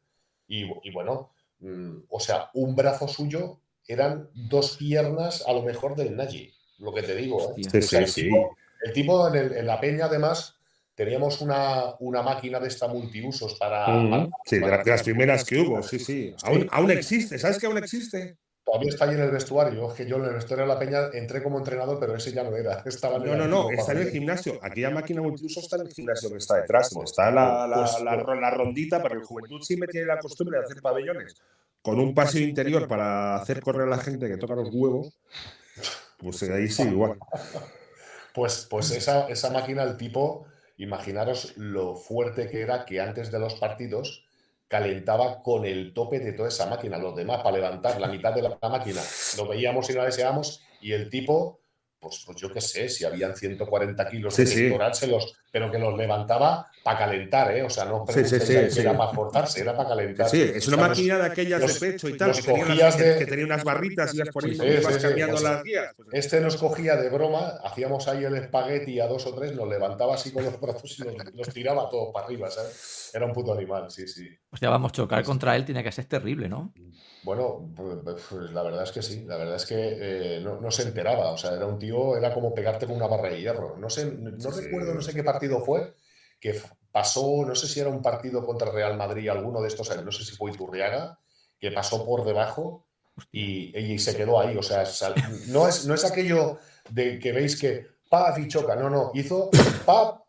Y, 0.46 0.64
y 0.82 0.90
bueno, 0.92 1.30
mm, 1.60 2.04
o 2.08 2.20
sea, 2.20 2.50
un 2.54 2.74
brazo 2.74 3.06
suyo 3.06 3.60
eran 3.86 4.30
dos 4.34 4.76
piernas 4.76 5.44
a 5.46 5.52
lo 5.52 5.62
mejor 5.62 5.94
del 5.96 6.16
Nagy, 6.16 6.52
lo 6.78 6.92
que 6.92 7.02
te 7.02 7.14
digo. 7.14 7.52
¿eh? 7.56 7.62
Sí, 7.62 7.78
O 7.78 7.82
sea, 7.82 7.82
sí, 7.82 7.96
el 7.96 8.08
sí. 8.08 8.22
tipo- 8.22 8.56
el 8.82 8.92
tipo 8.92 9.28
en, 9.28 9.34
el- 9.36 9.56
en 9.56 9.66
la 9.66 9.80
peña, 9.80 10.06
además, 10.06 10.57
teníamos 10.98 11.40
una, 11.40 11.94
una 12.00 12.22
máquina 12.22 12.58
de 12.58 12.66
esta 12.66 12.88
multiusos 12.88 13.54
para. 13.54 13.86
Sí, 14.44 14.58
de, 14.58 14.66
la- 14.68 14.82
de 14.82 14.90
las 14.90 15.02
primeras 15.04 15.44
que 15.44 15.60
hubo, 15.60 15.80
sí, 15.80 16.00
sí. 16.00 16.34
Aún, 16.42 16.62
Sí. 16.62 16.68
aún 16.72 16.90
existe, 16.90 17.38
¿sabes 17.38 17.56
que 17.58 17.66
aún 17.66 17.78
existe? 17.78 18.36
Todavía 18.64 18.88
está 18.90 19.04
ahí 19.04 19.14
en 19.14 19.20
el 19.22 19.30
vestuario. 19.30 19.88
Es 19.90 19.94
que 19.96 20.06
yo 20.06 20.16
en 20.16 20.24
el 20.24 20.34
vestuario 20.34 20.66
de 20.66 20.74
la 20.74 20.78
peña 20.78 20.98
entré 21.14 21.40
como 21.40 21.56
entrenador, 21.58 21.98
pero 22.00 22.16
ese 22.16 22.32
ya 22.32 22.42
no 22.42 22.54
era. 22.56 22.82
Estaba 22.84 23.18
No, 23.20 23.36
no, 23.36 23.46
no, 23.46 23.70
está 23.70 23.92
en 23.92 23.98
el 23.98 24.10
gimnasio. 24.10 24.58
Aquella 24.60 24.90
máquina 24.90 25.22
multiuso 25.22 25.60
está 25.60 25.76
en 25.76 25.82
el 25.82 25.92
gimnasio 25.92 26.30
que 26.30 26.36
está 26.38 26.56
detrás. 26.56 26.90
Está 27.04 27.30
la, 27.30 27.66
la, 27.68 27.76
Pues- 27.76 28.02
la, 28.02 28.16
la 28.16 28.50
rondita, 28.50 29.00
para 29.00 29.14
el 29.14 29.22
juventud 29.22 29.62
siempre 29.62 29.88
tiene 29.88 30.06
la 30.08 30.18
costumbre 30.18 30.58
de 30.58 30.64
hacer 30.64 30.82
pabellones 30.82 31.36
con 31.80 32.00
un 32.00 32.12
paseo 32.12 32.42
interior 32.42 32.88
para 32.88 33.36
hacer 33.36 33.60
correr 33.62 33.82
a 33.82 33.90
la 33.90 33.98
gente 33.98 34.26
que 34.28 34.36
toca 34.36 34.56
los 34.56 34.68
huevos. 34.72 35.16
Pues 36.18 36.42
ahí 36.42 36.68
sí, 36.68 36.82
igual. 36.90 37.16
Pues, 38.34 38.66
pues 38.68 38.90
esa, 38.90 39.28
esa 39.28 39.50
máquina, 39.50 39.84
el 39.84 39.96
tipo, 39.96 40.44
imaginaros 40.78 41.56
lo 41.56 41.94
fuerte 41.94 42.48
que 42.48 42.62
era 42.62 42.84
que 42.84 43.00
antes 43.00 43.30
de 43.30 43.38
los 43.38 43.54
partidos 43.56 44.24
calentaba 44.68 45.42
con 45.42 45.64
el 45.64 45.92
tope 45.92 46.20
de 46.20 46.32
toda 46.32 46.48
esa 46.48 46.66
máquina. 46.66 46.98
Los 46.98 47.16
demás, 47.16 47.42
para 47.42 47.56
levantar 47.56 48.00
la 48.00 48.08
mitad 48.08 48.34
de 48.34 48.42
la, 48.42 48.58
máquina, 48.62 49.02
lo 49.36 49.48
veíamos 49.48 49.88
y 49.90 49.94
lo 49.94 50.04
deseamos. 50.04 50.62
Y 50.80 50.92
el 50.92 51.10
tipo, 51.10 51.60
pues, 52.00 52.22
pues 52.24 52.38
yo 52.38 52.52
qué 52.52 52.60
sé, 52.60 52.88
si 52.88 53.04
habían 53.04 53.34
140 53.36 54.08
kilos 54.08 54.34
Sí, 54.34 54.42
de 54.42 54.48
sí. 54.48 54.60
pectoral, 54.62 54.94
se 54.94 55.06
los, 55.08 55.34
pero 55.50 55.70
que 55.70 55.78
los 55.78 55.96
levantaba 55.98 56.66
para 56.84 56.98
calentar, 56.98 57.50
¿eh? 57.56 57.62
O 57.62 57.70
sea, 57.70 57.84
no 57.86 58.04
Sí, 58.08 58.24
sí, 58.24 58.38
sí, 58.40 58.52
que 58.54 58.70
sí. 58.70 58.80
era 58.80 58.96
para 58.96 59.12
forzarse, 59.12 59.60
era 59.60 59.76
para 59.76 59.88
calentar. 59.90 60.28
Sí, 60.28 60.40
es 60.42 60.66
una 60.68 60.76
O 60.76 60.78
sea, 60.80 60.88
los- 60.88 60.98
máquina 60.98 61.18
de 61.18 61.24
aquellas 61.26 61.60
los- 61.60 61.80
de 61.80 61.90
pecho 61.92 62.08
y 62.08 62.16
tal, 62.16 62.28
los 62.28 62.36
que 62.38 62.42
tenía, 62.44 62.64
unas, 62.64 62.74
cogías 62.76 62.96
que- 62.96 63.02
de- 63.02 63.18
que 63.18 63.26
tenía 63.26 63.44
unas 63.44 63.64
barritas 63.64 64.14
y 64.14 64.16
las 64.18 64.28
ponías 64.28 64.56
Sí, 64.58 64.64
sí, 64.64 64.92
sí, 64.94 65.02
cambiando 65.02 65.40
las 65.40 65.62
guías. 65.64 65.92
Pues, 65.96 66.08
Este 66.12 66.40
nos 66.40 66.56
cogía 66.56 66.96
de 66.96 67.08
broma, 67.10 67.54
hacíamos 67.64 68.06
ahí 68.08 68.24
el 68.24 68.36
espagueti 68.36 69.00
a 69.00 69.06
dos 69.06 69.26
o 69.26 69.34
tres, 69.34 69.54
nos 69.54 69.68
levantaba 69.68 70.14
así 70.14 70.30
con 70.32 70.44
los 70.44 70.60
brazos 70.60 70.98
y 71.00 71.02
los, 71.04 71.14
los 71.34 71.48
tiraba 71.52 71.88
todos 71.90 72.10
para 72.14 72.26
arriba, 72.26 72.50
¿sabes? 72.50 73.10
Era 73.12 73.26
un 73.26 73.32
puto 73.32 73.52
animal, 73.52 73.90
sí, 73.90 74.06
sí. 74.06 74.28
hostia, 74.50 74.70
vamos, 74.70 74.92
chocar 74.92 75.24
contra 75.24 75.56
él 75.56 75.64
tiene 75.64 75.82
que 75.82 75.90
ser 75.92 76.04
terrible, 76.06 76.48
¿no? 76.48 76.72
Bueno, 77.28 77.70
pues, 77.76 78.22
pues 78.30 78.50
la 78.52 78.62
verdad 78.62 78.84
es 78.84 78.90
que 78.90 79.02
sí, 79.02 79.22
la 79.26 79.36
verdad 79.36 79.56
es 79.56 79.66
que 79.66 79.76
eh, 79.76 80.40
no, 80.40 80.58
no 80.62 80.70
se 80.70 80.84
enteraba, 80.84 81.30
o 81.32 81.36
sea, 81.36 81.52
era 81.52 81.66
un 81.66 81.78
tío, 81.78 82.16
era 82.16 82.32
como 82.32 82.54
pegarte 82.54 82.86
con 82.86 82.96
una 82.96 83.06
barra 83.06 83.28
de 83.28 83.38
hierro. 83.42 83.76
No 83.76 83.90
sé, 83.90 84.06
no 84.06 84.50
Sí, 84.50 84.62
recuerdo, 84.62 84.94
no 84.94 85.02
sé 85.02 85.12
qué 85.12 85.22
partido 85.22 85.60
fue, 85.60 85.94
que 86.40 86.58
pasó, 86.90 87.44
no 87.44 87.54
sé 87.54 87.66
si 87.68 87.80
era 87.80 87.90
un 87.90 88.00
partido 88.00 88.46
contra 88.46 88.70
Real 88.72 88.96
Madrid, 88.96 89.28
alguno 89.28 89.60
de 89.60 89.68
estos, 89.68 89.94
no 90.02 90.10
sé 90.10 90.24
si 90.24 90.36
fue 90.36 90.52
Iturriaga, 90.52 91.20
que 91.60 91.70
pasó 91.70 92.02
por 92.06 92.24
debajo 92.24 92.86
y, 93.30 93.76
y 93.78 93.98
se 93.98 94.16
quedó 94.16 94.40
ahí, 94.40 94.56
o 94.56 94.62
sea, 94.62 94.86
sal- 94.86 95.14
no 95.48 95.68
es, 95.68 95.84
no 95.84 95.92
es 95.92 96.06
aquello 96.06 96.56
de 96.88 97.18
que 97.18 97.32
veis 97.32 97.60
que 97.60 97.88
pa 98.08 98.34
y 98.38 98.48
choca, 98.48 98.74
no, 98.74 98.88
no, 98.88 99.10
hizo 99.12 99.50
pa 99.84 100.24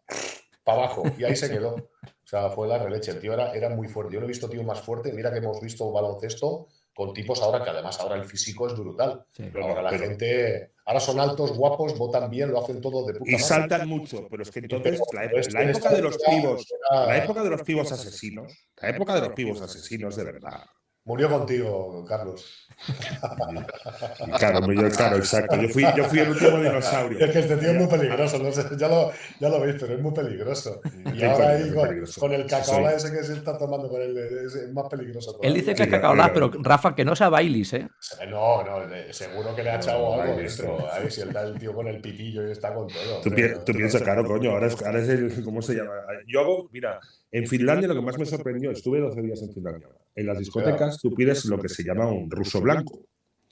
para 0.66 0.80
abajo 0.84 1.04
y 1.18 1.24
ahí 1.24 1.38
se 1.38 1.50
quedó. 1.50 1.76
O 1.76 2.28
sea, 2.30 2.50
fue 2.52 2.68
la 2.68 2.78
releche. 2.78 3.10
El 3.10 3.20
tío 3.20 3.34
era, 3.34 3.54
era 3.54 3.70
muy 3.70 3.88
fuerte. 3.88 4.14
Yo 4.14 4.20
no 4.20 4.26
he 4.26 4.30
visto 4.30 4.48
tío 4.48 4.62
más 4.64 4.82
fuerte. 4.82 5.12
Mira 5.14 5.32
que 5.32 5.40
hemos 5.40 5.60
visto 5.60 5.92
baloncesto 5.92 6.68
con 7.00 7.14
tipos 7.14 7.42
ahora 7.42 7.64
que 7.64 7.70
además 7.70 7.98
ahora 8.02 8.18
el 8.18 8.26
físico 8.26 8.68
es 8.68 8.74
brutal. 8.78 9.24
Sí. 9.32 9.44
Ahora 9.62 9.82
la 9.84 9.90
pero- 9.90 10.04
gente, 10.04 10.72
ahora 10.84 11.00
son 11.00 11.18
altos, 11.18 11.54
guapos, 11.56 11.98
votan 11.98 12.30
bien, 12.30 12.52
lo 12.52 12.62
hacen 12.62 12.82
todo 12.82 13.06
de 13.08 13.14
puta 13.14 13.30
y 13.30 13.34
madre. 13.36 13.46
saltan 13.46 13.88
mucho, 13.88 14.28
pero 14.30 14.44
es 14.44 14.52
que 14.52 14.60
entonces 14.60 15.00
la, 15.14 15.24
ep- 15.24 15.40
este 15.40 15.54
la 15.54 15.64
época 15.64 15.90
de 15.94 16.02
los 16.02 16.18
pibos, 16.18 16.68
la 16.92 17.18
época 17.24 17.42
de 17.44 17.50
los 17.52 17.62
pibos 17.64 17.90
asesinos, 17.94 18.52
la 18.82 18.90
época 18.90 19.16
de 19.16 19.22
los 19.22 19.30
pibos 19.30 19.62
asesinos 19.62 20.18
de 20.18 20.24
verdad. 20.26 20.66
Murió 21.10 21.28
contigo, 21.28 22.06
Carlos. 22.08 22.67
Claro, 24.38 24.72
yo- 24.72 24.89
claro, 24.89 25.17
exacto. 25.17 25.56
Yo 25.58 25.67
fui, 25.69 25.84
yo 25.98 26.06
fui 26.06 26.19
el 26.19 26.30
último 26.30 26.58
dinosaurio. 26.60 27.19
Es 27.26 27.32
que 27.32 27.39
este 27.39 27.58
tío 27.58 27.72
es 27.72 27.76
muy 27.78 27.88
peligroso, 27.88 28.38
no 28.39 28.52
sé, 28.52 28.63
ya, 28.78 28.88
lo, 28.88 29.12
ya 29.39 29.50
lo 29.50 29.60
veis, 29.60 29.76
pero 29.80 29.95
es 29.95 30.02
muy 30.02 30.13
peligroso. 30.13 30.80
Y 31.13 31.24
ahora 31.24 31.50
ahí 31.50 31.74
con, 31.74 31.89
con 32.19 32.34
el 32.34 32.45
cacaola 32.45 32.91
Soy- 33.00 33.10
ese 33.10 33.17
que 33.17 33.24
se 33.26 33.34
está 33.34 33.58
tomando 33.58 33.89
con 33.89 34.02
él, 34.02 34.15
es, 34.17 34.72
más 34.72 34.88
peligroso. 34.89 35.38
Él 35.41 35.54
dice 35.56 35.74
que 35.76 35.84
es 35.84 35.89
cacaolás, 35.89 36.30
pero- 36.30 36.52
pero 36.52 36.63
Rafa, 36.63 36.95
que 36.95 37.04
no 37.04 37.15
sea 37.15 37.30
Baileys, 37.30 37.74
¿eh? 37.74 37.88
No, 38.30 38.63
no, 38.63 38.80
seguro 39.12 39.56
que 39.56 39.63
le 39.63 39.72
ha 39.72 39.74
No, 39.74 39.80
echado 39.82 40.13
algo 40.22 40.36
dentro. 40.38 40.45
eso. 40.78 40.88
Ahí 40.93 41.10
si 41.12 41.22
él 41.22 41.34
da 41.34 41.41
el 41.41 41.58
tío 41.60 41.74
con 41.74 41.88
el 41.88 42.00
pitillo 42.00 42.48
y 42.48 42.52
está 42.52 42.74
con 42.74 42.88
todo. 42.88 43.22
Tú, 43.22 43.30
pi- 43.32 43.52
tú 43.65 43.74
piensas, 43.74 44.02
claro, 44.04 44.24
coño, 44.24 44.52
ahora 44.52 44.67
es, 44.67 44.82
ahora 44.82 45.00
es 45.00 45.10
el, 45.10 45.43
¿cómo 45.43 45.62
se 45.62 45.74
llama? 45.74 45.91
Yo 46.28 46.39
hago, 46.41 46.69
mira, 46.72 47.00
en 47.32 47.48
Finlandia 47.48 47.88
lo 47.88 47.96
que 47.96 48.02
más 48.02 48.18
me 48.18 48.26
sorprendió, 48.26 48.72
estuve 48.72 49.00
12 49.00 49.22
días 49.22 49.42
en 49.42 49.54
Finlandia. 49.54 49.88
En 50.15 50.26
las 50.26 50.39
discotecas 50.39 50.98
tú 51.00 51.13
pides 51.13 51.46
lo 51.46 51.60
que 51.60 51.70
se 51.70 51.84
llama 51.84 52.08
un 52.08 52.30
ruso 52.30 52.60
blanco. 52.62 53.06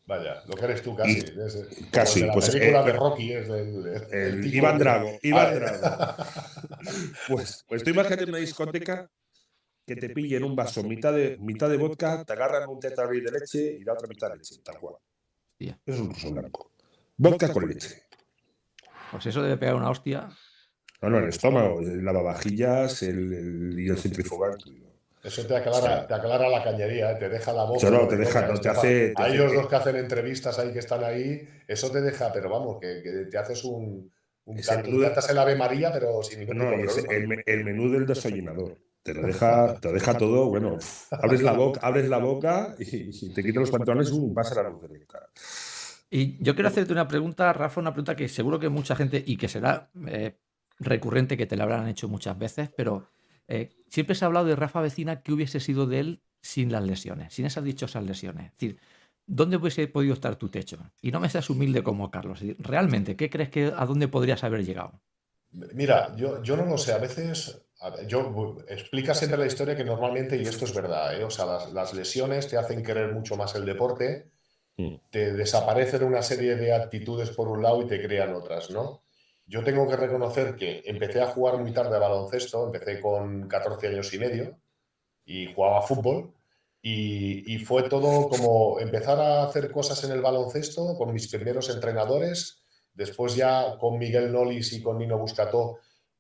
Vaya, 0.06 0.42
lo 0.48 0.56
que 0.56 0.64
eres 0.66 0.82
tú 0.82 0.96
casi. 0.96 1.12
Y- 1.18 1.20
es- 1.20 1.68
como 1.78 1.92
casi, 1.92 2.22
de 2.22 2.28
la 2.28 2.34
pues, 2.34 2.50
película 2.50 2.82
eh, 2.82 2.86
de 2.86 2.94
Rocky 2.94 3.34
es 3.34 3.48
del. 3.50 3.86
El 4.12 4.42
tipo 4.42 4.56
Iván 4.56 4.78
Drago, 4.80 5.12
Iván 5.22 5.48
Ah, 5.48 5.54
Drago. 5.56 6.24
Pues, 7.28 7.66
pues 7.68 7.84
tú 7.84 7.90
imagínate 7.90 8.24
una 8.24 8.38
discoteca 8.38 9.10
que 9.86 9.96
te 9.98 10.10
pillen 10.10 10.44
un 10.44 10.56
vaso, 10.56 10.82
mitad 10.84 11.14
de, 11.14 11.38
mitad 11.40 11.70
de 11.70 11.78
vodka, 11.78 12.24
te 12.24 12.34
agarran 12.34 12.68
un 12.70 12.80
tetrabric 12.80 13.24
de 13.26 13.32
leche 13.40 13.78
y 13.80 13.84
la 13.84 13.94
otra 13.94 14.08
mitad 14.08 14.30
de 14.32 14.38
leche, 14.38 14.56
tal 14.64 14.80
cual. 14.80 14.96
Eso 15.60 15.76
es 15.86 16.00
un 16.00 16.10
ruso 16.10 16.32
blanco. 16.32 16.72
Vodka 17.18 17.52
con 17.52 17.68
leche. 17.68 18.04
Pues 19.12 19.26
eso 19.26 19.42
debe 19.42 19.58
pegar 19.58 19.76
una 19.76 19.90
hostia. 19.90 20.30
No, 21.02 21.10
no, 21.10 21.20
el 21.20 21.30
estómago, 21.30 21.80
el 21.82 22.04
lavavajillas 22.04 23.04
el, 23.04 23.34
el- 23.34 23.80
y 23.80 23.90
el 23.90 23.98
centrifugante. 23.98 24.64
Eso 25.24 25.46
te 25.46 25.56
aclara, 25.58 26.08
te 26.08 26.14
aclara 26.14 26.48
la 26.48 26.64
cañería, 26.64 27.12
¿eh? 27.12 27.16
te 27.16 27.28
deja 27.28 27.52
la 27.52 27.66
boca. 27.66 27.78
Eso 27.78 27.92
no, 27.92 28.08
te 28.08 28.16
deja- 28.18 28.48
no, 28.48 28.60
te 28.60 28.70
hace- 28.70 29.10
te 29.10 29.22
A 29.22 29.26
hace 29.26 29.36
ellos 29.36 29.52
que- 29.52 29.58
dos 29.58 29.68
que 29.68 29.76
hacen 29.76 29.96
entrevistas 29.98 30.58
ahí 30.60 30.72
que 30.72 30.80
están 30.80 31.04
ahí, 31.04 31.48
eso 31.68 31.92
te 31.92 32.02
deja, 32.02 32.32
pero 32.32 32.50
vamos, 32.50 32.78
que, 32.80 33.02
que 33.04 33.12
te 33.30 33.38
haces 33.38 33.64
un. 33.64 34.12
un 34.46 34.58
cantas 34.58 35.30
el 35.30 35.38
Ave 35.38 35.56
María, 35.56 35.92
pero 35.92 36.24
sin 36.24 36.40
ningún 36.40 36.58
No, 36.58 36.70
tipo 36.72 37.08
de 37.08 37.16
el, 37.18 37.28
me- 37.28 37.44
el 37.46 37.66
menú 37.66 37.92
del 37.92 38.06
desollinador. 38.06 38.78
Te 39.04 39.14
lo 39.14 39.22
deja, 39.28 39.74
te 39.82 39.88
lo 39.90 39.94
deja 39.94 40.18
todo, 40.18 40.48
bueno, 40.50 40.78
abres 41.12 41.42
la 41.42 41.52
boca, 41.54 41.80
abres 41.84 42.08
la 42.10 42.18
boca 42.20 42.76
y, 42.80 43.10
y 43.12 43.34
te 43.34 43.42
quitas 43.44 43.62
los 43.62 43.72
pantalones 43.72 44.10
y 44.12 44.20
vas 44.34 44.52
a 44.52 44.64
la 44.64 44.70
luz 44.70 44.90
de 44.90 45.06
cara. 45.06 45.28
Y 46.10 46.42
yo 46.42 46.54
quiero 46.56 46.70
hacerte 46.70 46.94
una 46.94 47.08
pregunta, 47.08 47.52
Rafa, 47.52 47.82
una 47.82 47.92
pregunta 47.94 48.16
que 48.16 48.30
seguro 48.30 48.60
que 48.60 48.70
mucha 48.70 48.96
gente, 48.96 49.22
y 49.26 49.36
que 49.36 49.50
será 49.50 49.90
eh, 50.08 50.38
recurrente, 50.80 51.38
que 51.38 51.46
te 51.46 51.56
la 51.56 51.64
habrán 51.64 51.88
hecho 51.88 52.08
muchas 52.08 52.38
veces, 52.38 52.70
pero 52.76 53.10
eh, 53.48 53.70
siempre 53.90 54.16
se 54.16 54.26
ha 54.26 54.28
hablado 54.28 54.46
de 54.46 54.56
Rafa 54.56 54.82
Vecina 54.82 55.22
que 55.22 55.34
hubiese 55.34 55.60
sido 55.60 55.88
de 55.88 56.00
él 56.00 56.22
sin 56.42 56.72
las 56.72 56.84
lesiones, 56.84 57.34
sin 57.34 57.46
esas 57.46 57.64
dichosas 57.64 58.04
lesiones. 58.04 58.48
Es 58.48 58.52
decir, 58.54 58.80
¿dónde 59.26 59.58
hubiese 59.58 59.88
podido 59.88 60.14
estar 60.14 60.36
tu 60.36 60.50
techo? 60.50 60.78
Y 61.02 61.12
no 61.12 61.20
me 61.20 61.30
seas 61.30 61.50
humilde 61.50 61.84
como 61.84 62.12
Carlos. 62.12 62.40
Realmente, 62.60 63.16
¿qué 63.16 63.30
crees 63.30 63.50
que 63.50 63.74
a 63.76 63.86
dónde 63.86 64.08
podrías 64.08 64.44
haber 64.44 64.66
llegado? 64.66 65.02
Mira, 65.52 66.16
yo, 66.16 66.42
yo 66.44 66.58
no 66.58 66.66
lo 66.66 66.78
sé, 66.78 66.94
a 66.94 66.98
veces, 66.98 67.62
yo 68.08 68.58
explica 68.68 69.14
siempre 69.14 69.40
la 69.40 69.46
historia 69.46 69.76
que 69.76 69.84
normalmente, 69.84 70.38
y 70.38 70.42
esto 70.42 70.66
es 70.66 70.74
verdad, 70.74 71.20
¿eh? 71.20 71.24
o 71.24 71.30
sea, 71.30 71.46
las, 71.74 71.94
lesiones 71.94 72.48
te 72.48 72.58
hacen 72.58 72.84
querer 72.84 73.14
mucho 73.14 73.38
más 73.38 73.56
el 73.56 73.66
deporte, 73.66 74.30
mm. 74.76 74.96
te 75.10 75.34
desaparecen 75.34 76.04
una 76.04 76.22
serie 76.22 76.56
de 76.56 76.74
actitudes 76.74 77.30
por 77.32 77.48
un 77.48 77.64
lado 77.64 77.82
y 77.82 77.88
te 77.88 78.02
crean 78.02 78.36
otras, 78.36 78.70
¿no? 78.72 79.04
Yo 79.48 79.64
tengo 79.64 79.88
que 79.88 79.96
reconocer 79.96 80.56
que 80.56 80.84
empecé 80.86 81.22
a 81.22 81.28
jugar 81.28 81.58
muy 81.58 81.72
tarde 81.72 81.96
a 81.96 82.00
baloncesto, 82.00 82.66
empecé 82.66 83.00
con 83.00 83.48
14 83.48 83.88
años 83.88 84.14
y 84.14 84.20
medio 84.20 84.60
y 85.26 85.54
jugaba 85.54 85.82
fútbol 85.82 86.34
y, 86.82 87.54
y 87.54 87.60
fue 87.60 87.90
todo 87.90 88.30
como 88.30 88.80
empezar 88.80 89.20
a 89.20 89.44
hacer 89.44 89.72
cosas 89.72 90.04
en 90.04 90.12
el 90.12 90.22
baloncesto 90.22 90.96
con 90.98 91.14
mis 91.14 91.28
primeros 91.30 91.70
entrenadores, 91.70 92.62
después 92.94 93.36
ya 93.36 93.78
con 93.80 93.98
Miguel 93.98 94.32
Nolis 94.32 94.74
y 94.74 94.82
con 94.82 94.98
Nino 94.98 95.18
Buscató 95.18 95.80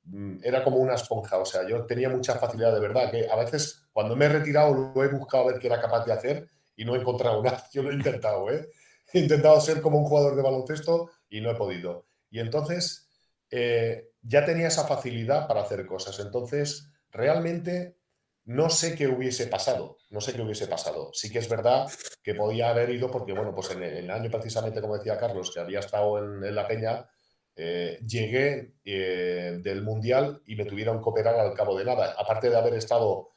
Mm, 0.09 0.39
era 0.43 0.63
como 0.63 0.77
una 0.77 0.95
esponja, 0.95 1.37
o 1.37 1.45
sea, 1.45 1.67
yo 1.67 1.85
tenía 1.85 2.09
mucha 2.09 2.35
facilidad 2.35 2.73
de 2.73 2.79
verdad, 2.79 3.11
que 3.11 3.29
a 3.29 3.35
veces 3.35 3.83
cuando 3.91 4.15
me 4.15 4.25
he 4.25 4.29
retirado 4.29 4.73
lo 4.73 5.03
he 5.03 5.09
buscado 5.09 5.43
a 5.43 5.51
ver 5.51 5.59
qué 5.59 5.67
era 5.67 5.81
capaz 5.81 6.05
de 6.05 6.13
hacer 6.13 6.49
y 6.77 6.85
no 6.85 6.95
he 6.95 6.99
encontrado 6.99 7.43
nada, 7.43 7.63
yo 7.73 7.83
lo 7.83 7.91
he 7.91 7.95
intentado, 7.95 8.49
¿eh? 8.49 8.69
He 9.11 9.19
intentado 9.19 9.59
ser 9.61 9.81
como 9.81 9.99
un 9.99 10.05
jugador 10.05 10.35
de 10.35 10.41
baloncesto 10.41 11.09
y 11.29 11.41
no 11.41 11.51
he 11.51 11.55
podido. 11.55 12.05
Y 12.29 12.39
entonces 12.39 13.06
eh, 13.51 14.09
ya 14.21 14.45
tenía 14.45 14.67
esa 14.67 14.85
facilidad 14.85 15.47
para 15.47 15.61
hacer 15.61 15.85
cosas, 15.85 16.19
entonces 16.19 16.91
realmente 17.11 17.97
no 18.45 18.69
sé 18.69 18.95
qué 18.95 19.07
hubiese 19.07 19.47
pasado, 19.47 19.97
no 20.09 20.21
sé 20.21 20.33
qué 20.33 20.41
hubiese 20.41 20.67
pasado. 20.67 21.11
Sí 21.13 21.29
que 21.29 21.39
es 21.39 21.49
verdad 21.49 21.89
que 22.23 22.33
podía 22.33 22.69
haber 22.69 22.89
ido 22.89 23.11
porque, 23.11 23.33
bueno, 23.33 23.53
pues 23.53 23.71
en 23.71 23.83
el, 23.83 24.09
año 24.09 24.31
precisamente, 24.31 24.79
como 24.79 24.97
decía 24.97 25.17
Carlos, 25.17 25.51
que 25.53 25.59
había 25.59 25.79
estado 25.79 26.17
en 26.19 26.55
La 26.55 26.67
Peña, 26.67 27.09
eh, 27.55 27.99
llegué 28.07 28.75
eh, 28.85 29.59
del 29.61 29.83
Mundial 29.83 30.41
y 30.45 30.55
me 30.55 30.65
tuvieron 30.65 31.01
que 31.01 31.09
operar 31.09 31.35
al 31.35 31.53
cabo 31.53 31.77
de 31.77 31.85
nada. 31.85 32.15
Aparte 32.17 32.49
de 32.49 32.57
haber 32.57 32.73
estado 32.75 33.29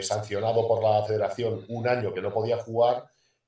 sancionado 0.00 0.66
por 0.66 0.82
la 0.82 1.04
federación 1.04 1.64
un 1.68 1.86
año 1.86 2.12
que 2.12 2.20
no 2.20 2.32
podía 2.32 2.58
jugar, 2.58 3.06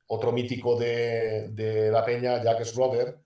otro 0.08 0.32
mítico 0.32 0.76
de, 0.76 1.90
la 1.92 2.04
Peña, 2.04 2.42
Jack 2.42 2.64
Schroeder, 2.64 3.18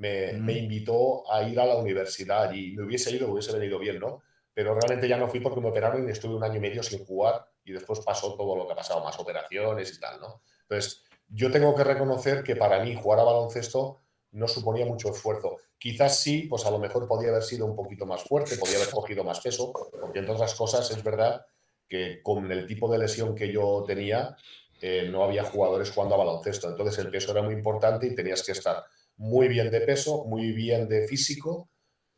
me, 0.00 0.32
me, 0.32 0.54
invitó 0.54 1.30
a 1.30 1.42
ir 1.42 1.60
a 1.60 1.66
la 1.66 1.76
universidad 1.76 2.50
y 2.52 2.72
me 2.72 2.84
hubiese 2.84 3.10
ido, 3.10 3.26
me 3.26 3.34
hubiese 3.34 3.52
venido 3.52 3.78
bien, 3.78 3.98
¿no? 3.98 4.22
Pero 4.54 4.74
realmente 4.74 5.06
ya 5.06 5.18
no 5.18 5.28
fui 5.28 5.40
porque 5.40 5.60
me 5.60 5.68
operaron 5.68 6.08
y 6.08 6.10
estuve 6.10 6.34
un 6.34 6.42
año 6.42 6.56
y 6.56 6.60
medio 6.60 6.82
sin 6.82 7.04
jugar 7.04 7.44
y 7.64 7.72
después 7.72 8.00
pasó 8.00 8.34
todo 8.34 8.56
lo 8.56 8.66
que 8.66 8.72
ha 8.72 8.76
pasado, 8.76 9.04
más 9.04 9.18
operaciones 9.18 9.94
y 9.94 10.00
tal, 10.00 10.18
¿no? 10.18 10.40
Entonces, 10.62 11.04
yo 11.28 11.50
tengo 11.50 11.74
que 11.74 11.84
reconocer 11.84 12.42
que 12.42 12.56
para 12.56 12.82
mí 12.82 12.94
jugar 12.94 13.20
a 13.20 13.24
baloncesto 13.24 14.00
no 14.32 14.48
suponía 14.48 14.86
mucho 14.86 15.10
esfuerzo. 15.10 15.58
Quizás 15.76 16.18
sí, 16.18 16.46
pues 16.48 16.64
a 16.64 16.70
lo 16.70 16.78
mejor 16.78 17.06
podía 17.06 17.28
haber 17.28 17.42
sido 17.42 17.66
un 17.66 17.76
poquito 17.76 18.06
más 18.06 18.22
fuerte, 18.22 18.56
podía 18.56 18.76
haber 18.76 18.90
cogido 18.90 19.22
más 19.22 19.40
peso, 19.40 19.70
porque 19.70 20.18
entre 20.18 20.34
otras 20.34 20.54
cosas 20.54 20.90
es 20.90 21.04
verdad 21.04 21.44
que 21.86 22.22
con 22.22 22.50
el 22.50 22.66
tipo 22.66 22.90
de 22.90 22.98
lesión 22.98 23.34
que 23.34 23.52
yo 23.52 23.84
tenía, 23.86 24.34
eh, 24.80 25.10
no 25.10 25.24
había 25.24 25.44
jugadores 25.44 25.90
jugando 25.90 26.14
a 26.14 26.18
baloncesto. 26.18 26.70
Entonces 26.70 26.98
el 26.98 27.10
peso 27.10 27.32
era 27.32 27.42
muy 27.42 27.52
importante 27.52 28.06
y 28.06 28.14
tenías 28.14 28.42
que 28.42 28.52
estar 28.52 28.82
muy 29.20 29.48
bien 29.48 29.70
de 29.70 29.82
peso, 29.82 30.24
muy 30.24 30.52
bien 30.52 30.88
de 30.88 31.06
físico, 31.06 31.68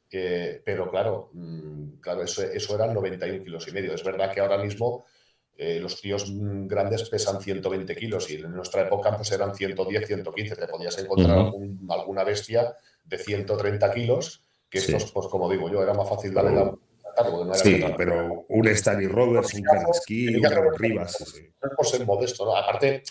eh, 0.09 0.63
pero 0.65 0.89
claro, 0.89 1.31
mm, 1.33 1.95
claro 2.01 2.23
eso, 2.23 2.43
eso 2.45 2.77
eran 2.77 2.95
91 2.95 3.43
kilos 3.43 3.67
y 3.67 3.73
medio. 3.73 3.93
Es 3.93 4.05
verdad 4.05 4.33
que 4.33 4.41
ahora 4.41 4.57
mismo 4.57 5.05
eh, 5.57 5.81
los 5.81 6.01
tíos 6.01 6.33
grandes 6.33 7.09
pesan 7.09 7.43
120 7.43 7.97
kilos 7.97 8.31
y 8.31 8.37
en 8.37 8.53
nuestra 8.53 8.83
época 8.83 9.17
pues 9.17 9.33
eran 9.33 9.53
110, 9.53 10.07
115. 10.07 10.55
Te 10.55 10.69
podías 10.69 10.97
encontrar 10.99 11.51
alguna 11.89 12.23
bestia 12.23 12.77
de 13.05 13.19
130 13.19 13.93
kilos, 13.93 14.45
que 14.71 14.79
estos, 14.79 15.11
pues 15.11 15.27
como 15.27 15.51
digo 15.51 15.69
yo, 15.69 15.83
era 15.83 15.95
más 15.95 16.09
fácil 16.09 16.33
darle 16.33 16.53
la... 16.55 17.55
sí, 17.55 17.83
pero 17.97 18.45
un 18.49 18.69
Stanley 18.69 19.09
Roberts, 19.09 19.55
un 19.55 19.63
Kaniski, 19.63 20.37
un 20.37 20.79
Rivas. 20.79 21.17
Sí, 21.17 21.53
Por 21.77 21.85
ser 21.85 22.07
modesto, 22.07 22.45
¿no? 22.45 22.57
Aparte, 22.57 23.03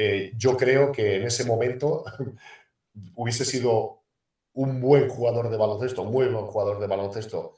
eh, 0.00 0.32
yo 0.36 0.56
creo 0.56 0.92
que 0.92 1.16
en 1.16 1.24
ese 1.24 1.44
momento 1.44 2.04
hubiese 3.14 3.44
sido 3.44 4.02
un 4.54 4.80
buen 4.80 5.08
jugador 5.08 5.50
de 5.50 5.56
baloncesto, 5.56 6.04
muy 6.04 6.26
buen 6.26 6.46
jugador 6.46 6.80
de 6.80 6.86
baloncesto, 6.86 7.54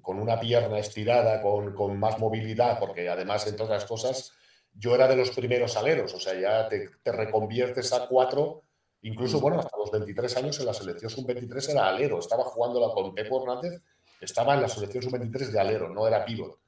con 0.00 0.18
una 0.18 0.38
pierna 0.38 0.78
estirada, 0.78 1.42
con, 1.42 1.74
con, 1.74 1.98
más 1.98 2.18
movilidad, 2.18 2.78
porque 2.78 3.08
además, 3.08 3.46
entre 3.46 3.64
otras 3.64 3.84
cosas, 3.84 4.32
yo 4.72 4.94
era 4.94 5.08
de 5.08 5.16
los 5.16 5.30
primeros 5.30 5.76
aleros, 5.76 6.14
o 6.14 6.20
sea, 6.20 6.38
ya 6.38 6.68
te, 6.68 6.88
te 7.02 7.12
reconviertes 7.12 7.92
a 7.92 8.06
cuatro, 8.06 8.62
incluso, 9.02 9.40
bueno, 9.40 9.58
hasta 9.58 9.76
los 9.76 9.90
23 9.90 10.36
años 10.36 10.60
en 10.60 10.66
la 10.66 10.74
selección 10.74 11.10
sub-23 11.10 11.70
era 11.70 11.88
alero, 11.88 12.18
estaba 12.18 12.44
jugándola 12.44 12.92
con 12.94 13.14
Pepo 13.14 13.42
Hernández, 13.42 13.82
estaba 14.20 14.54
en 14.54 14.62
la 14.62 14.68
selección 14.68 15.02
sub-23 15.02 15.48
de 15.48 15.60
alero, 15.60 15.88
no 15.88 16.06
era 16.06 16.24
pivot, 16.24 16.58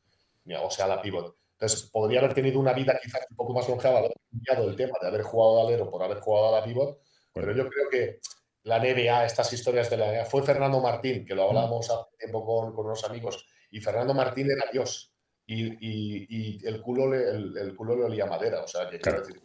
o 0.62 0.70
sea, 0.70 0.87
la 0.87 1.01
pivot. 1.01 1.37
Entonces, 1.53 1.88
podría 1.90 2.18
haber 2.18 2.35
tenido 2.35 2.59
una 2.59 2.72
vida 2.72 2.98
quizás 3.01 3.25
un 3.31 3.37
poco 3.37 3.55
más 3.55 3.68
longeva, 3.68 3.98
haber 3.98 4.12
cambiado 4.31 4.68
el 4.68 4.77
tema 4.77 4.98
de 5.01 5.07
haber 5.07 5.22
jugado 5.22 5.57
de 5.57 5.62
alero 5.62 5.90
por 5.90 6.03
haber 6.03 6.18
jugado 6.18 6.48
a 6.48 6.61
la 6.61 6.64
pero 7.33 7.53
yo 7.55 7.68
creo 7.68 7.88
que 7.90 8.21
la 8.64 8.79
NBA, 8.79 9.27
estas 9.27 9.53
historias 9.53 9.90
de 9.90 9.97
la 9.97 10.12
NBA. 10.12 10.25
Fue 10.27 10.42
Fernando 10.42 10.81
Martín, 10.81 11.25
que 11.25 11.35
lo 11.35 11.49
hablábamos 11.49 11.90
hace 11.90 12.16
tiempo 12.18 12.45
con, 12.45 12.73
con 12.75 12.87
unos 12.87 13.05
amigos, 13.05 13.47
y 13.71 13.81
Fernando 13.81 14.14
Martín 14.14 14.51
era 14.51 14.71
Dios. 14.71 15.12
Y, 15.45 15.77
y, 15.81 16.66
el, 16.66 16.81
culo 16.81 17.09
le, 17.11 17.29
el, 17.29 17.75
culo 17.77 17.97
le 17.97 18.05
olía 18.05 18.27
madera. 18.27 18.62
O 18.62 18.68
sea, 18.68 18.88
que 18.88 18.99
decir 18.99 19.40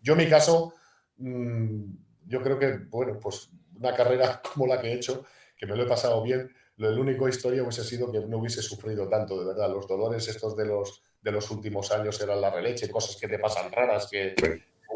yo 0.00 0.14
en 0.14 0.18
mi 0.18 0.28
caso, 0.28 0.72
mm, 1.16 1.84
yo 2.26 2.42
creo 2.42 2.58
que, 2.58 2.78
bueno, 2.88 3.18
pues 3.20 3.50
una 3.76 3.94
carrera 3.94 4.40
como 4.54 4.66
la 4.66 4.80
que 4.80 4.88
he 4.88 4.94
hecho, 4.94 5.24
que 5.56 5.66
me 5.66 5.76
lo 5.76 5.84
he 5.84 5.88
pasado 5.88 6.22
bien, 6.22 6.50
el 6.78 6.98
único 6.98 7.28
historia 7.28 7.62
hubiese 7.62 7.84
sido 7.84 8.10
que 8.10 8.20
no 8.20 8.38
hubiese 8.38 8.62
sufrido 8.62 9.08
tanto, 9.08 9.38
de 9.38 9.46
verdad. 9.46 9.68
Los 9.68 9.86
dolores 9.86 10.26
estos 10.28 10.56
de 10.56 10.64
los, 10.64 11.02
de 11.20 11.32
los 11.32 11.50
últimos 11.50 11.92
años 11.92 12.18
eran 12.22 12.40
la 12.40 12.50
releche, 12.50 12.88
cosas 12.88 13.16
que 13.16 13.28
te 13.28 13.38
pasan 13.38 13.70
raras, 13.70 14.08
que... 14.10 14.34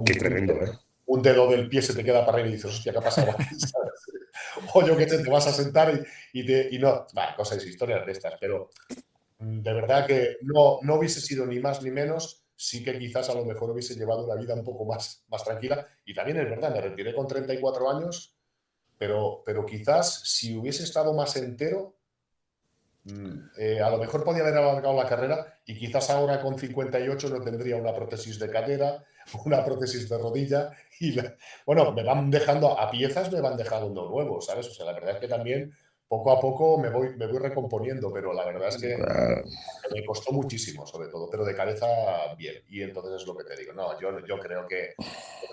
Qué 0.05 0.15
tremendo, 0.15 0.55
¿eh? 0.55 0.73
Un 1.07 1.23
dedo 1.23 1.49
del 1.49 1.69
pie 1.69 1.83
se 1.83 1.95
te 1.95 2.05
queda 2.05 2.25
para 2.25 2.39
arriba 2.39 2.49
y 2.49 2.53
dices, 2.53 2.71
hostia, 2.71 2.93
¿qué 2.93 2.99
ha 2.99 3.03
pasado? 3.03 3.35
o 4.75 4.87
yo 4.87 4.97
que 4.97 5.07
te, 5.07 5.19
vas 5.31 5.47
a 5.47 5.53
sentar 5.53 6.05
y, 6.33 6.47
te, 6.47 6.69
y 6.71 6.79
no, 6.79 7.07
vale, 7.13 7.37
cosas, 7.37 7.65
historias 7.65 8.05
de 8.07 8.13
estas, 8.13 8.35
pero 8.41 8.71
mm, 9.39 9.61
de 9.61 9.73
verdad 9.73 10.07
que 10.07 10.39
no, 10.43 10.79
no 10.83 10.95
hubiese 10.97 11.21
sido 11.21 11.47
ni 11.47 11.61
más 11.61 11.83
ni 11.83 11.91
menos, 11.91 12.45
sí 12.57 12.83
que 12.83 12.99
quizás 12.99 13.29
a 13.31 13.35
lo 13.35 13.45
mejor 13.45 13.71
hubiese 13.71 13.95
llevado 13.95 14.25
una 14.25 14.41
vida 14.41 14.55
un 14.55 14.65
poco 14.65 14.85
más, 14.85 15.25
más 15.29 15.45
tranquila. 15.45 15.87
Y 16.05 16.15
también 16.15 16.39
es 16.39 16.49
verdad, 16.49 16.73
me 16.73 16.81
retiré 16.81 17.15
con 17.15 17.27
34 17.27 17.91
años, 17.91 18.37
pero, 18.97 19.43
pero 19.45 19.67
quizás 19.67 20.23
si 20.25 20.57
hubiese 20.57 20.85
estado 20.85 21.13
más 21.15 21.37
entero, 21.37 21.97
mm, 23.05 23.39
eh, 23.59 23.81
a 23.81 23.91
lo 23.91 23.99
mejor 23.99 24.25
podía 24.25 24.43
haber 24.43 24.57
alargado 24.57 24.95
la 24.97 25.09
carrera 25.09 25.61
y 25.67 25.77
quizás 25.79 26.11
ahora 26.11 26.41
con 26.41 26.59
58 26.59 27.29
no 27.29 27.41
tendría 27.41 27.77
una 27.77 27.95
prótesis 27.95 28.39
de 28.39 28.51
cadera, 28.51 29.05
una 29.45 29.65
prótesis 29.65 30.09
de 30.09 30.19
rodilla 30.19 30.71
y 31.01 31.17
bueno, 31.67 31.93
me 31.93 32.05
van 32.05 32.31
dejando 32.31 32.79
a 32.79 32.91
piezas, 32.91 33.33
me 33.33 33.41
van 33.41 33.57
dejando 33.57 34.09
nuevo, 34.09 34.41
¿sabes? 34.41 34.69
O 34.69 34.71
sea, 34.71 34.87
la 34.87 34.93
verdad 34.93 35.13
es 35.13 35.19
que 35.19 35.29
también 35.29 35.73
poco 36.07 36.31
a 36.31 36.41
poco 36.41 36.79
me 36.79 36.91
voy, 36.91 37.17
me 37.17 37.27
voy 37.27 37.39
recomponiendo, 37.39 38.13
pero 38.13 38.33
la 38.33 38.45
verdad 38.45 38.69
es 38.69 38.77
que 38.77 38.97
me 39.93 40.05
costó 40.05 40.33
muchísimo, 40.33 40.87
sobre 40.87 41.09
todo, 41.09 41.29
pero 41.31 41.45
de 41.45 41.55
cabeza 41.55 41.87
bien. 42.37 42.63
Y 42.69 42.83
entonces 42.83 43.23
es 43.23 43.27
lo 43.27 43.37
que 43.37 43.45
te 43.45 43.57
digo. 43.57 43.73
No, 43.73 43.99
yo, 43.99 44.25
yo 44.27 44.39
creo 44.39 44.67
que 44.67 44.95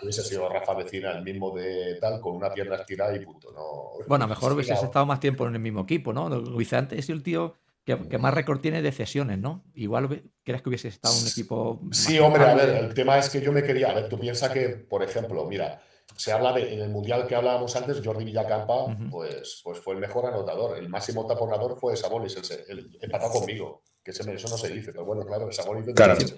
hubiese 0.01 0.21
sido 0.23 0.47
Rafa 0.49 0.75
Vecina 0.75 1.11
el 1.11 1.23
mismo 1.23 1.55
de 1.55 1.97
tal, 1.99 2.19
con 2.19 2.35
una 2.35 2.51
pierna 2.51 2.75
estirada 2.75 3.15
y 3.15 3.25
punto. 3.25 3.51
No, 3.51 4.05
bueno, 4.07 4.25
a 4.25 4.27
mejor 4.27 4.51
hubiese 4.53 4.73
estado 4.73 5.05
más 5.05 5.19
tiempo 5.19 5.47
en 5.47 5.55
el 5.55 5.61
mismo 5.61 5.81
equipo, 5.81 6.13
¿no? 6.13 6.29
Luis 6.29 6.71
antes 6.73 6.99
es 6.99 7.09
el 7.09 7.23
tío 7.23 7.55
que, 7.85 8.17
más 8.17 8.33
récord 8.33 8.59
tiene 8.59 8.81
de 8.81 8.91
cesiones, 8.91 9.39
¿no? 9.39 9.63
Igual 9.73 10.23
crees 10.43 10.61
que 10.61 10.69
hubiese 10.69 10.87
estado 10.89 11.15
un 11.19 11.27
equipo. 11.27 11.81
Sí, 11.91 12.19
hombre, 12.19 12.43
a 12.43 12.53
ver, 12.53 12.69
el 12.69 12.93
tema 12.93 13.17
es 13.17 13.29
que 13.29 13.41
yo 13.41 13.51
me 13.51 13.63
quería. 13.63 13.89
A 13.89 13.93
ver, 13.93 14.09
tú 14.09 14.19
piensas 14.19 14.51
que, 14.51 14.69
por 14.69 15.03
ejemplo, 15.03 15.45
mira, 15.45 15.81
se 16.15 16.31
habla 16.31 16.53
de, 16.53 16.73
en 16.73 16.81
el 16.81 16.89
mundial 16.89 17.25
que 17.27 17.35
hablábamos 17.35 17.75
antes, 17.75 18.01
Jordi 18.03 18.25
Villacampa, 18.25 18.95
pues, 19.09 19.61
pues 19.63 19.79
fue 19.79 19.95
el 19.95 19.99
mejor 19.99 20.27
anotador. 20.27 20.77
El 20.77 20.89
máximo 20.89 21.25
taponador 21.25 21.79
fue 21.79 21.95
Sabonis, 21.95 22.35
el, 22.35 22.77
el, 22.77 22.97
empatado 23.01 23.31
conmigo. 23.31 23.83
Que 24.03 24.11
eso 24.11 24.23
no 24.23 24.57
se 24.57 24.69
dice, 24.69 24.91
pero 24.91 25.05
bueno, 25.05 25.25
claro, 25.25 25.51
Sabonis. 25.51 25.85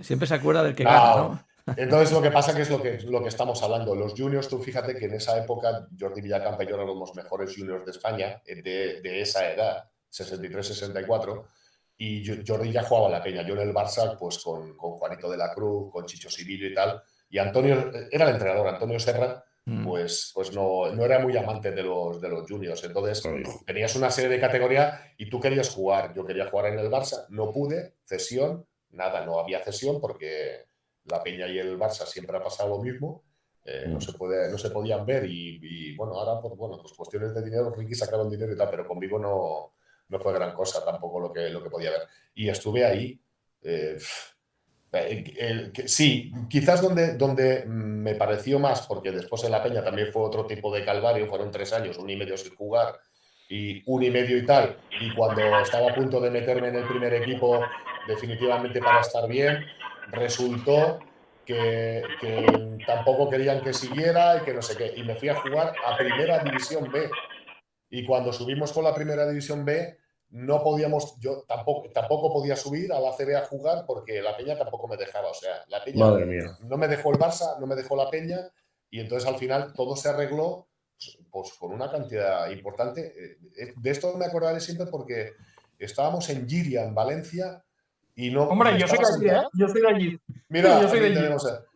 Siempre, 0.01 0.27
se 0.27 0.33
acuerda 0.35 0.63
del 0.63 0.75
que 0.75 0.83
gana, 0.83 1.15
¿no? 1.15 1.47
Entonces 1.77 2.11
lo 2.11 2.21
que 2.21 2.29
pasa 2.29 2.53
que 2.53 2.63
es 2.63 2.69
lo 2.69 2.81
que, 2.81 2.99
lo 3.03 3.21
que 3.21 3.29
estamos 3.29 3.63
hablando. 3.63 3.95
Los 3.95 4.13
juniors, 4.13 4.49
tú 4.49 4.59
fíjate 4.59 4.95
que 4.95 5.05
en 5.05 5.13
esa 5.13 5.37
época 5.37 5.87
Jordi 5.97 6.21
Villacampa 6.21 6.63
y 6.63 6.67
yo 6.67 6.75
éramos 6.75 6.97
los 6.97 7.15
mejores 7.15 7.55
juniors 7.55 7.85
de 7.85 7.91
España, 7.91 8.41
eh, 8.45 8.61
de, 8.61 9.01
de 9.01 9.21
esa 9.21 9.49
edad. 9.49 9.89
63-64, 10.13 11.45
y 11.97 12.23
Jordi 12.45 12.71
ya 12.71 12.83
jugaba 12.83 13.09
la 13.09 13.23
peña. 13.23 13.43
Yo 13.43 13.53
en 13.53 13.67
el 13.67 13.73
Barça, 13.73 14.17
pues 14.17 14.39
con, 14.39 14.75
con 14.75 14.91
Juanito 14.91 15.29
de 15.29 15.37
la 15.37 15.53
Cruz, 15.53 15.91
con 15.91 16.05
Chicho 16.05 16.29
Sibilio 16.29 16.67
y 16.67 16.73
tal, 16.73 17.01
y 17.29 17.39
Antonio, 17.39 17.91
era 18.11 18.25
el 18.25 18.33
entrenador, 18.33 18.67
Antonio 18.67 18.99
Serra, 18.99 19.43
mm. 19.65 19.87
pues, 19.87 20.31
pues 20.33 20.53
no, 20.53 20.91
no 20.91 21.03
era 21.03 21.19
muy 21.19 21.35
amante 21.35 21.71
de 21.71 21.83
los, 21.83 22.21
de 22.21 22.29
los 22.29 22.49
juniors. 22.49 22.83
Entonces 22.83 23.23
tenías 23.65 23.95
una 23.95 24.11
serie 24.11 24.29
de 24.29 24.39
categorías 24.39 24.99
y 25.17 25.29
tú 25.29 25.39
querías 25.39 25.69
jugar. 25.69 26.13
Yo 26.13 26.25
quería 26.25 26.49
jugar 26.49 26.73
en 26.73 26.79
el 26.79 26.91
Barça, 26.91 27.25
no 27.29 27.51
pude, 27.51 27.95
cesión, 28.05 28.67
nada, 28.91 29.25
no 29.25 29.39
había 29.39 29.63
cesión 29.63 29.99
porque 29.99 30.67
la 31.05 31.23
Peña 31.23 31.47
y 31.47 31.57
el 31.57 31.77
Barça 31.77 32.05
siempre 32.05 32.37
ha 32.37 32.43
pasado 32.43 32.69
lo 32.69 32.83
mismo. 32.83 33.23
Eh, 33.65 33.85
no, 33.87 33.97
mm. 33.97 34.01
se 34.01 34.13
puede, 34.13 34.51
no 34.51 34.57
se 34.57 34.69
podían 34.69 35.05
ver 35.05 35.25
y, 35.25 35.59
y, 35.61 35.95
bueno, 35.95 36.13
ahora 36.15 36.41
por 36.41 36.57
bueno, 36.57 36.77
pues 36.81 36.93
cuestiones 36.93 37.33
de 37.33 37.41
dinero, 37.41 37.71
Ricky 37.71 37.95
sacaron 37.95 38.29
dinero 38.29 38.51
y 38.51 38.57
tal, 38.57 38.69
pero 38.69 38.85
conmigo 38.85 39.17
no, 39.17 39.73
no 40.13 40.19
fue 40.19 40.33
gran 40.33 40.53
cosa 40.53 40.85
tampoco 40.85 41.19
lo 41.19 41.33
que, 41.33 41.49
lo 41.49 41.61
que 41.61 41.69
podía 41.69 41.91
ver. 41.91 42.01
Y 42.35 42.47
estuve 42.47 42.85
ahí. 42.85 43.19
Eh, 43.61 43.97
eh, 44.93 45.71
sí, 45.85 46.31
quizás 46.47 46.81
donde, 46.81 47.17
donde 47.17 47.65
me 47.65 48.13
pareció 48.13 48.59
más, 48.59 48.83
porque 48.83 49.11
después 49.11 49.43
en 49.43 49.51
La 49.51 49.63
Peña 49.63 49.83
también 49.83 50.11
fue 50.11 50.21
otro 50.21 50.45
tipo 50.45 50.73
de 50.73 50.85
calvario, 50.85 51.27
fueron 51.27 51.49
tres 51.49 51.73
años, 51.73 51.97
un 51.97 52.09
y 52.09 52.15
medio 52.15 52.37
sin 52.37 52.55
jugar 52.55 52.99
y 53.49 53.81
un 53.87 54.03
y 54.03 54.11
medio 54.11 54.37
y 54.37 54.45
tal, 54.45 54.77
y 55.01 55.13
cuando 55.13 55.41
estaba 55.59 55.91
a 55.91 55.95
punto 55.95 56.19
de 56.21 56.29
meterme 56.29 56.69
en 56.69 56.75
el 56.75 56.87
primer 56.87 57.13
equipo 57.15 57.61
definitivamente 58.07 58.79
para 58.79 59.01
estar 59.01 59.27
bien, 59.27 59.65
resultó 60.11 60.99
que, 61.45 62.03
tampoco 62.85 63.29
querían 63.29 63.61
que 63.61 63.73
siguiera 63.73 64.37
y 64.37 64.41
que 64.41 64.53
no 64.53 64.61
sé 64.61 64.77
qué, 64.77 64.93
y 64.95 65.03
me 65.03 65.15
fui 65.15 65.29
a 65.29 65.35
jugar 65.35 65.73
a 65.85 65.97
Primera 65.97 66.39
División 66.39 66.91
B. 66.91 67.09
Y 67.89 68.05
cuando 68.05 68.33
subimos 68.33 68.71
con 68.71 68.83
la 68.83 68.93
Primera 68.93 69.27
División 69.27 69.65
B, 69.65 69.97
no 70.33 70.63
podíamos, 70.63 71.19
yo 71.19 71.43
tampoco, 71.47 71.91
tampoco 71.91 72.33
podía 72.33 72.55
subir 72.55 72.91
a 72.91 72.99
la 72.99 73.11
CB 73.11 73.35
a 73.35 73.45
jugar 73.45 73.85
porque 73.85 74.19
la 74.19 74.35
Peña 74.35 74.57
tampoco 74.57 74.87
me 74.87 74.97
dejaba. 74.97 75.29
O 75.29 75.33
sea, 75.33 75.63
la 75.67 75.83
Peña 75.83 76.05
no 76.61 76.77
me 76.77 76.87
dejó 76.87 77.11
el 77.11 77.19
Barça, 77.19 77.59
no 77.59 77.67
me 77.67 77.75
dejó 77.75 77.95
la 77.95 78.09
Peña, 78.09 78.39
y 78.89 78.99
entonces 78.99 79.29
al 79.29 79.35
final 79.35 79.73
todo 79.73 79.95
se 79.95 80.09
arregló 80.09 80.67
pues, 81.29 81.53
con 81.53 81.71
una 81.71 81.91
cantidad 81.91 82.49
importante. 82.49 83.13
Eh, 83.55 83.73
de 83.77 83.91
esto 83.91 84.17
me 84.17 84.25
acordaré 84.25 84.59
siempre 84.59 84.87
porque 84.87 85.33
estábamos 85.77 86.27
en 86.31 86.49
Giria, 86.49 86.83
en 86.83 86.95
Valencia, 86.95 87.63
y 88.15 88.31
no. 88.31 88.45
Hombre, 88.45 88.79
yo 88.79 88.87
soy 88.87 88.97
de 88.97 89.05
allí, 89.05 89.39
¿eh? 89.39 89.47
Yo 89.53 89.67
soy 89.67 89.81
de 89.81 89.87
allí. 89.87 90.19
Mira, 90.49 90.81
yo 90.81 90.89
soy 90.89 90.99
de 90.99 91.05
allí. 91.19 91.35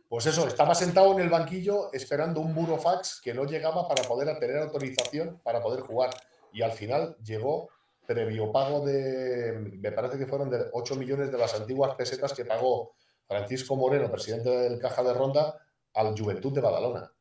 Pues 0.10 0.26
eso, 0.26 0.48
estaba 0.48 0.74
sentado 0.74 1.14
en 1.14 1.20
el 1.20 1.30
banquillo 1.30 1.94
esperando 1.94 2.42
un 2.42 2.56
burofax 2.56 3.22
que 3.22 3.36
no 3.36 3.44
llegaba 3.44 3.88
para 3.88 4.02
poder 4.04 4.40
tener 4.40 4.58
autorización 4.58 5.40
para 5.44 5.62
poder 5.62 5.82
jugar. 5.82 6.10
Y 6.54 6.64
al 6.64 6.72
final 6.72 7.18
llegó 7.24 7.70
previo 8.08 8.52
pago 8.52 8.86
de, 8.86 9.54
me 9.80 9.92
parece 9.92 10.18
que 10.18 10.26
fueron 10.26 10.50
de 10.50 10.66
8 10.72 10.96
millones 10.96 11.30
de 11.30 11.38
las 11.38 11.54
antiguas 11.54 11.94
pesetas 11.96 12.34
que 12.34 12.46
pagó 12.46 12.94
Francisco 13.28 13.76
Moreno, 13.76 14.10
presidente 14.10 14.50
del 14.50 14.80
Caja 14.80 15.04
de 15.04 15.14
Ronda, 15.14 15.60
al 15.94 16.18
Juventud 16.18 16.54
de 16.54 16.62
Badalona. 16.62 17.12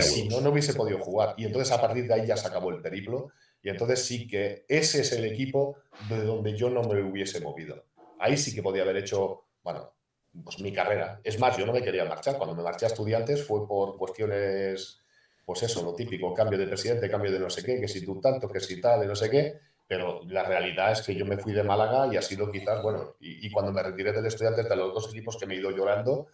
si 0.00 0.26
no, 0.26 0.40
no 0.40 0.50
hubiese 0.50 0.72
podido 0.72 0.98
jugar. 0.98 1.34
Y 1.36 1.44
entonces 1.44 1.70
a 1.72 1.80
partir 1.80 2.08
de 2.08 2.14
ahí 2.14 2.26
ya 2.26 2.38
se 2.38 2.48
acabó 2.48 2.70
el 2.70 2.80
periplo. 2.80 3.28
Y 3.62 3.68
entonces 3.68 4.04
sí 4.04 4.26
que 4.26 4.64
ese 4.66 5.02
es 5.02 5.12
el 5.12 5.26
equipo 5.26 5.76
de 6.08 6.22
donde 6.24 6.56
yo 6.56 6.70
no 6.70 6.82
me 6.82 7.02
hubiese 7.02 7.40
movido. 7.40 7.84
Ahí 8.18 8.38
sí 8.38 8.54
que 8.54 8.62
podía 8.62 8.82
haber 8.82 8.96
hecho, 8.96 9.44
bueno, 9.62 9.92
pues 10.42 10.58
mi 10.60 10.72
carrera. 10.72 11.20
Es 11.22 11.38
más, 11.38 11.56
yo 11.58 11.66
no 11.66 11.72
me 11.74 11.82
quería 11.82 12.06
marchar. 12.06 12.38
Cuando 12.38 12.54
me 12.54 12.62
marché 12.62 12.86
a 12.86 12.88
estudiantes 12.88 13.44
fue 13.44 13.68
por 13.68 13.98
cuestiones, 13.98 15.00
pues 15.44 15.62
eso, 15.62 15.82
lo 15.82 15.94
típico, 15.94 16.32
cambio 16.32 16.58
de 16.58 16.66
presidente, 16.66 17.10
cambio 17.10 17.30
de 17.30 17.40
no 17.40 17.50
sé 17.50 17.62
qué, 17.62 17.78
que 17.78 17.88
si 17.88 18.02
tú 18.02 18.18
tanto, 18.20 18.48
que 18.48 18.60
si 18.60 18.80
tal, 18.80 19.00
de 19.00 19.06
no 19.06 19.14
sé 19.14 19.28
qué 19.28 19.73
pero 19.86 20.22
la 20.26 20.42
realidad 20.44 20.92
es 20.92 21.02
que 21.02 21.14
yo 21.14 21.26
me 21.26 21.36
fui 21.36 21.52
de 21.52 21.62
Málaga 21.62 22.12
y 22.12 22.16
ha 22.16 22.22
sido 22.22 22.50
quizás, 22.50 22.82
bueno, 22.82 23.16
y, 23.20 23.50
cuando 23.50 23.72
me 23.72 23.82
retiré 23.82 24.12
del 24.12 24.26
estudiante 24.26 24.62
de 24.62 24.76
los 24.76 24.94
dos 24.94 25.10
equipos 25.10 25.36
que 25.36 25.46
me 25.46 25.54
he 25.54 25.58
ido 25.58 25.70
llorando, 25.70 26.28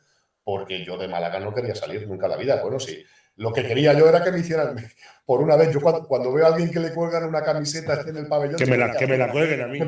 porque 0.45 0.85
yo 0.85 0.97
de 0.97 1.09
Málaga 1.09 1.41
no 1.41 1.53
quería 1.53 1.75
salir 1.75 2.07
nunca 2.07 2.27
en 2.27 2.33
la 2.33 2.37
vida. 2.37 2.63
Bueno, 2.63 2.79
sí, 2.79 3.05
lo 3.37 3.53
que 3.53 3.67
quería 3.67 3.93
yo 3.93 4.09
era 4.09 4.23
que 4.23 4.31
me 4.31 4.39
hicieran, 4.39 4.77
por 5.27 5.41
una 5.41 5.57
vez, 5.57 5.73
yo 5.73 5.81
cuando, 5.81 6.33
veo 6.33 6.45
a 6.45 6.49
alguien 6.49 6.71
que 6.71 6.81
le 6.81 6.95
cuelgan 6.95 7.25
una 7.25 7.43
camiseta 7.43 8.01
en 8.07 8.17
el 8.17 8.29
pabellón... 8.29 8.57
Que 8.57 8.67
me 8.67 8.77
la, 8.77 8.97
que 8.97 9.07
me 9.07 9.19
la 9.19 9.33
cuelguen 9.33 9.63
a 9.63 9.67
mí. 9.67 9.81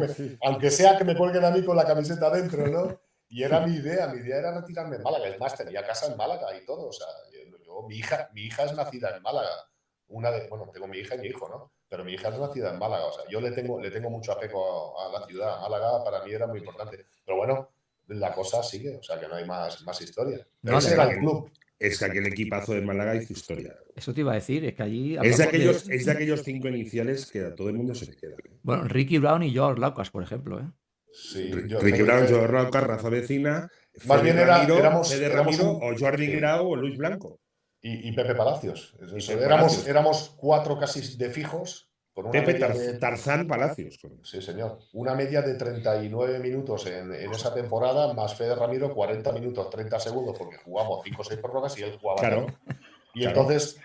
aunque 0.42 0.70
sea 0.70 0.98
que 0.98 1.04
me 1.04 1.16
cuelguen 1.16 1.44
a 1.44 1.50
mí 1.50 1.64
con 1.64 1.76
la 1.76 1.84
camiseta 1.84 2.30
dentro, 2.30 2.66
¿no? 2.66 3.00
Y 3.28 3.44
era 3.44 3.60
mi 3.60 3.76
idea, 3.76 4.08
mi 4.08 4.20
idea 4.20 4.38
era 4.40 4.60
retirarme 4.60 4.96
en 4.96 5.02
Málaga. 5.02 5.26
Es 5.28 5.40
más, 5.40 5.56
tenía 5.56 5.86
casa 5.86 6.06
en 6.12 6.18
Málaga 6.18 6.54
y 6.54 6.66
todo. 6.66 6.88
O 6.88 6.92
sea, 6.92 7.06
yo, 7.64 7.88
mi, 7.88 7.96
hija, 7.96 8.28
mi 8.34 8.42
hija 8.42 8.64
es 8.64 8.74
nacida 8.74 9.16
en 9.16 9.22
Málaga. 9.22 9.48
Una 10.08 10.30
de, 10.30 10.48
bueno, 10.48 10.68
tengo 10.70 10.86
mi 10.86 10.98
hija 10.98 11.14
y 11.14 11.18
mi 11.20 11.28
hijo, 11.28 11.48
¿no? 11.48 11.72
Pero 11.92 12.06
mi 12.06 12.14
hija 12.14 12.30
es 12.30 12.38
nacida 12.38 12.72
en 12.72 12.78
Málaga, 12.78 13.04
o 13.04 13.12
sea, 13.12 13.24
yo 13.28 13.38
le 13.38 13.50
tengo, 13.50 13.78
le 13.78 13.90
tengo 13.90 14.08
mucho 14.08 14.32
apego 14.32 14.98
a, 14.98 15.12
la 15.12 15.26
ciudad. 15.26 15.60
Málaga 15.60 16.02
para 16.02 16.24
mí 16.24 16.32
era 16.32 16.46
muy 16.46 16.60
importante, 16.60 17.04
pero 17.22 17.36
bueno, 17.36 17.68
la 18.08 18.32
cosa 18.32 18.62
sigue, 18.62 18.96
o 18.96 19.02
sea, 19.02 19.20
que 19.20 19.28
no 19.28 19.34
hay 19.34 19.44
más, 19.44 19.82
más 19.82 20.00
historia. 20.00 20.38
ese 20.62 20.94
era 20.94 21.10
el 21.10 21.18
club. 21.18 21.50
Es 21.78 21.98
que 21.98 22.06
aquel 22.06 22.26
equipazo 22.28 22.72
de 22.72 22.80
Málaga 22.80 23.14
hizo 23.14 23.34
historia. 23.34 23.76
Eso 23.94 24.14
te 24.14 24.20
iba 24.20 24.32
a 24.32 24.36
decir, 24.36 24.64
es 24.64 24.72
que 24.72 24.82
allí... 24.82 25.18
Es 25.22 25.36
de, 25.36 25.44
aquellos, 25.44 25.86
es 25.90 26.06
de 26.06 26.12
aquellos 26.12 26.42
cinco 26.42 26.68
iniciales 26.68 27.30
que 27.30 27.40
a 27.44 27.54
todo 27.54 27.68
el 27.68 27.74
mundo 27.74 27.94
se 27.94 28.06
le 28.06 28.16
queda. 28.16 28.36
¿eh? 28.36 28.56
Bueno, 28.62 28.84
Ricky 28.84 29.18
Brown 29.18 29.42
y 29.42 29.50
George 29.50 29.78
Laucas, 29.78 30.08
por 30.08 30.22
ejemplo. 30.22 30.60
¿eh? 30.60 30.70
Sí, 31.12 31.52
Ricky 31.52 32.00
Brown, 32.00 32.26
George 32.26 32.54
Laucas, 32.54 32.84
Rafa 32.84 33.10
Vecina, 33.10 33.70
Más 34.06 34.22
bien 34.22 34.38
era, 34.38 34.64
éramos, 34.64 35.14
Ramiro, 35.20 35.72
o 35.72 35.94
Jordi 35.94 36.28
Grau 36.28 36.70
o 36.70 36.74
Luis 36.74 36.96
Blanco. 36.96 37.38
Y, 37.84 38.12
Pepe 38.12 38.36
Palacios. 38.36 38.94
éramos, 39.28 39.88
éramos 39.88 40.34
cuatro 40.36 40.78
casi 40.78 41.16
de 41.16 41.30
fijos 41.30 41.92
Pepe 42.30 42.54
Tarzán 42.98 43.46
Palacios. 43.46 43.98
Sí, 44.22 44.42
señor. 44.42 44.78
Una 44.92 45.14
media 45.14 45.40
de 45.40 45.54
39 45.54 46.38
minutos 46.40 46.86
en, 46.86 47.12
esa 47.12 47.54
temporada, 47.54 48.12
más 48.12 48.34
Fede 48.34 48.54
Ramiro 48.54 48.94
40 48.94 49.32
minutos, 49.32 49.70
30 49.70 49.98
segundos, 49.98 50.36
porque 50.38 50.58
jugamos 50.58 51.00
5 51.04 51.22
o 51.22 51.24
6 51.24 51.40
prórrogas 51.40 51.78
y 51.78 51.82
él 51.82 51.98
jugaba. 51.98 52.20
Claro. 52.20 52.46
Y 53.14 53.24
entonces 53.24 53.78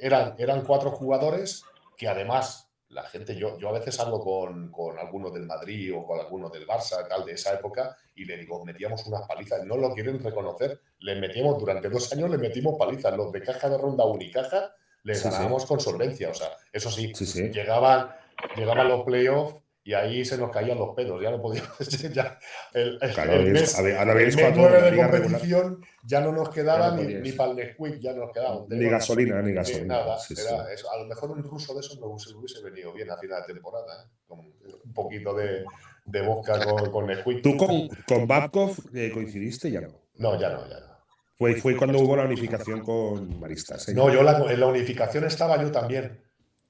eran, 0.00 0.34
eran 0.38 0.62
cuatro 0.62 0.92
jugadores 0.92 1.64
que 1.96 2.06
además 2.06 2.63
la 2.94 3.02
gente, 3.02 3.34
yo, 3.34 3.58
yo 3.58 3.68
a 3.68 3.72
veces 3.72 3.98
hablo 4.00 4.20
con, 4.20 4.70
con 4.70 4.98
algunos 4.98 5.34
del 5.34 5.46
Madrid 5.46 5.92
o 5.94 6.06
con 6.06 6.18
algunos 6.20 6.52
del 6.52 6.66
Barça, 6.66 7.06
tal, 7.08 7.24
de 7.24 7.32
esa 7.32 7.52
época, 7.54 7.96
y 8.14 8.24
le 8.24 8.38
digo, 8.38 8.64
metíamos 8.64 9.04
unas 9.06 9.26
palizas, 9.26 9.64
no 9.64 9.76
lo 9.76 9.92
quieren 9.92 10.22
reconocer, 10.22 10.80
le 11.00 11.16
metíamos, 11.16 11.58
durante 11.58 11.88
dos 11.88 12.10
años 12.12 12.30
le 12.30 12.38
metimos 12.38 12.76
palizas, 12.78 13.16
los 13.16 13.32
de 13.32 13.42
caja 13.42 13.68
de 13.68 13.76
ronda 13.76 14.04
unicaja 14.04 14.74
les 15.02 15.22
ganábamos 15.22 15.66
con 15.66 15.80
solvencia. 15.80 16.30
O 16.30 16.34
sea, 16.34 16.48
eso 16.72 16.90
sí, 16.90 17.12
Llegaban, 17.52 18.10
llegaban 18.56 18.88
los 18.88 19.04
playoffs 19.04 19.63
y 19.86 19.92
ahí 19.92 20.24
se 20.24 20.38
nos 20.38 20.50
caían 20.50 20.78
los 20.78 20.94
pedos. 20.94 21.22
Ya 21.22 21.30
no 21.30 21.40
podíamos. 21.40 21.70
Ya, 22.14 22.38
el, 22.72 22.98
el, 23.00 23.52
mes, 23.52 23.76
de 23.82 24.96
competición 24.96 25.84
ya 26.04 26.20
no 26.20 26.32
nos 26.32 26.48
quedaba 26.50 26.96
ni, 26.96 27.14
ni, 27.14 27.32
para 27.32 27.50
el 27.50 27.56
Nesquik, 27.56 27.98
ya 27.98 28.12
nos 28.12 28.32
quedaba. 28.32 28.64
Ni 28.68 28.84
gasolina, 28.88 29.42
ni 29.42 29.52
gasolina. 29.52 29.98
Nada, 29.98 30.16
a 30.16 30.98
lo 30.98 31.06
mejor 31.06 31.30
un 31.32 31.42
ruso 31.42 31.74
de 31.74 31.80
esos 31.80 31.98
no 32.00 32.06
hubiese 32.06 32.62
venido 32.62 32.92
bien 32.92 33.10
a 33.10 33.16
final 33.16 33.42
de 33.46 33.54
temporada, 33.54 34.04
¿eh? 34.04 34.08
con 34.26 34.40
un 34.40 34.92
poquito 34.92 35.34
de, 35.34 35.64
de 36.04 36.22
vodka 36.22 36.64
con, 36.64 36.90
con 36.90 37.06
Nesquik. 37.06 37.42
¿Tú 37.42 37.56
con, 37.56 37.88
con 38.06 38.26
Babkov 38.26 38.76
eh, 38.94 39.10
coincidiste 39.12 39.70
ya 39.70 39.80
no? 39.80 39.88
No, 40.16 40.40
ya 40.40 40.50
no, 40.50 40.68
ya 40.68 40.80
no. 40.80 40.94
Fue, 41.36 41.56
fue 41.56 41.76
cuando 41.76 41.98
hubo 41.98 42.16
la 42.16 42.24
unificación 42.24 42.80
con 42.82 43.40
Maristas. 43.40 43.88
¿eh? 43.88 43.94
No, 43.94 44.10
yo 44.12 44.20
en 44.20 44.60
la 44.60 44.66
unificación 44.66 45.24
estaba 45.24 45.60
yo 45.60 45.70
también. 45.72 46.22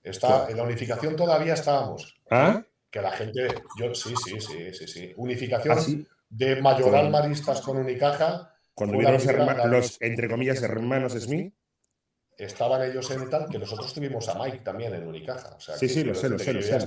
Está, 0.03 0.49
en 0.51 0.57
la 0.57 0.63
unificación 0.63 1.17
todavía 1.17 1.55
estábamos. 1.55 2.21
¿Ah? 2.31 2.63
Que 2.95 3.03
la 3.03 3.11
gente. 3.11 3.49
Yo, 3.77 3.93
sí, 3.93 4.15
sí, 4.25 4.41
sí, 4.41 4.73
sí, 4.73 4.87
sí. 4.87 5.13
Unificación 5.17 5.77
¿Ah, 5.77 6.17
de 6.29 6.63
Mayoral 6.63 7.11
Maristas 7.11 7.61
con 7.61 7.79
Unicaja. 7.79 8.55
Cuando 8.73 8.99
vieron 8.99 9.15
los, 9.15 9.67
los, 9.67 9.97
entre 10.01 10.29
comillas, 10.29 10.63
hermanos 10.63 11.15
Smith. 11.15 11.53
Estaban 12.39 12.89
ellos 12.89 13.11
en 13.11 13.29
tal, 13.29 13.49
que 13.49 13.59
nosotros 13.59 13.93
tuvimos 13.93 14.29
a 14.29 14.39
Mike 14.39 14.61
también 14.61 14.95
en 14.95 15.09
Unicaja. 15.09 15.57
sí, 15.59 15.89
sí, 15.89 16.05
lo 16.05 16.15
sé, 16.15 16.29
lo 16.29 16.39
sé, 16.39 16.53
lo 16.53 16.63
sé. 16.63 16.79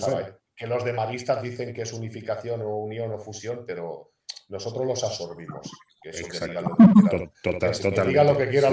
Que 0.55 0.65
los 0.65 0.85
de 0.85 0.93
Maristas 0.93 1.41
dicen 1.41 1.73
que 1.73 1.81
es 1.81 1.91
unificación 1.91 2.61
o 2.61 2.77
unión 2.77 3.11
o 3.11 3.19
fusión, 3.19 3.65
pero 3.67 4.13
nosotros 4.49 4.85
los 4.85 5.03
absorbimos. 5.03 5.69
Que 6.01 6.09
eso 6.09 6.27
que 6.27 6.47
diga 6.47 6.61
lo 6.61 6.75
que 6.75 6.85
quiera, 7.09 7.31
Total, 7.41 8.07
diga 8.07 8.23
lo 8.23 8.37
que 8.37 8.49
quiera 8.49 8.69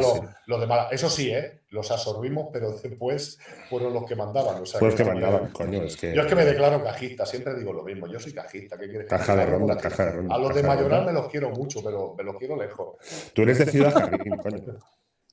lo, 0.46 0.60
demás. 0.60 0.88
Eso 0.92 1.10
sí, 1.10 1.30
¿eh? 1.30 1.62
los 1.70 1.90
absorbimos, 1.90 2.48
pero 2.52 2.72
después 2.72 3.38
fueron 3.68 3.92
los 3.92 4.04
que 4.04 4.14
mandaban. 4.14 4.62
O 4.62 4.66
sea, 4.66 4.80
los 4.80 4.94
que, 4.94 5.04
mandaban, 5.04 5.50
coño. 5.50 5.82
Es 5.82 5.96
que... 5.96 6.14
Yo 6.14 6.22
es 6.22 6.28
que 6.28 6.34
me 6.34 6.44
declaro 6.44 6.82
cajista, 6.82 7.26
siempre 7.26 7.54
digo 7.54 7.72
lo 7.72 7.82
mismo. 7.82 8.06
Yo 8.06 8.20
soy 8.20 8.32
cajista, 8.32 8.78
¿qué 8.78 8.88
quieres 8.88 9.08
Caja 9.08 9.34
de 9.36 9.46
ronda, 9.46 9.76
caja 9.76 10.06
de 10.06 10.12
ronda. 10.12 10.34
A 10.34 10.38
los 10.38 10.54
de 10.54 10.62
Mayoral 10.62 11.06
me 11.06 11.12
los 11.12 11.28
quiero 11.28 11.50
mucho, 11.50 11.82
pero 11.82 12.14
me 12.16 12.22
los 12.22 12.36
quiero 12.36 12.56
lejos. 12.56 12.96
Tú 13.32 13.42
eres 13.42 13.58
de 13.58 13.66
Ciudad 13.66 13.92
Jardín, 13.92 14.36
coño. 14.36 14.78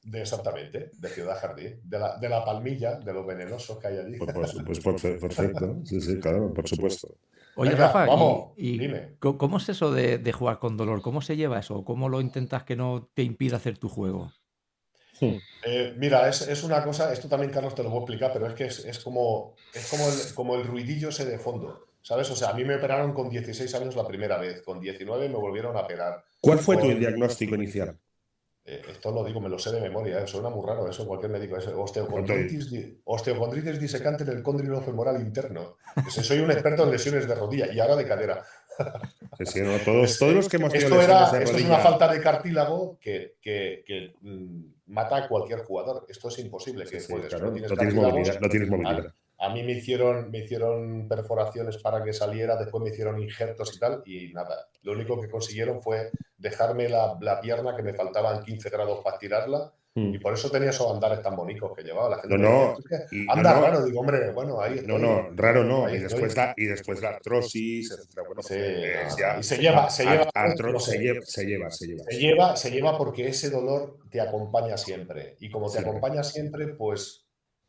De 0.04 0.22
exactamente, 0.22 0.90
de 0.98 1.10
Ciudad 1.10 1.38
Jardín, 1.40 1.80
de 1.84 2.00
la, 2.00 2.18
de 2.18 2.28
la 2.28 2.44
palmilla, 2.44 2.96
de 2.96 3.14
los 3.14 3.24
venenosos 3.24 3.78
que 3.78 3.88
hay 3.88 3.98
allí. 4.00 4.18
Pues, 4.18 4.34
pues, 4.66 4.80
pues 4.80 5.00
perfecto, 5.20 5.78
sí, 5.86 6.02
sí, 6.02 6.20
claro, 6.20 6.52
por 6.52 6.68
supuesto. 6.68 7.16
Oye, 7.56 7.72
Rafa, 7.72 8.08
y, 8.56 8.90
¿cómo 9.20 9.58
es 9.58 9.70
eso 9.70 9.92
de, 9.92 10.32
jugar 10.32 10.60
con 10.60 10.78
dolor? 10.78 11.02
¿Cómo 11.02 11.22
se 11.22 11.36
lleva 11.36 11.60
eso? 11.60 11.84
¿Cómo 11.84 12.10
lo 12.10 12.22
intentas 12.22 12.64
que 12.64 12.76
no 12.76 13.10
te 13.14 13.24
impida 13.24 13.58
hacer 13.58 13.78
tu 13.78 13.90
juego? 13.90 14.32
Eh, 15.22 15.94
mira, 15.98 16.28
es, 16.28 16.64
una 16.64 16.84
cosa, 16.84 17.14
esto 17.14 17.28
también 17.28 17.52
Carlos 17.52 17.76
te 17.76 17.84
lo 17.84 17.90
voy 17.90 18.00
a 18.00 18.02
explicar, 18.02 18.32
pero 18.34 18.48
es 18.48 18.54
que 18.54 18.66
es, 18.66 19.00
como, 19.04 19.56
es 19.74 19.88
como, 19.90 20.08
el, 20.08 20.34
como 20.34 20.56
el 20.56 20.66
ruidillo 20.66 21.10
ese 21.10 21.26
de 21.26 21.38
fondo, 21.38 21.88
¿sabes? 22.02 22.30
O 22.32 22.36
sea, 22.36 22.50
a 22.50 22.54
mí 22.54 22.64
me 22.64 22.76
operaron 22.76 23.14
con 23.14 23.30
16 23.30 23.74
años 23.76 23.96
la 23.96 24.08
primera 24.08 24.38
vez, 24.38 24.64
con 24.64 24.80
19 24.80 25.30
me 25.30 25.36
volvieron 25.36 25.76
a 25.78 25.82
operar. 25.82 26.24
¿Cuál 26.40 26.60
fue 26.60 26.78
tu 26.78 26.88
diagnóstico 26.88 27.56
inicial? 27.56 28.00
Eh, 28.64 28.82
esto 28.90 29.12
lo 29.12 29.24
digo, 29.24 29.42
me 29.42 29.50
lo 29.50 29.58
sé 29.58 29.72
de 29.72 29.82
memoria, 29.82 30.22
¿eh? 30.22 30.28
suena 30.28 30.50
muy 30.50 30.66
raro 30.66 30.88
eso 30.88 31.08
cualquier 31.08 31.32
médico. 31.32 31.58
Es 31.58 31.68
osteocondritis, 31.68 33.80
disecante 33.80 34.24
del 34.24 34.44
cóndilo 34.44 34.82
femoral 34.82 35.20
interno. 35.20 35.78
soy 36.10 36.40
un 36.40 36.52
experto 36.52 36.84
en 36.84 36.92
lesiones 36.92 37.28
de 37.28 37.36
rodilla 37.36 37.74
y 37.74 37.80
ahora 37.80 37.96
de 37.96 38.08
cadera. 38.08 38.46
todos, 39.84 40.20
todos, 40.20 40.34
los 40.34 40.50
que 40.50 40.58
hemos 40.58 40.72
tenido 40.72 40.90
esto, 40.90 41.02
era, 41.02 41.42
esto 41.42 41.58
es 41.58 41.66
una 41.66 41.80
falta 41.80 42.12
de 42.12 42.22
cartílago 42.22 43.00
que, 43.00 43.36
que, 43.42 44.14
mm, 44.22 44.64
mata 44.88 45.18
a 45.18 45.28
cualquier 45.28 45.60
jugador. 45.60 46.06
Esto 46.08 46.28
es 46.28 46.40
imposible. 46.40 46.86
Que 46.86 47.00
no, 47.40 47.52
tienes 47.52 48.70
movilidad, 48.70 49.14
A 49.42 49.50
mí 49.50 49.64
me 49.64 49.72
hicieron, 49.74 50.30
me 50.32 50.40
hicieron 50.40 51.08
perforaciones 51.08 51.78
para 51.78 52.04
que 52.04 52.14
saliera, 52.14 52.56
después 52.58 52.84
me 52.84 52.90
hicieron 52.92 53.20
injertos 53.22 53.76
y 53.76 53.80
tal, 53.80 54.04
y 54.06 54.32
nada. 54.34 54.68
Lo 54.84 54.94
único 54.94 55.20
que 55.20 55.30
consiguieron 55.30 55.82
fue 55.82 56.12
dejarme 56.38 56.88
la, 56.90 57.18
la 57.20 57.42
pierna 57.42 57.76
que 57.76 57.84
me 57.84 57.94
faltaban 57.94 58.44
15 58.44 58.70
grados 58.70 59.04
para 59.04 59.18
tirarla 59.18 59.74
Mm. 59.94 60.14
y 60.16 60.20
por 60.20 60.34
eso 60.34 60.50
tenía 60.50 60.70
esos 60.70 60.90
andares 60.90 61.22
tan 61.22 61.36
bonitos 61.36 61.70
que 61.76 61.84
llevaba 61.84 62.08
la 62.12 62.18
gente. 62.22 62.38
No, 62.38 62.50
no, 62.50 62.76
decía, 62.78 62.98
"Es 63.04 63.10
que 63.10 63.16
y- 63.18 63.26
Anda 63.30 63.52
no, 63.56 63.60
no. 63.60 63.66
raro, 63.68 63.84
digo, 63.86 64.00
hombre, 64.00 64.32
bueno, 64.32 64.62
ahí 64.62 64.76
No, 64.88 64.96
estoy, 64.96 65.02
no, 65.02 65.30
raro 65.36 65.64
no. 65.66 65.90
Y 65.90 65.96
estoy". 65.98 66.04
después 66.22 66.36
la, 66.38 66.54
y 66.56 66.66
después 66.66 67.02
la 67.02 67.10
artrosis, 67.10 67.92
etcétera. 67.92 68.24
Bueno, 68.26 68.42
Sí, 68.42 68.54
pues, 68.56 69.10
no, 69.12 69.18
ya- 69.18 69.38
y 69.38 69.44
se 69.44 69.58
lleva, 69.58 69.90
se 69.90 70.06
lleva, 70.06 70.30
no 70.72 70.80
se 70.80 70.98
lleva, 70.98 71.22
se 71.26 71.46
lleva, 71.46 71.70
se 71.72 71.88
lleva. 71.88 72.04
Se 72.08 72.18
lleva, 72.18 72.56
se 72.56 72.72
lleva 72.72 72.98
porque 72.98 73.28
ese 73.28 73.50
dolor 73.50 73.98
te 74.10 74.22
acompaña 74.22 74.78
siempre. 74.78 75.36
Y 75.42 75.50
como 75.52 75.70
te 75.70 75.80
Sí. 75.80 75.84
acompaña 75.84 76.24
siempre, 76.24 76.68
pues, 76.70 77.26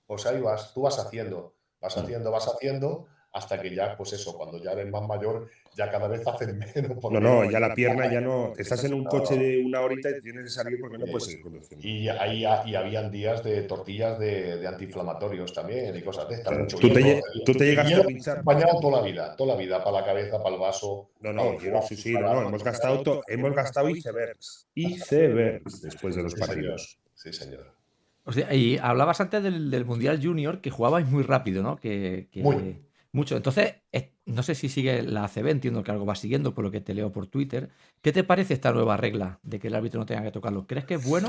pues 0.07 0.25
ahí 0.25 0.41
vas, 0.41 0.73
tú 0.75 0.83
vas 0.83 1.01
haciendo, 1.01 1.55
vas 1.83 1.97
haciendo, 1.99 2.31
vas 2.31 2.47
haciendo, 2.49 3.09
hasta 3.33 3.61
que 3.61 3.75
ya, 3.75 3.97
pues 3.97 4.13
eso, 4.13 4.37
cuando 4.37 4.63
ya 4.63 4.73
eres 4.73 4.91
más 4.91 5.07
mayor, 5.09 5.49
ya 5.75 5.91
cada 5.91 6.07
vez 6.07 6.27
haces 6.27 6.55
menos. 6.75 7.03
No, 7.11 7.19
no, 7.19 7.51
ya 7.51 7.59
la 7.59 7.75
pierna 7.75 8.11
ya 8.13 8.21
no. 8.21 8.53
Estás 8.57 8.85
en 8.85 8.95
un 8.95 9.05
coche 9.05 9.37
de 9.37 9.65
una 9.65 9.81
horita 9.81 10.11
y 10.11 10.21
tienes 10.21 10.45
que 10.45 10.51
salir 10.51 10.79
porque 10.79 10.99
no 10.99 11.07
puedes 11.07 11.25
seguir 11.25 11.43
conduciendo. 11.43 11.87
Y 11.87 12.09
ahí 12.09 12.45
y 12.67 12.75
habían 12.75 13.11
días 13.11 13.43
de 13.43 13.63
tortillas 13.63 14.19
de, 14.19 14.59
de 14.59 14.67
antiinflamatorios 14.67 15.53
también 15.53 15.97
y 15.97 16.03
cosas 16.03 16.29
de 16.29 16.35
estas. 16.37 16.49
Claro, 16.49 16.65
mucho 16.65 16.79
tú 16.79 16.93
te 16.93 17.23
tú 17.45 17.53
te 17.55 17.65
llegaste 17.65 17.95
a 17.95 18.05
pinchar. 18.05 18.39
acompañado 18.39 18.81
toda 18.81 19.01
la 19.01 19.07
vida, 19.07 19.37
toda 19.37 19.55
la 19.55 19.61
vida, 19.61 19.83
para 19.83 20.01
la 20.01 20.05
cabeza, 20.05 20.43
para 20.43 20.55
el 20.55 20.61
vaso. 20.61 21.09
No, 21.21 21.33
no, 21.33 21.59
yo 21.59 21.81
sí, 21.83 21.97
sí, 21.97 22.13
no, 22.13 22.35
no, 22.35 22.49
hemos 22.49 22.63
gastado, 22.63 23.23
hemos 23.27 23.55
gastado 23.55 23.89
icebergs. 23.89 24.69
Icebergs 24.75 25.81
después 25.81 26.15
de 26.17 26.23
los 26.23 26.35
partidos. 26.35 26.99
Sí, 27.15 27.33
señor. 27.33 27.82
O 28.25 28.33
sea, 28.33 28.53
y 28.55 28.79
hablabas 28.79 29.21
antes 29.21 29.43
del, 29.43 29.71
del 29.71 29.85
Mundial 29.85 30.21
Junior 30.23 30.61
que 30.61 30.71
jugabais 30.71 31.07
muy 31.09 31.23
rápido, 31.23 31.63
¿no? 31.63 31.77
Que, 31.77 32.29
que- 32.31 32.43
Muy. 32.43 32.87
Mucho. 33.15 33.37
Entonces, 33.37 33.75
es- 33.91 34.09
no 34.25 34.43
sé 34.43 34.55
si 34.55 34.69
sigue 34.69 35.03
la 35.03 35.25
ACB, 35.25 35.49
entiendo 35.51 35.83
que 35.83 35.91
algo 35.91 36.07
va 36.07 36.15
siguiendo 36.15 36.55
por 36.55 36.65
lo 36.65 36.71
que 36.71 36.81
te 36.81 36.95
leo 36.95 37.13
por 37.13 37.27
Twitter. 37.27 37.69
¿Qué 38.01 38.11
te 38.13 38.25
parece 38.25 38.55
esta 38.55 38.73
nueva 38.73 38.97
regla 38.97 39.39
de 39.43 39.59
que 39.59 39.69
el 39.69 39.75
árbitro 39.75 40.01
no 40.01 40.07
tenga 40.07 40.23
que 40.23 40.31
tocarlo? 40.31 40.67
¿Crees 40.67 40.87
que 40.87 40.95
es 40.95 41.05
bueno? 41.07 41.29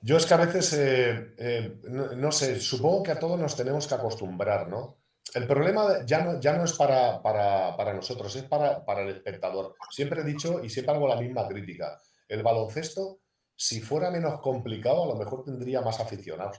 Yo 0.00 0.16
es 0.16 0.24
que 0.26 0.34
a 0.34 0.36
veces, 0.38 0.72
eh, 0.74 1.34
eh, 1.38 1.80
no, 1.90 2.12
no 2.12 2.32
sé, 2.32 2.60
supongo 2.60 3.02
que 3.02 3.10
a 3.10 3.18
todos 3.18 3.38
nos 3.38 3.56
tenemos 3.56 3.86
que 3.88 3.94
acostumbrar, 3.96 4.68
¿no? 4.68 4.98
El 5.34 5.46
problema 5.46 6.06
ya 6.06 6.24
no, 6.24 6.40
ya 6.40 6.56
no 6.56 6.64
es 6.64 6.72
para, 6.72 7.20
para, 7.20 7.76
para 7.76 7.92
nosotros, 7.92 8.34
es 8.36 8.44
para, 8.44 8.84
para 8.84 9.02
el 9.02 9.08
espectador. 9.10 9.74
Siempre 9.90 10.22
he 10.22 10.24
dicho 10.24 10.64
y 10.64 10.70
siempre 10.70 10.94
hago 10.94 11.06
la 11.08 11.20
misma 11.20 11.46
crítica. 11.48 11.98
El 12.28 12.42
baloncesto, 12.42 13.18
si 13.60 13.80
fuera 13.80 14.12
menos 14.12 14.40
complicado, 14.40 15.02
a 15.02 15.08
lo 15.08 15.16
mejor 15.16 15.42
tendría 15.42 15.80
más 15.80 15.98
aficionados. 15.98 16.58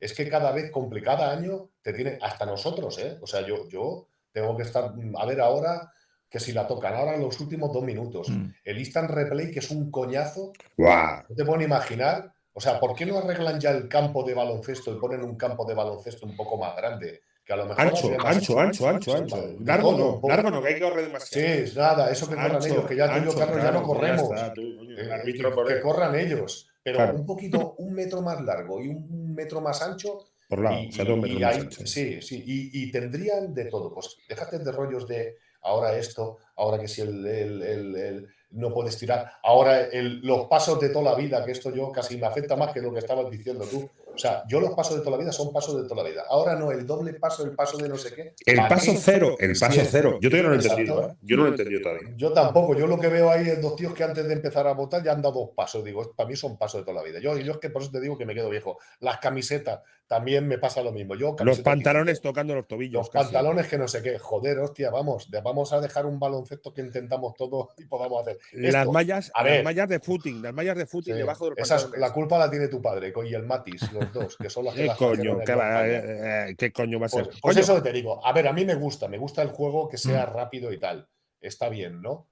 Es 0.00 0.12
que 0.12 0.28
cada 0.28 0.50
vez, 0.50 0.72
cada 1.04 1.30
año, 1.30 1.70
te 1.80 1.92
tiene, 1.92 2.18
hasta 2.20 2.44
nosotros, 2.44 2.98
¿eh? 2.98 3.18
O 3.22 3.26
sea, 3.26 3.46
yo, 3.46 3.68
yo 3.68 4.08
tengo 4.32 4.56
que 4.56 4.64
estar, 4.64 4.96
mm, 4.96 5.16
a 5.16 5.26
ver 5.26 5.40
ahora 5.40 5.92
que 6.28 6.40
si 6.40 6.52
la 6.52 6.66
tocan 6.66 6.94
ahora 6.94 7.14
en 7.14 7.20
los 7.20 7.38
últimos 7.38 7.72
dos 7.72 7.84
minutos. 7.84 8.30
Mm. 8.30 8.50
El 8.64 8.78
instant 8.78 9.10
replay, 9.10 9.52
que 9.52 9.60
es 9.60 9.70
un 9.70 9.92
coñazo, 9.92 10.52
¡Guau! 10.76 11.22
no 11.28 11.36
te 11.36 11.44
pueden 11.44 11.62
imaginar. 11.62 12.32
O 12.52 12.60
sea, 12.60 12.80
¿por 12.80 12.96
qué 12.96 13.06
no 13.06 13.18
arreglan 13.18 13.60
ya 13.60 13.70
el 13.70 13.88
campo 13.88 14.24
de 14.24 14.34
baloncesto 14.34 14.92
y 14.92 14.98
ponen 14.98 15.22
un 15.22 15.36
campo 15.36 15.64
de 15.64 15.74
baloncesto 15.74 16.26
un 16.26 16.34
poco 16.34 16.56
más 16.56 16.74
grande? 16.76 17.22
Que 17.50 17.54
a 17.54 17.56
lo 17.56 17.66
mejor 17.66 17.80
Ancho, 17.84 18.10
ancho, 18.24 18.60
ancho, 18.60 18.86
ancho, 18.88 19.16
ancho. 19.16 19.54
Largo 19.64 20.20
no, 20.22 20.28
largo 20.28 20.50
no, 20.52 20.62
que 20.62 20.68
hay 20.68 20.74
que 20.74 20.80
correr 20.82 21.00
Sí, 21.00 21.06
demasiado. 21.08 21.48
es 21.64 21.74
nada, 21.76 22.10
eso 22.12 22.28
que 22.28 22.36
corran 22.36 22.54
Ancho, 22.54 22.66
ellos, 22.68 22.84
que 22.86 22.94
ya 22.96 23.12
tú 23.12 23.18
y 23.20 23.24
yo, 23.24 23.34
Carlos, 23.40 23.56
ya 23.64 23.70
no 23.72 23.82
corremos. 23.82 24.28
ya 24.30 24.34
está, 24.36 24.52
tú, 24.54 24.62
coño, 24.78 24.96
el 24.96 25.28
Eh, 25.28 25.64
que, 25.66 25.80
corran 25.80 26.14
ellos. 26.14 26.70
Pero 26.84 26.96
Claro. 26.98 27.14
un 27.16 27.26
poquito, 27.26 27.74
un 27.78 27.92
metro 27.92 28.22
más 28.22 28.40
largo 28.40 28.80
y 28.80 28.86
un 28.86 29.34
metro 29.34 29.60
más 29.60 29.82
ancho. 29.82 30.26
por 30.48 30.60
lado, 30.62 30.80
y, 30.80 30.88
o 30.90 30.92
sea, 30.92 31.04
dos 31.04 31.16
metros 31.16 31.40
y 31.40 31.42
más 31.42 31.54
ahí- 31.56 31.60
ancho. 31.62 31.86
sí, 31.86 32.22
sí, 32.22 32.44
y, 32.46 32.82
y 32.84 32.92
tendrían 32.92 33.52
de 33.52 33.64
todo. 33.64 33.92
Pues 33.92 34.16
déjate 34.28 34.60
de 34.60 34.70
rollos 34.70 35.08
de 35.08 35.36
ahora 35.62 35.96
esto, 35.96 36.38
ahora 36.56 36.78
que 36.80 36.86
si 36.86 37.00
el, 37.00 37.26
el- 37.26 37.62
el- 37.62 37.96
el- 37.96 38.28
no 38.52 38.72
puedes 38.72 38.96
tirar, 38.96 39.30
ahora 39.42 39.80
el- 39.86 40.20
los 40.22 40.46
pasos 40.46 40.78
de 40.80 40.88
toda 40.90 41.12
la 41.12 41.14
vida, 41.16 41.44
que 41.44 41.50
esto 41.52 41.72
yo 41.74 41.90
casi 41.92 42.16
me 42.16 42.26
afecta 42.26 42.54
más 42.56 42.72
que 42.72 42.80
lo 42.80 42.92
que 42.92 42.98
estabas 43.00 43.28
diciendo 43.30 43.64
tú. 43.64 43.88
O 44.20 44.28
sea, 44.28 44.42
yo 44.46 44.60
los 44.60 44.72
pasos 44.72 44.96
de 44.96 45.00
toda 45.00 45.12
la 45.12 45.22
vida 45.22 45.32
son 45.32 45.50
pasos 45.50 45.80
de 45.82 45.88
toda 45.88 46.02
la 46.02 46.10
vida. 46.10 46.24
Ahora 46.28 46.54
no, 46.56 46.70
el 46.72 46.86
doble 46.86 47.14
paso, 47.14 47.42
el 47.42 47.52
paso 47.52 47.78
de 47.78 47.88
no 47.88 47.96
sé 47.96 48.12
qué. 48.14 48.34
El 48.44 48.56
¿Para 48.56 48.68
paso 48.68 48.92
qué? 48.92 48.98
cero, 49.00 49.36
el 49.38 49.58
paso 49.58 49.80
cero. 49.90 50.18
Yo 50.20 50.28
todavía 50.28 50.50
no 50.50 50.54
lo 50.56 50.60
he 50.60 50.62
entendido, 50.66 51.08
¿eh? 51.08 51.14
Yo 51.22 51.36
no 51.38 51.42
lo 51.44 51.48
he 51.48 51.52
entendido 51.52 51.80
todavía. 51.80 52.08
Yo 52.16 52.32
tampoco, 52.34 52.74
yo 52.76 52.86
lo 52.86 52.98
que 53.00 53.08
veo 53.08 53.30
ahí 53.30 53.48
es 53.48 53.62
dos 53.62 53.76
tíos 53.76 53.94
que 53.94 54.04
antes 54.04 54.26
de 54.28 54.34
empezar 54.34 54.66
a 54.66 54.74
votar 54.74 55.02
ya 55.02 55.12
han 55.12 55.22
dado 55.22 55.40
dos 55.40 55.50
pasos. 55.56 55.82
Digo, 55.82 56.12
para 56.14 56.28
mí 56.28 56.36
son 56.36 56.58
pasos 56.58 56.82
de 56.82 56.84
toda 56.84 57.02
la 57.02 57.08
vida. 57.08 57.18
Yo, 57.18 57.34
yo 57.38 57.52
es 57.52 57.58
que 57.58 57.70
por 57.70 57.80
eso 57.80 57.90
te 57.90 58.00
digo 58.00 58.18
que 58.18 58.26
me 58.26 58.34
quedo 58.34 58.50
viejo. 58.50 58.76
Las 59.00 59.18
camisetas 59.20 59.80
también 60.06 60.46
me 60.48 60.58
pasa 60.58 60.82
lo 60.82 60.90
mismo. 60.90 61.14
Yo, 61.14 61.36
Los 61.44 61.60
pantalones 61.60 62.20
tocando 62.20 62.52
los 62.54 62.66
tobillos. 62.66 62.94
Los 62.94 63.10
casi. 63.10 63.26
pantalones 63.26 63.68
que 63.68 63.78
no 63.78 63.86
sé 63.86 64.02
qué. 64.02 64.18
Joder, 64.18 64.58
hostia, 64.58 64.90
vamos, 64.90 65.28
vamos 65.42 65.72
a 65.72 65.80
dejar 65.80 66.04
un 66.04 66.18
baloncesto 66.18 66.74
que 66.74 66.80
intentamos 66.80 67.34
todos 67.36 67.68
y 67.78 67.84
podamos 67.86 68.22
hacer. 68.22 68.38
Las 68.52 68.74
Esto, 68.74 68.92
mallas, 68.92 69.30
a 69.34 69.44
las 69.44 69.52
ver. 69.52 69.64
mallas 69.64 69.88
de 69.88 70.00
footing, 70.00 70.42
las 70.42 70.52
mallas 70.52 70.76
de 70.76 70.86
footing 70.86 71.14
sí, 71.14 71.18
debajo 71.18 71.44
de 71.44 71.50
los 71.50 71.58
esa 71.60 71.76
es- 71.76 71.82
pantalones. 71.82 72.08
la 72.08 72.12
culpa 72.12 72.38
la 72.38 72.50
tiene 72.50 72.66
tu 72.66 72.82
padre 72.82 73.12
y 73.24 73.34
el 73.34 73.44
Matis, 73.46 73.92
los 73.92 74.09
dos, 74.12 74.36
que 74.36 74.50
son 74.50 74.64
las 74.64 74.74
que 74.74 74.80
¿Qué 74.82 74.86
las 74.86 74.96
coño? 74.98 75.12
hicieron 75.14 75.40
en 75.40 75.46
¿Qué, 75.46 75.54
va- 75.54 75.86
España. 75.86 76.48
eh, 76.48 76.54
¿Qué 76.56 76.72
coño 76.72 76.98
va 77.00 77.06
a 77.06 77.08
ser? 77.08 77.24
Pues, 77.24 77.40
pues 77.40 77.54
Coño, 77.54 77.64
eso 77.64 77.74
que 77.76 77.82
te 77.82 77.92
digo. 77.92 78.24
A 78.26 78.32
ver, 78.32 78.48
a 78.48 78.52
mí 78.52 78.64
me 78.64 78.74
gusta, 78.74 79.08
me 79.08 79.18
gusta 79.18 79.42
el 79.42 79.50
juego 79.50 79.88
que 79.88 79.98
sea 79.98 80.26
Mm. 80.26 80.32
rápido 80.34 80.72
y 80.72 80.78
tal. 80.78 81.08
Está 81.40 81.68
bien, 81.68 82.00
¿no? 82.02 82.28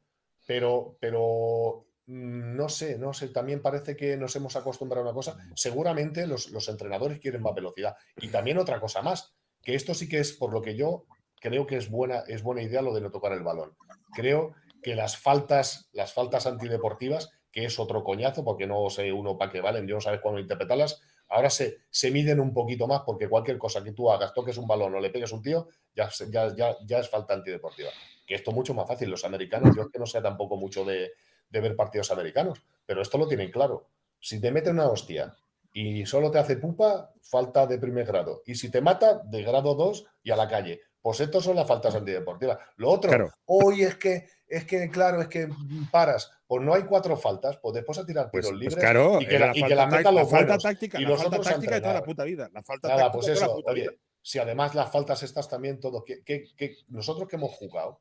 Pero, 0.47 0.97
pero 1.01 1.87
mm, 2.07 2.57
no 2.57 2.69
sé, 2.69 2.99
no 2.99 3.13
sé. 3.13 3.29
También 3.29 3.61
parece 3.63 3.97
que 3.97 4.17
nos 4.17 4.35
hemos 4.37 4.57
acostumbrado 4.57 5.03
a 5.03 5.09
una 5.11 5.15
cosa. 5.15 5.37
Seguramente 5.55 6.27
los, 6.27 6.51
los 6.51 6.69
entrenadores 6.69 7.19
quieren 7.21 7.43
más 7.43 7.55
velocidad. 7.55 7.97
Y 8.17 8.29
también 8.29 8.59
otra 8.59 8.81
cosa 8.81 9.03
más, 9.03 9.35
que 9.63 9.75
esto 9.75 9.95
sí 9.95 10.09
que 10.09 10.19
es 10.21 10.33
por 10.33 10.53
lo 10.53 10.63
que 10.63 10.75
yo 10.77 11.05
creo 11.41 11.67
que 11.67 11.77
es 11.77 11.91
buena, 11.91 12.21
es 12.27 12.43
buena 12.43 12.63
idea 12.63 12.83
lo 12.83 12.95
de 12.95 13.01
no 13.01 13.11
tocar 13.11 13.33
el 13.33 13.43
balón. 13.43 13.77
Creo 14.15 14.55
que 14.83 14.95
las 14.95 15.17
faltas, 15.19 15.89
las 15.93 16.13
faltas 16.13 16.47
antideportivas, 16.47 17.31
que 17.53 17.65
es 17.65 17.79
otro 17.79 18.03
coñazo, 18.05 18.45
porque 18.45 18.67
no 18.67 18.89
sé 18.91 19.13
uno 19.13 19.37
para 19.37 19.51
qué 19.53 19.61
valen, 19.61 19.87
yo 19.87 19.97
no 19.97 20.01
sabes 20.01 20.21
cuándo 20.21 20.41
interpretarlas, 20.41 21.01
ahora 21.29 21.51
se, 21.51 21.79
se 21.91 22.11
miden 22.11 22.41
un 22.41 22.53
poquito 22.53 22.87
más 22.87 23.03
porque 23.05 23.29
cualquier 23.29 23.59
cosa 23.59 23.83
que 23.85 23.93
tú 23.93 24.11
hagas, 24.11 24.33
toques 24.35 24.57
un 24.59 24.67
balón 24.67 24.95
o 24.95 25.01
le 25.01 25.11
pegues 25.11 25.33
un 25.33 25.43
tío, 25.43 25.69
ya, 25.95 26.11
se- 26.11 26.31
ya, 26.31 26.55
ya, 26.55 26.77
ya 26.87 26.99
es 26.99 27.09
falta 27.09 27.35
antideportiva. 27.35 27.91
Que 28.27 28.35
esto 28.35 28.51
es 28.51 28.57
mucho 28.57 28.75
más 28.75 28.87
fácil. 28.87 29.11
Los 29.11 29.25
americanos, 29.25 29.75
yo 29.77 29.83
es 29.83 29.89
que 29.93 29.99
no 29.99 30.07
sé 30.07 30.21
tampoco 30.21 30.57
mucho 30.57 30.85
de, 30.85 31.13
de 31.51 31.61
ver 31.61 31.77
partidos 31.77 32.11
americanos, 32.11 32.63
pero 32.87 33.01
esto 33.03 33.17
lo 33.19 33.27
tienen 33.29 33.51
claro. 33.51 33.89
Si 34.21 34.41
te 34.41 34.51
mete 34.51 34.71
una 34.71 34.87
hostia 34.89 35.35
y 35.73 36.05
solo 36.07 36.31
te 36.31 36.39
hace 36.39 36.57
pupa, 36.57 37.13
falta 37.23 37.67
de 37.67 37.79
primer 37.79 38.07
grado. 38.07 38.43
Y 38.47 38.55
si 38.55 38.71
te 38.71 38.81
mata, 38.81 39.23
de 39.25 39.43
grado 39.43 39.75
2 39.75 40.05
y 40.23 40.31
a 40.31 40.37
la 40.37 40.49
calle. 40.49 40.81
Pues 41.01 41.21
estos 41.21 41.45
son 41.45 41.57
las 41.57 41.67
faltas 41.69 41.95
antideportivas. 41.95 42.59
Lo 42.77 42.91
otro, 42.91 43.11
Claro. 43.11 43.31
hoy 43.47 43.83
es 43.83 43.95
que, 43.97 44.29
es 44.49 44.65
que, 44.65 44.89
claro, 44.91 45.21
es 45.21 45.29
que 45.29 45.49
paras. 45.91 46.31
Pues 46.47 46.63
no 46.63 46.75
hay 46.75 46.83
cuatro 46.85 47.17
faltas, 47.17 47.59
pues 47.61 47.75
después 47.75 47.99
a 47.99 48.07
tirar 48.07 48.31
Pues, 48.31 48.47
tiros 48.47 48.59
pues 48.59 48.61
libres 48.61 48.79
claro, 48.79 49.21
y 49.21 49.27
que 49.27 49.37
era 49.37 49.47
la, 49.49 49.53
y 49.57 49.61
falta 49.61 49.69
que 49.69 49.75
la 49.75 49.87
la 49.87 50.11
los 50.23 50.31
falta 50.31 50.45
buenos. 50.47 50.63
táctica, 50.63 50.99
y 50.99 51.03
la 51.03 51.09
los 51.11 51.23
falta 51.23 51.41
táctica 51.41 51.75
de 51.75 51.81
toda 51.81 51.95
la 51.95 52.03
puta 52.03 52.25
vida. 52.25 52.49
La 52.53 52.63
falta 52.63 52.89
Nada, 52.89 53.13
pues 53.13 53.29
eso, 53.29 53.47
la 53.47 53.53
puta 53.55 53.71
oye, 53.73 53.83
vida. 53.83 53.93
si 54.23 54.39
además 54.39 54.75
las 54.75 54.91
faltas 54.91 55.23
estas 55.23 55.49
también, 55.49 55.79
todo, 55.81 56.03
que, 56.05 56.23
que- 56.25 56.45
que 56.57 56.77
nosotros 56.89 57.29
que 57.29 57.37
hemos 57.37 57.51
jugado, 57.53 58.01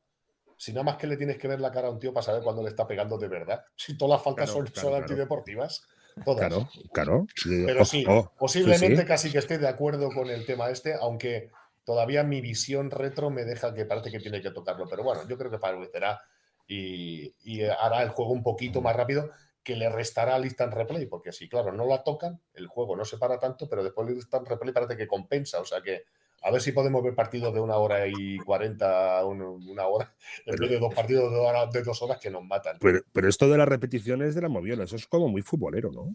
si 0.56 0.72
nada 0.72 0.82
más 0.84 0.96
que 0.96 1.06
le 1.06 1.16
tienes 1.16 1.36
que 1.38 1.46
ver 1.48 1.60
la 1.60 1.70
cara 1.70 1.88
a 1.88 1.90
un 1.90 1.98
tío 2.00 2.12
para 2.12 2.24
saber 2.24 2.42
cuándo 2.42 2.62
le 2.62 2.70
está 2.70 2.86
pegando 2.86 3.18
de 3.18 3.28
verdad, 3.28 3.62
si 3.76 3.96
todas 3.98 4.16
las 4.18 4.24
faltas 4.24 4.46
Claro, 4.50 4.64
son, 4.64 4.66
claro, 4.72 4.80
son 4.80 4.90
claro. 4.90 5.04
antideportivas, 5.04 5.86
todas. 6.24 6.48
Claro, 6.48 6.68
claro. 6.92 7.26
Pero 7.44 7.82
Oh, 7.82 7.84
sí, 7.84 8.04
oh, 8.08 8.32
posiblemente 8.38 8.96
sí, 8.96 9.02
sí. 9.02 9.06
casi 9.08 9.30
que 9.30 9.38
esté 9.38 9.58
de 9.58 9.68
acuerdo 9.68 10.08
con 10.10 10.30
el 10.30 10.46
tema 10.46 10.70
este, 10.70 10.94
aunque 10.94 11.50
todavía 11.84 12.22
mi 12.24 12.40
visión 12.40 12.90
retro 12.90 13.30
me 13.30 13.44
deja 13.44 13.72
que 13.74 13.84
parece 13.84 14.10
que 14.10 14.18
tiene 14.20 14.40
que 14.40 14.50
tocarlo. 14.50 14.86
Pero 14.88 15.02
bueno, 15.04 15.28
yo 15.28 15.36
creo 15.38 15.50
que 15.50 15.58
favorecerá 15.58 16.20
y, 16.68 17.34
y 17.42 17.62
hará 17.64 18.02
el 18.02 18.10
juego 18.10 18.30
un 18.32 18.42
poquito 18.44 18.80
más 18.80 18.94
rápido 18.94 19.30
que 19.64 19.74
le 19.74 19.88
restará 19.88 20.34
al 20.36 20.44
instant 20.44 20.72
replay, 20.72 21.06
porque 21.06 21.32
si, 21.32 21.48
claro, 21.48 21.72
no 21.72 21.86
la 21.86 22.02
tocan, 22.04 22.40
el 22.54 22.68
juego 22.68 22.94
no 22.96 23.04
se 23.04 23.18
para 23.18 23.38
tanto, 23.38 23.68
pero 23.68 23.82
después 23.82 24.08
el 24.08 24.14
instant 24.16 24.46
replay 24.46 24.72
parece 24.72 24.96
que 24.96 25.06
compensa. 25.08 25.60
O 25.60 25.64
sea 25.64 25.82
que 25.82 26.04
a 26.40 26.50
ver 26.52 26.60
si 26.60 26.72
podemos 26.72 27.02
ver 27.02 27.14
partidos 27.14 27.52
de 27.52 27.60
una 27.60 27.76
hora 27.76 28.06
y 28.06 28.38
cuarenta, 28.38 29.24
un- 29.26 29.42
una 29.68 29.86
hora, 29.86 30.14
en 30.46 30.56
vez 30.56 30.70
de 30.70 30.78
dos 30.78 30.94
partidos 30.94 31.32
de, 31.32 31.38
hora- 31.38 31.66
de 31.66 31.82
dos 31.82 32.00
horas 32.02 32.18
que 32.18 32.30
nos 32.30 32.44
matan. 32.44 32.78
Pero, 32.80 33.00
pero 33.12 33.28
esto 33.28 33.48
de 33.48 33.58
las 33.58 33.68
repeticiones 33.68 34.34
de 34.34 34.42
la 34.42 34.48
moviola, 34.48 34.84
eso 34.84 34.96
es 34.96 35.06
como 35.06 35.28
muy 35.28 35.42
futbolero, 35.42 35.90
¿no? 35.90 36.14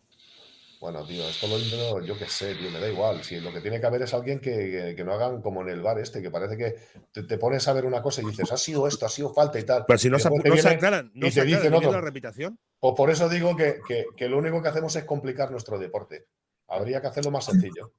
Bueno, 0.83 1.05
tío, 1.05 1.23
esto 1.29 1.47
lo 1.47 1.57
no, 1.57 2.05
yo 2.05 2.17
qué 2.19 2.25
sé, 2.25 2.55
tío, 2.55 2.69
me 2.69 2.77
da 2.77 2.89
igual. 2.89 3.23
Si 3.23 3.39
lo 3.39 3.53
que 3.53 3.61
tiene 3.61 3.79
que 3.79 3.85
haber 3.87 4.01
es 4.01 4.13
alguien 4.13 4.41
que, 4.41 4.51
que- 4.51 4.93
que 4.97 5.03
no 5.05 5.13
hagan 5.13 5.41
como 5.41 5.61
en 5.61 5.69
el 5.69 5.81
bar 5.81 5.97
este, 5.97 6.21
que 6.21 6.29
parece 6.29 6.57
que 6.57 6.75
te, 7.09 7.23
te 7.23 7.37
pones 7.37 7.65
a 7.69 7.71
ver 7.73 7.85
una 7.85 8.01
cosa 8.01 8.21
y 8.21 8.25
dices, 8.25 8.51
ha 8.51 8.57
sido 8.57 8.85
esto, 8.85 9.05
ha 9.05 9.09
sido 9.09 9.33
falta 9.33 9.57
y 9.57 9.63
tal. 9.63 9.85
Pero 9.87 9.97
si 9.97 10.09
no 10.09 10.19
se, 10.19 10.29
no 10.29 10.57
se 10.57 10.67
aclaran, 10.67 11.09
no 11.15 11.27
y 11.27 11.31
se 11.31 11.39
te 11.39 11.45
dicen 11.45 11.59
aclaran, 11.67 11.71
viene 11.79 11.87
otro. 11.87 11.99
la 12.01 12.05
repetición. 12.05 12.59
Pues 12.81 12.95
por 12.97 13.09
eso 13.09 13.29
digo 13.29 13.55
que, 13.55 13.79
que- 13.87 14.07
que 14.17 14.27
lo 14.27 14.37
único 14.37 14.61
que 14.61 14.67
hacemos 14.67 14.93
es 14.97 15.05
complicar 15.05 15.51
nuestro 15.51 15.79
deporte. 15.79 16.25
Habría 16.67 16.99
que 16.99 17.07
hacerlo 17.07 17.31
más 17.31 17.45
sencillo. 17.45 17.93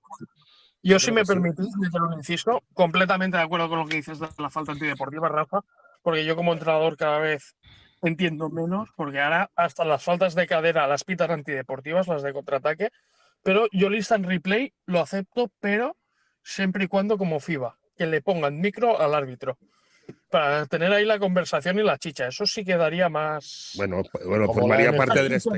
Yo, 0.82 0.98
si 0.98 1.10
me 1.10 1.24
permitís, 1.24 1.74
meter 1.78 2.02
un 2.02 2.12
inciso, 2.12 2.64
completamente 2.74 3.38
de 3.38 3.44
acuerdo 3.44 3.70
con 3.70 3.78
lo 3.78 3.86
que 3.86 3.96
dices 3.96 4.18
de 4.20 4.28
la 4.36 4.50
falta 4.50 4.72
antideportiva, 4.72 5.30
Rafa, 5.30 5.60
porque 6.02 6.26
yo 6.26 6.36
como 6.36 6.52
entrenador 6.52 6.98
cada 6.98 7.18
vez 7.18 7.56
entiendo 8.08 8.50
menos, 8.50 8.90
porque 8.96 9.20
ahora 9.20 9.50
hasta 9.56 9.84
las 9.84 10.02
faltas 10.02 10.34
de 10.34 10.46
cadera 10.46 10.86
las 10.86 11.04
pitan 11.04 11.30
antideportivas, 11.30 12.08
las 12.08 12.22
de 12.22 12.32
contraataque, 12.32 12.90
pero 13.42 13.66
yo 13.72 13.88
el 13.88 13.94
instant 13.94 14.26
replay 14.26 14.72
lo 14.86 15.00
acepto, 15.00 15.50
pero 15.60 15.96
siempre 16.42 16.84
y 16.84 16.88
cuando 16.88 17.18
como 17.18 17.40
FIBA. 17.40 17.78
que 17.96 18.06
le 18.06 18.22
pongan 18.22 18.60
micro 18.60 19.00
al 19.00 19.14
árbitro. 19.14 19.56
Para 20.28 20.66
tener 20.66 20.92
ahí 20.92 21.04
la 21.04 21.18
conversación 21.18 21.78
y 21.78 21.82
la 21.82 21.96
chicha. 21.96 22.26
Eso 22.26 22.44
sí 22.44 22.64
quedaría 22.64 23.08
más. 23.08 23.72
Bueno, 23.76 24.02
bueno 24.26 24.46
Como 24.48 24.60
formaría 24.60 24.90
la 24.90 24.98
parte 24.98 25.20
NFL. 25.20 25.22
del 25.22 25.32
este. 25.32 25.50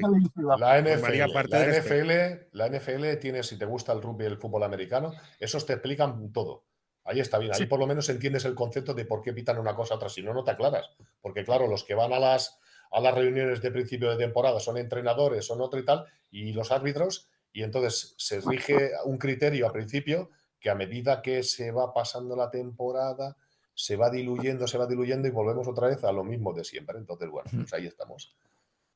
La 0.59 0.81
NFL, 0.81 1.33
parte 1.33 1.59
la, 1.59 1.67
este. 1.67 2.03
NFL, 2.03 2.49
la 2.53 2.69
NFL 2.69 3.19
tiene, 3.19 3.43
si 3.43 3.59
te 3.59 3.65
gusta 3.65 3.93
el 3.93 4.03
rugby 4.03 4.25
y 4.25 4.27
el 4.29 4.39
fútbol 4.39 4.63
americano, 4.63 5.13
esos 5.41 5.65
te 5.67 5.73
explican 5.73 6.31
todo. 6.33 6.65
Ahí 7.07 7.21
está 7.21 7.39
bien, 7.39 7.53
ahí 7.53 7.59
Sí. 7.61 7.67
por 7.67 7.79
lo 7.79 7.87
menos 7.87 8.09
entiendes 8.09 8.45
el 8.45 8.55
concepto 8.55 8.93
de 8.93 9.05
por 9.05 9.23
qué 9.23 9.33
pitan 9.33 9.59
una 9.59 9.75
cosa 9.75 9.95
a 9.95 9.97
otra, 9.97 10.09
si 10.09 10.23
no, 10.23 10.35
no 10.35 10.45
te 10.45 10.51
aclaras. 10.51 10.91
Porque 11.23 11.45
claro, 11.45 11.69
los 11.69 11.85
que 11.85 11.95
van 11.95 12.13
a 12.13 12.19
las, 12.19 12.59
a 12.91 13.01
las 13.01 13.15
reuniones 13.15 13.63
de 13.63 13.71
principio 13.71 14.11
de 14.11 14.17
temporada 14.17 14.61
son 14.61 14.77
entrenadores, 14.77 15.47
son 15.47 15.61
otro 15.61 15.79
y 15.79 15.85
tal, 15.85 16.05
y 16.31 16.53
los 16.53 16.73
árbitros, 16.73 17.29
y 17.53 17.63
entonces 17.63 18.15
se 18.19 18.41
rige 18.41 18.91
un 19.05 19.19
criterio 19.19 19.67
a 19.69 19.73
principio 19.73 20.31
que 20.61 20.69
a 20.69 20.75
medida 20.75 21.23
que 21.23 21.43
se 21.43 21.71
va 21.71 21.95
pasando 21.95 22.35
la 22.37 22.51
temporada, 22.51 23.37
se 23.75 23.97
va 23.97 24.11
diluyendo, 24.11 24.67
se 24.67 24.79
va 24.79 24.87
diluyendo 24.87 25.29
y 25.29 25.31
volvemos 25.31 25.69
otra 25.69 25.89
vez 25.89 26.03
a 26.05 26.13
lo 26.13 26.25
mismo 26.25 26.53
de 26.53 26.65
siempre. 26.65 26.99
Entonces, 26.99 27.29
bueno, 27.31 27.49
pues 27.53 27.73
ahí 27.73 27.87
estamos. 27.87 28.35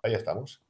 Ahí 0.02 0.14
estamos. 0.14 0.60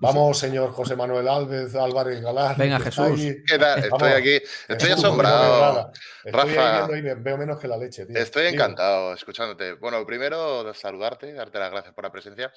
Vamos, 0.00 0.38
señor 0.38 0.72
José 0.72 0.96
Manuel 0.96 1.28
Alves, 1.28 1.74
Álvarez 1.74 2.22
Galán. 2.22 2.56
Venga, 2.56 2.80
Jesús. 2.80 3.20
¿Qué 3.46 3.58
tal? 3.58 3.84
Estoy 3.84 4.12
aquí, 4.12 4.34
estoy 4.66 4.88
Jesús, 4.88 5.04
asombrado. 5.04 5.92
Estoy 6.24 6.40
ahí 6.40 6.54
Rafa. 6.56 6.86
viendo 6.86 7.10
y 7.10 7.22
veo 7.22 7.36
menos 7.36 7.60
que 7.60 7.68
la 7.68 7.76
leche, 7.76 8.06
tío. 8.06 8.16
Estoy 8.16 8.44
Dime. 8.44 8.54
encantado 8.54 9.12
escuchándote. 9.12 9.74
Bueno, 9.74 10.04
primero 10.06 10.72
saludarte, 10.72 11.34
darte 11.34 11.58
las 11.58 11.70
gracias 11.70 11.94
por 11.94 12.04
la 12.04 12.10
presencia. 12.10 12.50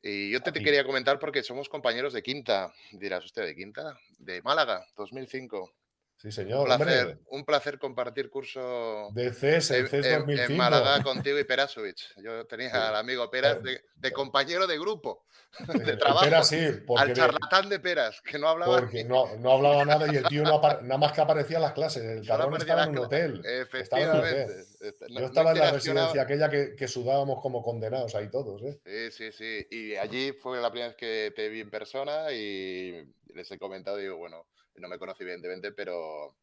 Y 0.00 0.30
yo 0.30 0.40
te, 0.42 0.52
te 0.52 0.62
quería 0.62 0.84
comentar 0.84 1.18
porque 1.18 1.42
somos 1.42 1.68
compañeros 1.68 2.12
de 2.12 2.22
quinta. 2.22 2.72
Dirás 2.92 3.24
usted, 3.24 3.46
¿de 3.46 3.56
quinta? 3.56 3.98
De 4.18 4.40
Málaga, 4.42 4.86
2005. 4.96 5.72
Sí, 6.20 6.26
Un 6.26 6.32
señor. 6.32 6.66
placer, 6.66 7.00
Hombre, 7.06 7.18
un 7.30 7.44
placer 7.46 7.78
compartir 7.78 8.28
curso 8.28 9.08
de 9.14 9.32
CES, 9.32 9.70
en, 9.70 9.88
CES 9.88 10.06
en- 10.06 10.12
en 10.12 10.18
2005. 10.20 10.52
Málaga 10.58 11.02
contigo 11.02 11.38
y 11.38 11.44
Perasovic. 11.44 11.96
Yo 12.22 12.46
tenía 12.46 12.88
al 12.90 12.96
amigo 12.96 13.30
Peras 13.30 13.62
de, 13.62 13.80
de 13.96 14.12
compañero 14.12 14.66
de 14.66 14.78
grupo, 14.78 15.24
de 15.86 15.92
Eh, 15.92 15.96
trabajo. 15.96 16.24
Espera, 16.26 16.42
sí, 16.42 16.58
al 16.96 17.08
de- 17.08 17.14
charlatán 17.14 17.70
de 17.70 17.80
Peras, 17.80 18.20
que 18.20 18.38
no 18.38 18.48
hablaba 18.48 18.80
porque 18.80 19.02
no, 19.04 19.34
no 19.38 19.52
hablaba 19.52 19.82
nada 19.86 20.12
y 20.12 20.16
el 20.16 20.24
tío 20.24 20.42
no 20.42 20.60
nada 20.60 20.98
más 20.98 21.12
que 21.12 21.22
aparecía 21.22 21.56
en 21.56 21.62
las 21.62 21.72
clases. 21.72 22.04
El 22.04 22.26
cabrón 22.26 22.54
estaba 22.56 22.80
las 22.80 22.88
en 22.88 22.98
un 22.98 23.04
hotel. 23.06 23.42
Efectivamente. 23.46 24.60
Este, 24.80 25.06
Yo 25.08 25.24
estaba 25.24 25.52
en 25.52 25.58
la 25.58 25.70
residencia 25.72 26.20
aquella 26.20 26.50
que, 26.50 26.74
que 26.76 26.86
sudábamos 26.86 27.40
como 27.40 27.62
condenados 27.62 28.14
ahí 28.14 28.28
todos, 28.28 28.60
¿eh? 28.62 28.78
Sí, 28.84 29.10
sí, 29.10 29.32
sí. 29.32 29.66
Y 29.70 29.96
allí 29.96 30.32
fue 30.32 30.60
la 30.60 30.70
primera 30.70 30.88
vez 30.88 30.96
que 30.98 31.32
te 31.34 31.48
vi 31.48 31.60
en 31.60 31.70
persona 31.70 32.30
y 32.30 33.10
les 33.34 33.50
he 33.50 33.58
comentado, 33.58 33.96
digo, 33.96 34.18
bueno, 34.18 34.46
no 34.80 34.88
me 34.88 34.98
conocí 34.98 35.22
evidentemente, 35.22 35.72
pero 35.72 36.34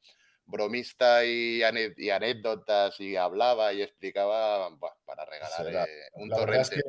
bromista 0.48 1.26
y, 1.26 1.62
anécdotas 1.62 3.00
y 3.00 3.16
hablaba 3.16 3.74
y 3.74 3.82
explicaba 3.82 4.70
para 5.06 5.26
regalar 5.26 5.58
Será. 5.58 5.84
eh, 5.84 6.10
un 6.14 6.30
La 6.30 6.40
verdad 6.40 6.62
es 6.62 6.70
que 6.70 6.82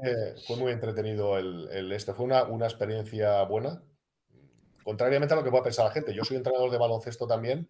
fue 0.47 0.57
muy 0.57 0.73
entretenido 0.73 1.37
el, 1.37 1.69
el 1.73 1.93
este. 1.93 2.15
Fue 2.15 2.25
una, 2.25 2.45
una 2.45 2.67
experiencia 2.67 3.43
buena. 3.43 3.83
Contrariamente 4.85 5.35
a 5.35 5.37
lo 5.37 5.45
que 5.45 5.51
pueda 5.51 5.65
pensar 5.65 5.87
la 5.87 5.91
gente. 5.91 6.15
Yo 6.15 6.25
soy 6.25 6.37
entrenador 6.37 6.71
de 6.71 6.79
baloncesto 6.79 7.27
también, 7.27 7.69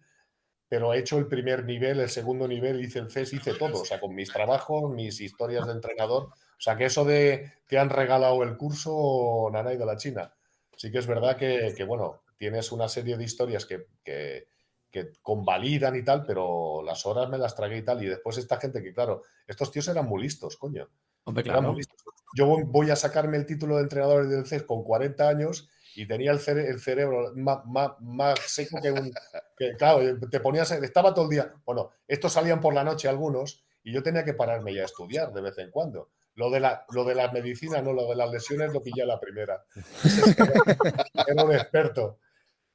pero 0.69 0.93
he 0.93 0.99
hecho 0.99 1.17
el 1.17 1.27
primer 1.27 1.65
nivel, 1.65 1.99
el 1.99 2.09
segundo 2.09 2.47
nivel, 2.47 2.79
hice 2.79 2.99
el 2.99 3.11
CES, 3.11 3.33
hice 3.33 3.55
todo. 3.55 3.81
O 3.81 3.85
sea, 3.85 3.99
con 3.99 4.15
mis 4.15 4.31
trabajos, 4.31 4.89
mis 4.91 5.19
historias 5.19 5.65
de 5.65 5.73
entrenador. 5.73 6.25
O 6.25 6.61
sea, 6.61 6.77
que 6.77 6.85
eso 6.85 7.03
de 7.03 7.51
te 7.67 7.77
han 7.77 7.89
regalado 7.89 8.43
el 8.43 8.55
curso, 8.55 9.49
Nanay 9.51 9.77
de 9.77 9.85
la 9.85 9.97
China. 9.97 10.33
Sí 10.77 10.91
que 10.91 10.99
es 10.99 11.07
verdad 11.07 11.35
que, 11.35 11.73
que, 11.75 11.83
bueno, 11.83 12.21
tienes 12.39 12.71
una 12.71 12.87
serie 12.87 13.17
de 13.17 13.23
historias 13.25 13.65
que, 13.67 13.85
que, 14.03 14.47
que 14.89 15.11
convalidan 15.21 15.95
y 15.95 16.03
tal, 16.03 16.25
pero 16.25 16.81
las 16.83 17.05
horas 17.05 17.29
me 17.29 17.37
las 17.37 17.53
tragué 17.55 17.77
y 17.77 17.81
tal. 17.83 18.01
Y 18.03 18.07
después 18.07 18.37
esta 18.37 18.59
gente 18.59 18.81
que, 18.81 18.93
claro, 18.93 19.21
estos 19.45 19.71
tíos 19.71 19.87
eran 19.89 20.07
muy 20.07 20.23
listos, 20.23 20.55
coño. 20.57 20.89
Hombre, 21.25 21.43
Eran 21.43 21.55
claro. 21.57 21.67
muy 21.73 21.77
listos. 21.81 21.97
Yo 22.35 22.45
voy- 22.65 22.89
a 22.89 22.95
sacarme 22.95 23.37
el 23.37 23.45
título 23.45 23.75
de 23.75 23.83
entrenador 23.83 24.27
del 24.27 24.45
CES 24.47 24.63
con 24.63 24.83
40 24.83 25.27
años 25.27 25.67
y 25.95 26.07
tenía 26.07 26.31
el, 26.31 26.39
cere- 26.39 26.67
el 26.69 26.79
cerebro 26.79 27.33
más, 27.35 27.59
más- 27.65 27.99
más 27.99 28.39
seco 28.39 28.79
que 28.81 28.91
un... 28.91 29.11
Que, 29.57 29.75
claro, 29.75 29.99
te 30.31 30.39
ponías... 30.39 30.71
Estaba 30.71 31.13
todo 31.13 31.25
el 31.25 31.31
día... 31.31 31.53
Bueno, 31.65 31.91
estos 32.07 32.31
salían 32.33 32.61
por 32.61 32.73
la 32.73 32.83
noche 32.85 33.09
algunos 33.09 33.63
y 33.83 33.91
yo 33.91 34.01
tenía 34.01 34.23
que 34.23 34.33
pararme 34.33 34.73
ya 34.73 34.83
a 34.83 34.85
estudiar 34.85 35.33
de 35.33 35.41
vez 35.41 35.57
en 35.57 35.71
cuando. 35.71 36.09
Lo 36.35 36.49
de, 36.49 36.61
la, 36.61 36.85
lo 36.91 37.03
de 37.03 37.15
la 37.15 37.31
medicina, 37.33 37.81
no, 37.81 37.91
lo 37.91 38.07
de 38.07 38.15
las 38.15 38.31
lesiones 38.31 38.71
lo 38.71 38.81
pillé 38.81 39.01
a 39.03 39.07
la 39.07 39.19
primera. 39.19 39.61
Era, 40.37 41.05
era 41.27 41.43
un 41.43 41.53
experto. 41.53 42.19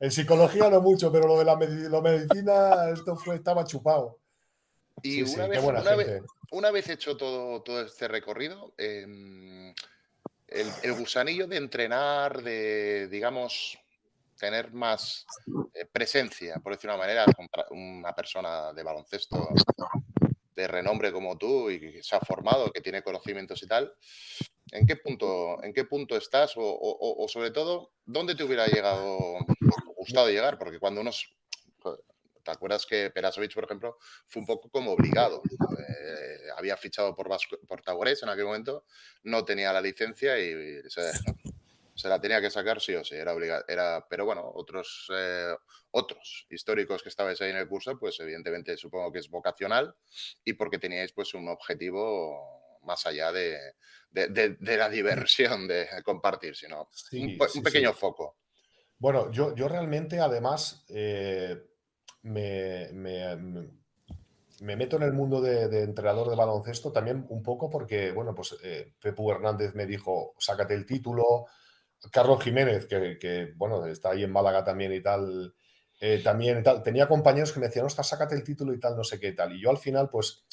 En 0.01 0.11
psicología 0.11 0.69
no 0.69 0.81
mucho, 0.81 1.11
pero 1.11 1.27
lo 1.27 1.39
de 1.39 1.45
la 1.45 1.55
lo 1.55 2.03
medicina, 2.03 2.91
esto 2.93 3.17
fue, 3.17 3.37
estaba 3.37 3.65
chupado. 3.65 4.19
Y 5.03 5.25
Sí, 5.27 5.35
una, 5.35 5.47
vez, 5.47 5.63
una, 5.63 5.95
vez, 5.95 6.07
gente. 6.07 6.27
una 6.53 6.71
vez 6.71 6.89
hecho 6.89 7.17
todo, 7.17 7.63
todo 7.63 7.83
este 7.83 8.09
recorrido, 8.09 8.75
em, 8.77 9.71
el, 10.49 10.69
el 10.83 10.93
gusanillo 10.95 11.47
de 11.47 11.57
entrenar, 11.57 12.43
de, 12.43 13.09
digamos, 13.09 13.79
tener 14.39 14.73
más 14.73 15.27
eh, 15.75 15.87
presencia, 15.87 16.57
por 16.63 16.73
decirlo 16.73 16.93
de 16.93 16.99
una 16.99 17.07
manera, 17.07 17.27
una 17.71 18.15
persona 18.15 18.73
de 18.73 18.83
baloncesto 18.83 19.49
de 20.55 20.67
renombre 20.69 21.13
como 21.13 21.37
tú 21.37 21.71
y 21.71 21.81
que 21.81 22.03
se 22.03 22.15
ha 22.17 22.21
formado, 22.21 22.71
que 22.73 22.81
tiene 22.81 23.03
conocimientos 23.03 23.63
y 23.63 23.67
tal, 23.67 23.93
¿en 24.73 24.87
qué 24.87 24.97
punto, 24.97 25.63
en 25.63 25.73
qué 25.73 25.85
punto 25.85 26.17
estás? 26.17 26.57
O, 26.57 26.63
o- 26.63 27.25
o- 27.25 27.29
sobre 27.29 27.51
todo, 27.51 27.93
¿dónde 28.05 28.35
te 28.35 28.45
hubiera 28.45 28.67
llegado, 28.67 29.39
gustado 29.97 30.29
llegar? 30.29 30.59
Porque 30.59 30.79
cuando 30.79 31.01
unos... 31.01 31.35
¿Te 32.45 32.51
acuerdas 32.51 32.85
que 32.85 33.09
Perasovic, 33.11 33.55
por 33.55 33.65
ejemplo, 33.65 33.97
fue 34.27 34.41
un 34.41 34.47
poco 34.47 34.69
como 34.69 34.93
obligado? 34.93 35.41
Eh, 35.79 36.51
había 36.59 36.77
fichado 36.77 37.17
por, 37.17 37.27
Vasco- 37.27 37.59
por 37.67 37.81
Taborés 37.81 38.23
en 38.23 38.29
aquel 38.29 38.45
momento, 38.45 38.85
no 39.23 39.47
tenía 39.47 39.73
la 39.73 39.81
licencia 39.81 40.39
y 40.39 40.53
se, 40.91 41.11
se 41.95 42.09
la 42.09 42.21
tenía 42.21 42.41
que 42.41 42.51
sacar 42.51 42.81
sí 42.81 42.95
o 42.95 43.05
sí, 43.05 43.15
era 43.15 43.33
obligado. 43.35 43.65
Era, 43.69 44.07
pero 44.09 44.25
bueno, 44.25 44.51
otros, 44.55 45.07
eh, 45.17 45.55
otros 45.93 46.47
históricos 46.51 47.03
que 47.03 47.09
estabais 47.09 47.41
ahí 47.41 47.51
en 47.51 47.57
el 47.57 47.69
curso, 47.69 47.99
pues 47.99 48.19
evidentemente 48.21 48.77
supongo 48.77 49.13
que 49.13 49.21
es 49.21 49.31
vocacional 49.31 49.95
y 50.45 50.55
porque 50.55 50.79
teníais 50.79 51.13
pues 51.13 51.35
un 51.35 51.49
objetivo 51.49 52.79
más 52.83 53.07
allá 53.07 53.33
de, 53.33 53.59
de- 54.11 54.29
de- 54.29 54.57
de 54.61 54.77
la 54.77 54.89
diversión 54.89 55.67
de 55.69 55.89
compartir, 56.05 56.55
sino 56.57 56.89
Sí, 56.93 57.39
un, 57.39 57.49
sí, 57.49 57.61
pequeño 57.63 57.93
sí. 57.93 57.99
foco. 57.99 58.39
Bueno, 58.99 59.31
yo, 59.31 59.55
yo 59.55 59.69
realmente 59.69 60.21
además 60.21 60.85
eh, 60.89 61.63
me, 62.23 62.91
me- 62.93 63.37
me- 63.37 63.71
me 64.61 64.77
meto 64.77 64.97
en 64.97 65.03
el 65.03 65.13
mundo 65.13 65.41
de, 65.41 65.69
de 65.69 65.83
entrenador 65.83 66.31
de 66.31 66.37
baloncesto 66.37 66.93
también 66.93 67.27
un 67.29 67.43
poco 67.43 67.69
porque, 67.69 68.13
bueno, 68.13 68.35
pues 68.35 68.57
eh, 68.63 68.95
Pepu 69.01 69.31
Hernández 69.31 69.75
me 69.75 69.87
dijo, 69.87 70.35
sácate 70.39 70.75
el 70.75 70.87
título. 70.87 71.47
Carlos 72.11 72.43
Jiménez, 72.43 72.87
que, 72.87 73.19
que, 73.19 73.53
bueno, 73.57 73.85
está 73.87 74.11
ahí 74.11 74.25
en 74.25 74.33
Málaga 74.33 74.65
también 74.65 74.93
y 74.93 75.01
tal, 75.03 75.55
eh, 76.01 76.21
también 76.23 76.61
y 76.61 76.63
tal. 76.63 76.83
Tenía 76.83 77.07
compañeros 77.09 77.53
que 77.53 77.61
me 77.61 77.67
decían, 77.67 77.87
ostras, 77.87 78.09
sácate 78.09 78.35
el 78.35 78.45
título 78.45 78.73
y 78.75 78.81
tal, 78.81 78.97
no 78.97 79.05
sé 79.05 79.19
qué 79.21 79.29
y 79.29 79.35
tal. 79.35 79.53
Y 79.53 79.61
yo 79.63 79.71
al 79.71 79.79
final, 79.79 80.09
pues, 80.11 80.45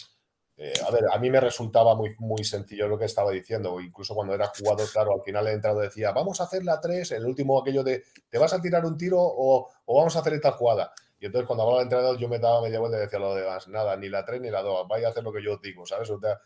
eh, 0.58 0.74
a 0.88 0.91
ver, 0.91 1.06
a 1.12 1.18
mí 1.18 1.30
me 1.30 1.39
resultaba 1.39 1.95
muy, 1.95 2.16
muy 2.20 2.43
sencillo 2.43 2.88
lo 2.88 2.97
que 2.97 3.06
estaba 3.06 3.32
diciendo. 3.32 3.80
Incluso 3.80 4.14
cuando 4.14 4.34
era 4.36 4.47
jugador, 4.47 4.88
claro, 4.91 5.14
al 5.16 5.24
final 5.24 5.47
el 5.47 5.54
entrenador 5.56 5.84
decía, 5.84 6.12
vamos 6.12 6.39
a 6.39 6.43
hacer 6.43 6.64
la 6.64 6.80
3, 6.80 7.12
el 7.14 7.26
último 7.26 7.60
aquello 7.60 7.84
de, 7.84 8.04
¿te 8.30 8.38
vas 8.38 8.54
a 8.54 8.62
tirar 8.62 8.86
un 8.86 8.97
tiro 8.97 9.18
o, 9.20 9.68
o 9.86 9.97
vamos 9.97 10.16
a 10.16 10.20
hacer 10.20 10.34
esta 10.34 10.52
jugada? 10.52 10.93
Y 11.20 11.26
entonces 11.28 11.45
cuando 11.47 11.64
hablaba 11.64 11.82
el 11.82 11.86
entrenador 11.86 12.18
yo 12.18 12.28
me 12.28 12.39
daba 12.39 12.62
media 12.64 12.80
vuelta 12.80 12.97
y 12.97 13.02
decía 13.02 13.20
lo 13.20 13.36
demás, 13.36 13.68
nada, 13.68 13.95
ni 13.95 14.10
la 14.10 14.26
3 14.26 14.41
ni 14.41 14.49
la 14.49 14.62
2, 14.64 14.88
vaya 14.88 15.08
a 15.08 15.10
hacer 15.12 15.24
lo 15.24 15.32
que 15.32 15.43
yo 15.43 15.54
os 15.54 15.62
digo, 15.62 15.86
¿sabes? 15.86 16.10
O 16.10 16.20
sea, 16.20 16.39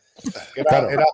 era, 0.55 0.65
Claro. 0.69 0.89
era, 0.89 1.05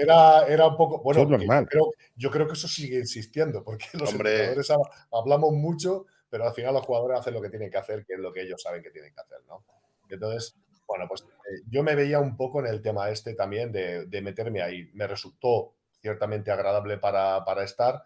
era, 0.00 0.46
era 0.46 0.66
un 0.68 0.76
poco, 0.76 1.00
bueno, 1.02 1.22
es 1.22 1.28
normal. 1.28 1.64
yo, 1.64 1.68
creo, 1.68 1.92
yo 2.16 2.30
creo 2.30 2.46
que 2.46 2.52
eso 2.54 2.68
sigue 2.68 2.98
existiendo, 2.98 3.62
porque 3.64 3.86
los 4.56 4.70
hab- 4.70 4.90
hablamos 5.12 5.52
mucho, 5.52 6.06
pero 6.30 6.44
al 6.46 6.52
final 6.54 6.74
los 6.74 6.84
jugadores 6.84 7.20
hacen 7.20 7.34
lo 7.34 7.42
que 7.42 7.50
tienen 7.50 7.70
que 7.70 7.78
hacer, 7.78 8.04
que 8.04 8.14
es 8.14 8.18
lo 8.20 8.32
que 8.32 8.42
ellos 8.42 8.62
saben 8.62 8.82
que 8.82 8.90
tienen 8.90 9.12
que 9.14 9.20
hacer, 9.20 9.38
¿no? 9.46 9.64
Entonces, 10.08 10.56
bueno, 10.86 11.06
pues 11.08 11.22
eh, 11.22 11.62
yo 11.70 11.82
me 11.82 11.94
veía 11.94 12.18
un 12.18 12.36
poco 12.36 12.60
en 12.60 12.66
el 12.66 12.80
tema 12.80 13.10
este 13.10 13.34
también 13.34 13.72
de, 13.72 14.06
de 14.06 14.22
meterme 14.22 14.62
ahí. 14.62 14.88
Me 14.94 15.06
resultó 15.06 15.74
ciertamente 16.00 16.50
agradable 16.50 16.96
para, 16.98 17.44
para 17.44 17.62
estar. 17.64 18.04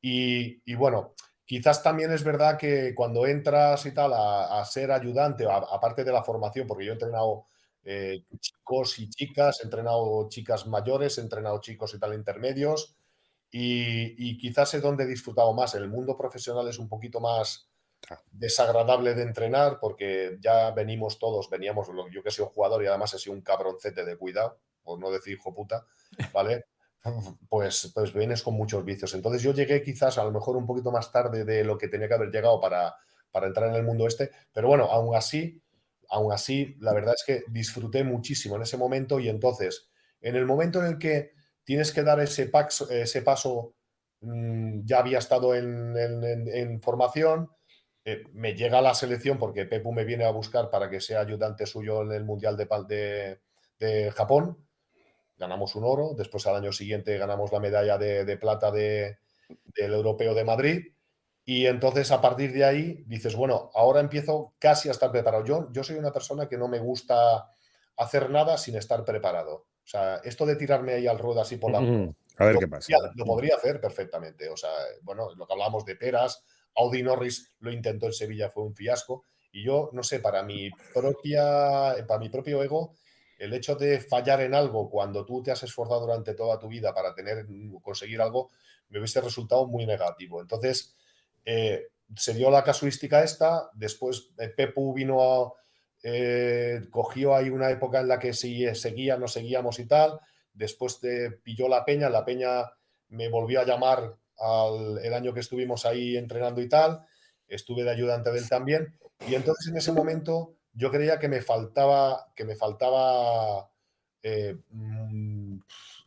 Y, 0.00 0.62
y 0.64 0.74
bueno, 0.74 1.14
quizás 1.44 1.82
también 1.82 2.12
es 2.12 2.24
verdad 2.24 2.56
que 2.58 2.94
cuando 2.94 3.26
entras 3.26 3.84
y 3.86 3.92
tal 3.92 4.12
a, 4.14 4.60
a 4.60 4.64
ser 4.64 4.90
ayudante, 4.92 5.46
aparte 5.48 6.04
de 6.04 6.12
la 6.12 6.22
formación, 6.24 6.66
porque 6.66 6.84
yo 6.84 6.92
he 6.92 6.94
entrenado 6.94 7.46
eh, 7.84 8.24
chicos 8.40 8.98
y 8.98 9.10
chicas, 9.10 9.60
he 9.60 9.64
entrenado 9.64 10.28
chicas 10.28 10.66
mayores, 10.66 11.18
he 11.18 11.20
entrenado 11.20 11.60
chicos 11.60 11.94
y 11.94 11.98
tal 11.98 12.14
intermedios, 12.14 12.96
y, 13.50 14.30
y 14.30 14.38
quizás 14.38 14.74
es 14.74 14.82
donde 14.82 15.04
he 15.04 15.06
disfrutado 15.06 15.52
más. 15.54 15.74
El 15.74 15.88
mundo 15.88 16.16
profesional 16.16 16.66
es 16.68 16.78
un 16.78 16.88
poquito 16.88 17.20
más 17.20 17.68
desagradable 18.30 19.14
de 19.14 19.22
entrenar 19.22 19.78
porque 19.80 20.38
ya 20.40 20.70
venimos 20.72 21.18
todos, 21.18 21.48
veníamos, 21.50 21.88
yo 22.10 22.22
que 22.22 22.30
soy 22.30 22.44
un 22.44 22.50
jugador 22.50 22.82
y 22.82 22.86
además 22.86 23.14
he 23.14 23.18
sido 23.18 23.34
un 23.34 23.42
cabroncete 23.42 24.04
de 24.04 24.16
cuidado, 24.16 24.58
por 24.82 24.98
no 24.98 25.10
decir 25.10 25.34
hijo 25.34 25.52
puta, 25.52 25.86
¿vale? 26.34 26.66
Pues, 27.48 27.92
pues 27.94 28.14
vienes 28.14 28.42
con 28.42 28.54
muchos 28.54 28.84
vicios. 28.84 29.12
Entonces 29.14 29.42
yo 29.42 29.52
llegué 29.52 29.82
quizás 29.82 30.16
a 30.16 30.24
lo 30.24 30.32
mejor 30.32 30.56
un 30.56 30.66
poquito 30.66 30.90
más 30.90 31.12
tarde 31.12 31.44
de 31.44 31.62
lo 31.62 31.76
que 31.76 31.88
tenía 31.88 32.08
que 32.08 32.14
haber 32.14 32.30
llegado 32.30 32.58
para, 32.60 32.94
para 33.30 33.46
entrar 33.46 33.68
en 33.68 33.74
el 33.74 33.82
mundo 33.82 34.06
este, 34.06 34.30
pero 34.52 34.68
bueno, 34.68 34.84
aún 34.84 35.14
así 35.14 35.62
aún 36.08 36.32
así, 36.32 36.76
la 36.80 36.92
verdad 36.92 37.14
es 37.14 37.24
que 37.26 37.44
disfruté 37.50 38.04
muchísimo 38.04 38.56
en 38.56 38.62
ese 38.62 38.76
momento 38.76 39.20
y 39.20 39.28
entonces, 39.28 39.88
en 40.20 40.36
el 40.36 40.46
momento 40.46 40.80
en 40.80 40.86
el 40.86 40.98
que 40.98 41.32
tienes 41.64 41.92
que 41.92 42.02
dar 42.02 42.20
ese, 42.20 42.46
paso, 42.46 42.88
ese 42.90 43.22
paso, 43.22 43.74
mm, 44.20 44.84
ya 44.84 44.98
había 44.98 45.18
estado 45.18 45.54
en, 45.54 46.80
formación, 46.82 47.50
eh, 48.04 48.24
me 48.32 48.54
llega 48.54 48.78
a 48.78 48.82
la 48.82 48.94
selección 48.94 49.38
porque 49.38 49.64
Pepu 49.64 49.92
me 49.92 50.04
viene 50.04 50.24
a 50.24 50.30
buscar 50.30 50.70
para 50.70 50.90
que 50.90 51.00
sea 51.00 51.20
ayudante 51.20 51.66
suyo 51.66 52.02
en 52.02 52.12
el 52.12 52.24
Mundial 52.24 52.56
de, 52.56 53.40
de, 53.78 54.10
Japón. 54.12 54.58
Ganamos 55.36 55.74
un 55.74 55.84
oro, 55.84 56.14
después 56.16 56.46
al 56.46 56.56
año 56.56 56.72
siguiente 56.72 57.18
ganamos 57.18 57.50
la 57.52 57.60
medalla 57.60 57.98
de, 57.98 58.36
plata 58.36 58.70
del 58.70 59.16
Europeo 59.76 60.34
de 60.34 60.44
Madrid. 60.44 60.93
Y 61.44 61.66
entonces 61.66 62.10
a 62.10 62.20
partir 62.20 62.52
de 62.52 62.64
ahí 62.64 63.04
dices, 63.06 63.36
bueno, 63.36 63.70
ahora 63.74 64.00
empiezo 64.00 64.54
casi 64.58 64.88
a 64.88 64.92
estar 64.92 65.10
preparado. 65.10 65.44
Yo, 65.44 65.68
yo 65.72 65.84
soy 65.84 65.96
una 65.96 66.12
persona 66.12 66.48
que 66.48 66.56
no 66.56 66.68
me 66.68 66.78
gusta 66.78 67.50
hacer 67.96 68.30
nada 68.30 68.56
sin 68.56 68.76
estar 68.76 69.04
preparado. 69.04 69.54
O 69.54 69.86
sea, 69.86 70.16
esto 70.24 70.46
de 70.46 70.56
tirarme 70.56 70.94
ahí 70.94 71.06
al 71.06 71.18
ruedo 71.18 71.40
así 71.40 71.56
por 71.56 71.70
la... 71.70 71.78
A 72.36 72.46
ver 72.46 72.58
qué 72.58 72.66
pasa. 72.66 72.96
Lo 73.14 73.24
podría 73.26 73.56
hacer 73.56 73.80
perfectamente. 73.80 74.48
O 74.48 74.56
sea, 74.56 74.70
bueno, 75.02 75.28
lo 75.36 75.46
que 75.46 75.52
hablábamos 75.52 75.84
de 75.84 75.96
peras, 75.96 76.42
Audi 76.74 77.02
Norris 77.02 77.54
lo 77.60 77.70
intentó 77.70 78.06
en 78.06 78.12
Sevilla, 78.12 78.48
fue 78.48 78.64
un 78.64 78.74
fiasco. 78.74 79.24
Y 79.52 79.64
yo, 79.64 79.90
no 79.92 80.02
sé, 80.02 80.18
para 80.18 80.42
mi, 80.42 80.70
propia, 80.92 81.94
para 82.08 82.18
mi 82.18 82.28
propio 82.28 82.62
ego, 82.62 82.94
el 83.38 83.52
hecho 83.52 83.76
de 83.76 84.00
fallar 84.00 84.40
en 84.40 84.54
algo 84.54 84.88
cuando 84.88 85.24
tú 85.24 85.42
te 85.42 85.52
has 85.52 85.62
esforzado 85.62 86.00
durante 86.00 86.34
toda 86.34 86.58
tu 86.58 86.68
vida 86.68 86.92
para 86.92 87.14
tener, 87.14 87.46
conseguir 87.82 88.20
algo, 88.20 88.50
me 88.88 88.98
hubiese 88.98 89.20
resultado 89.20 89.66
muy 89.66 89.86
negativo. 89.86 90.40
Entonces, 90.40 90.96
eh, 91.44 91.88
se 92.16 92.34
dio 92.34 92.50
la 92.50 92.64
casuística 92.64 93.22
esta, 93.22 93.70
después 93.74 94.30
eh, 94.38 94.48
Pepu 94.48 94.94
vino 94.94 95.20
a, 95.22 95.52
eh, 96.02 96.82
cogió 96.90 97.34
ahí 97.34 97.50
una 97.50 97.70
época 97.70 98.00
en 98.00 98.08
la 98.08 98.18
que 98.18 98.32
sí, 98.32 98.66
seguía, 98.74 99.16
no 99.16 99.28
seguíamos 99.28 99.78
y 99.78 99.86
tal, 99.86 100.20
después 100.52 101.00
te 101.00 101.30
pilló 101.30 101.68
la 101.68 101.84
peña, 101.84 102.10
la 102.10 102.24
peña 102.24 102.70
me 103.08 103.28
volvió 103.28 103.60
a 103.60 103.64
llamar 103.64 104.16
el 105.02 105.14
año 105.14 105.32
que 105.32 105.40
estuvimos 105.40 105.86
ahí 105.86 106.16
entrenando 106.16 106.60
y 106.60 106.68
tal, 106.68 107.06
estuve 107.46 107.84
de 107.84 107.90
ayudante 107.90 108.32
de 108.32 108.38
él 108.38 108.48
también, 108.48 108.98
y 109.28 109.34
entonces 109.34 109.68
en 109.68 109.76
ese 109.76 109.92
momento 109.92 110.56
yo 110.72 110.90
creía 110.90 111.18
que 111.18 111.28
me 111.28 111.40
faltaba, 111.40 112.32
que 112.34 112.44
me 112.44 112.56
faltaba 112.56 113.70
mm, 114.70 115.58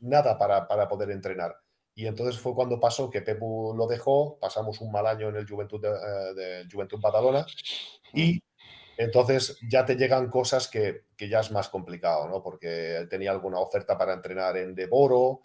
nada 0.01 0.37
para, 0.37 0.87
poder 0.87 1.11
entrenar. 1.11 1.55
Y 1.97 2.05
entonces 2.05 2.39
fue 2.39 2.53
cuando 2.53 2.79
pasó 2.79 3.09
que 3.09 3.23
Pepu 3.23 3.73
lo 3.75 3.87
dejó, 3.87 4.37
pasamos 4.39 4.79
un 4.81 4.91
mal 4.91 5.07
año 5.07 5.29
en 5.29 5.35
el 5.35 5.49
Juventud 5.49 5.81
de, 5.81 5.89
eh, 5.89 6.63
Juventud 6.71 6.99
Badalona 7.01 7.43
y 8.13 8.39
entonces 8.97 9.57
ya 9.67 9.83
te 9.83 9.95
llegan 9.95 10.29
cosas 10.29 10.67
que, 10.67 11.05
que, 11.17 11.27
ya 11.27 11.39
es 11.39 11.49
más 11.49 11.69
complicado, 11.69 12.27
¿no? 12.27 12.43
Porque 12.43 12.97
él 12.97 13.09
tenía 13.09 13.31
alguna 13.31 13.57
oferta 13.57 13.97
para 13.97 14.13
entrenar 14.13 14.57
en 14.57 14.75
Devoro, 14.75 15.41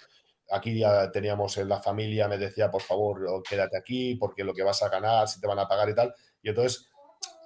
aquí 0.51 0.79
ya 0.79 1.11
teníamos 1.11 1.57
en 1.57 1.71
la 1.71 1.81
familia, 1.81 2.29
me 2.29 2.37
decía, 2.37 2.71
por 2.71 2.83
favor, 2.83 3.43
quédate 3.49 3.79
aquí, 3.79 4.17
porque 4.17 4.45
lo 4.45 4.53
que 4.53 4.63
vas 4.63 4.83
a 4.83 4.91
ganar, 4.91 5.29
si 5.29 5.41
te 5.41 5.47
van 5.47 5.59
a 5.59 5.67
pagar 5.67 5.89
y 5.89 5.95
tal. 5.95 6.15
Y 6.43 6.51
entonces 6.51 6.87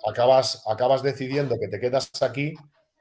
acabas, 0.05 0.65
acabas 0.67 1.05
decidiendo 1.05 1.61
que 1.61 1.69
te 1.69 1.79
quedas 1.79 2.11
aquí 2.23 2.55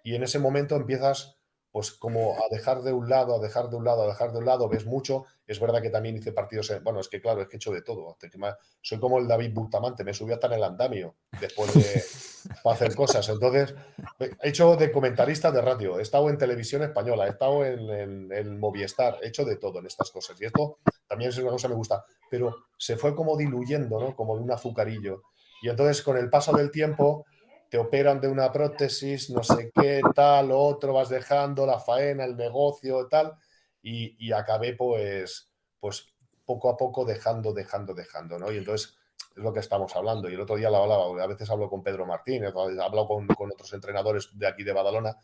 y 0.03 0.13
en 0.13 0.21
ese 0.21 0.37
momento 0.37 0.75
empiezas 0.75 1.35
pues 1.75 1.91
como 1.91 2.35
a 2.35 2.47
dejar 2.49 2.83
de 2.83 2.93
un 2.93 3.09
lado, 3.09 3.35
a 3.35 3.39
dejar 3.39 3.69
de 3.69 3.75
un 3.75 3.83
lado, 3.83 4.03
a 4.03 4.07
dejar 4.07 4.31
de 4.31 4.37
un 4.37 4.45
lado, 4.45 4.69
ves 4.69 4.85
mucho. 4.85 5.25
Es 5.45 5.59
verdad 5.59 5.81
que 5.81 5.89
también 5.89 6.15
hice 6.15 6.31
partidos, 6.31 6.71
bueno, 6.81 7.01
es 7.01 7.09
que 7.09 7.19
claro, 7.19 7.41
es 7.41 7.49
que 7.49 7.57
he 7.57 7.59
hecho 7.59 7.73
de 7.73 7.81
todo. 7.81 8.15
Soy 8.81 8.97
como 8.97 9.19
el 9.19 9.27
David 9.27 9.51
Bustamante, 9.53 10.05
me 10.05 10.13
subí 10.13 10.31
hasta 10.31 10.47
en 10.47 10.53
el 10.53 10.63
andamio 10.63 11.15
después 11.37 11.73
de 11.73 12.01
hacer 12.71 12.95
cosas. 12.95 13.27
Entonces, 13.27 13.75
he 14.19 14.47
hecho 14.47 14.77
de 14.77 14.89
comentarista 14.89 15.51
de 15.51 15.59
radio, 15.59 15.99
he 15.99 16.01
estado 16.01 16.29
en 16.29 16.37
televisión 16.37 16.81
española, 16.81 17.27
he 17.27 17.31
estado 17.31 17.65
en, 17.65 18.31
en, 18.31 18.57
Movistar, 18.57 19.17
he 19.21 19.27
hecho 19.27 19.43
de 19.43 19.57
todo 19.57 19.79
en 19.79 19.87
estas 19.87 20.11
cosas. 20.11 20.39
Y 20.39 20.45
esto 20.45 20.77
también 21.09 21.31
es 21.31 21.37
una 21.39 21.49
cosa 21.49 21.67
que 21.67 21.73
me 21.73 21.77
gusta, 21.77 22.05
pero 22.31 22.55
se 22.77 22.95
fue 22.95 23.13
como 23.13 23.35
diluyendo, 23.35 23.99
¿no? 23.99 24.15
Como 24.15 24.37
de 24.37 24.43
un 24.43 24.51
azucarillo. 24.51 25.23
Y 25.61 25.67
entonces, 25.67 26.01
con 26.03 26.15
el 26.15 26.29
paso 26.29 26.53
del 26.53 26.71
tiempo, 26.71 27.25
te 27.69 27.77
operan 27.77 28.21
de 28.21 28.27
una 28.27 28.51
prótesis, 28.51 29.29
no 29.29 29.43
sé 29.43 29.71
qué, 29.73 30.01
tal, 30.13 30.51
otro, 30.51 30.93
vas 30.93 31.09
dejando 31.09 31.65
la 31.65 31.79
faena, 31.79 32.25
el 32.25 32.35
negocio, 32.35 33.07
tal, 33.07 33.35
y, 33.81 34.15
y 34.25 34.31
acabé 34.31 34.73
pues, 34.73 35.49
pues 35.79 36.07
poco 36.45 36.69
a 36.69 36.77
poco 36.77 37.05
dejando, 37.05 37.53
dejando, 37.53 37.93
dejando, 37.93 38.39
¿no? 38.39 38.51
Y 38.51 38.57
entonces 38.57 38.95
es 39.35 39.43
lo 39.43 39.51
que 39.51 39.59
estamos 39.59 39.95
hablando. 39.95 40.29
Y 40.29 40.33
el 40.33 40.41
otro 40.41 40.55
día 40.55 40.69
lo 40.69 40.77
hablaba, 40.77 41.23
a 41.23 41.27
veces 41.27 41.49
hablo 41.49 41.69
con 41.69 41.83
Pedro 41.83 42.05
Martínez, 42.05 42.49
he 42.49 42.53
con, 42.53 43.27
con, 43.27 43.51
otros 43.51 43.73
entrenadores 43.73 44.29
de 44.33 44.47
aquí 44.47 44.63
de 44.63 44.73
Badalona, 44.73 45.17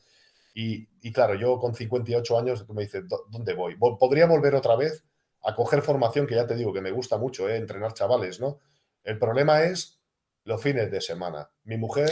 y, 0.53 0.87
y, 1.01 1.13
claro, 1.13 1.35
yo 1.35 1.57
con 1.59 1.73
58 1.73 2.37
años 2.37 2.69
me 2.69 2.81
dice, 2.83 3.03
¿dónde 3.29 3.53
voy? 3.53 3.77
¿Podría 3.77 4.25
volver 4.25 4.53
otra 4.55 4.75
vez 4.75 5.05
a 5.43 5.55
coger 5.55 5.81
formación, 5.81 6.27
que 6.27 6.35
ya 6.35 6.45
te 6.45 6.55
digo 6.55 6.73
que 6.73 6.81
me 6.81 6.91
gusta 6.91 7.17
mucho, 7.17 7.47
¿eh? 7.47 7.55
entrenar 7.55 7.93
chavales, 7.93 8.39
¿no? 8.39 8.59
El 9.03 9.17
problema 9.17 9.63
es 9.63 10.00
los 10.43 10.61
fines 10.61 10.91
de 10.91 11.01
semana. 11.01 11.49
Mi 11.63 11.77
mujer 11.77 12.09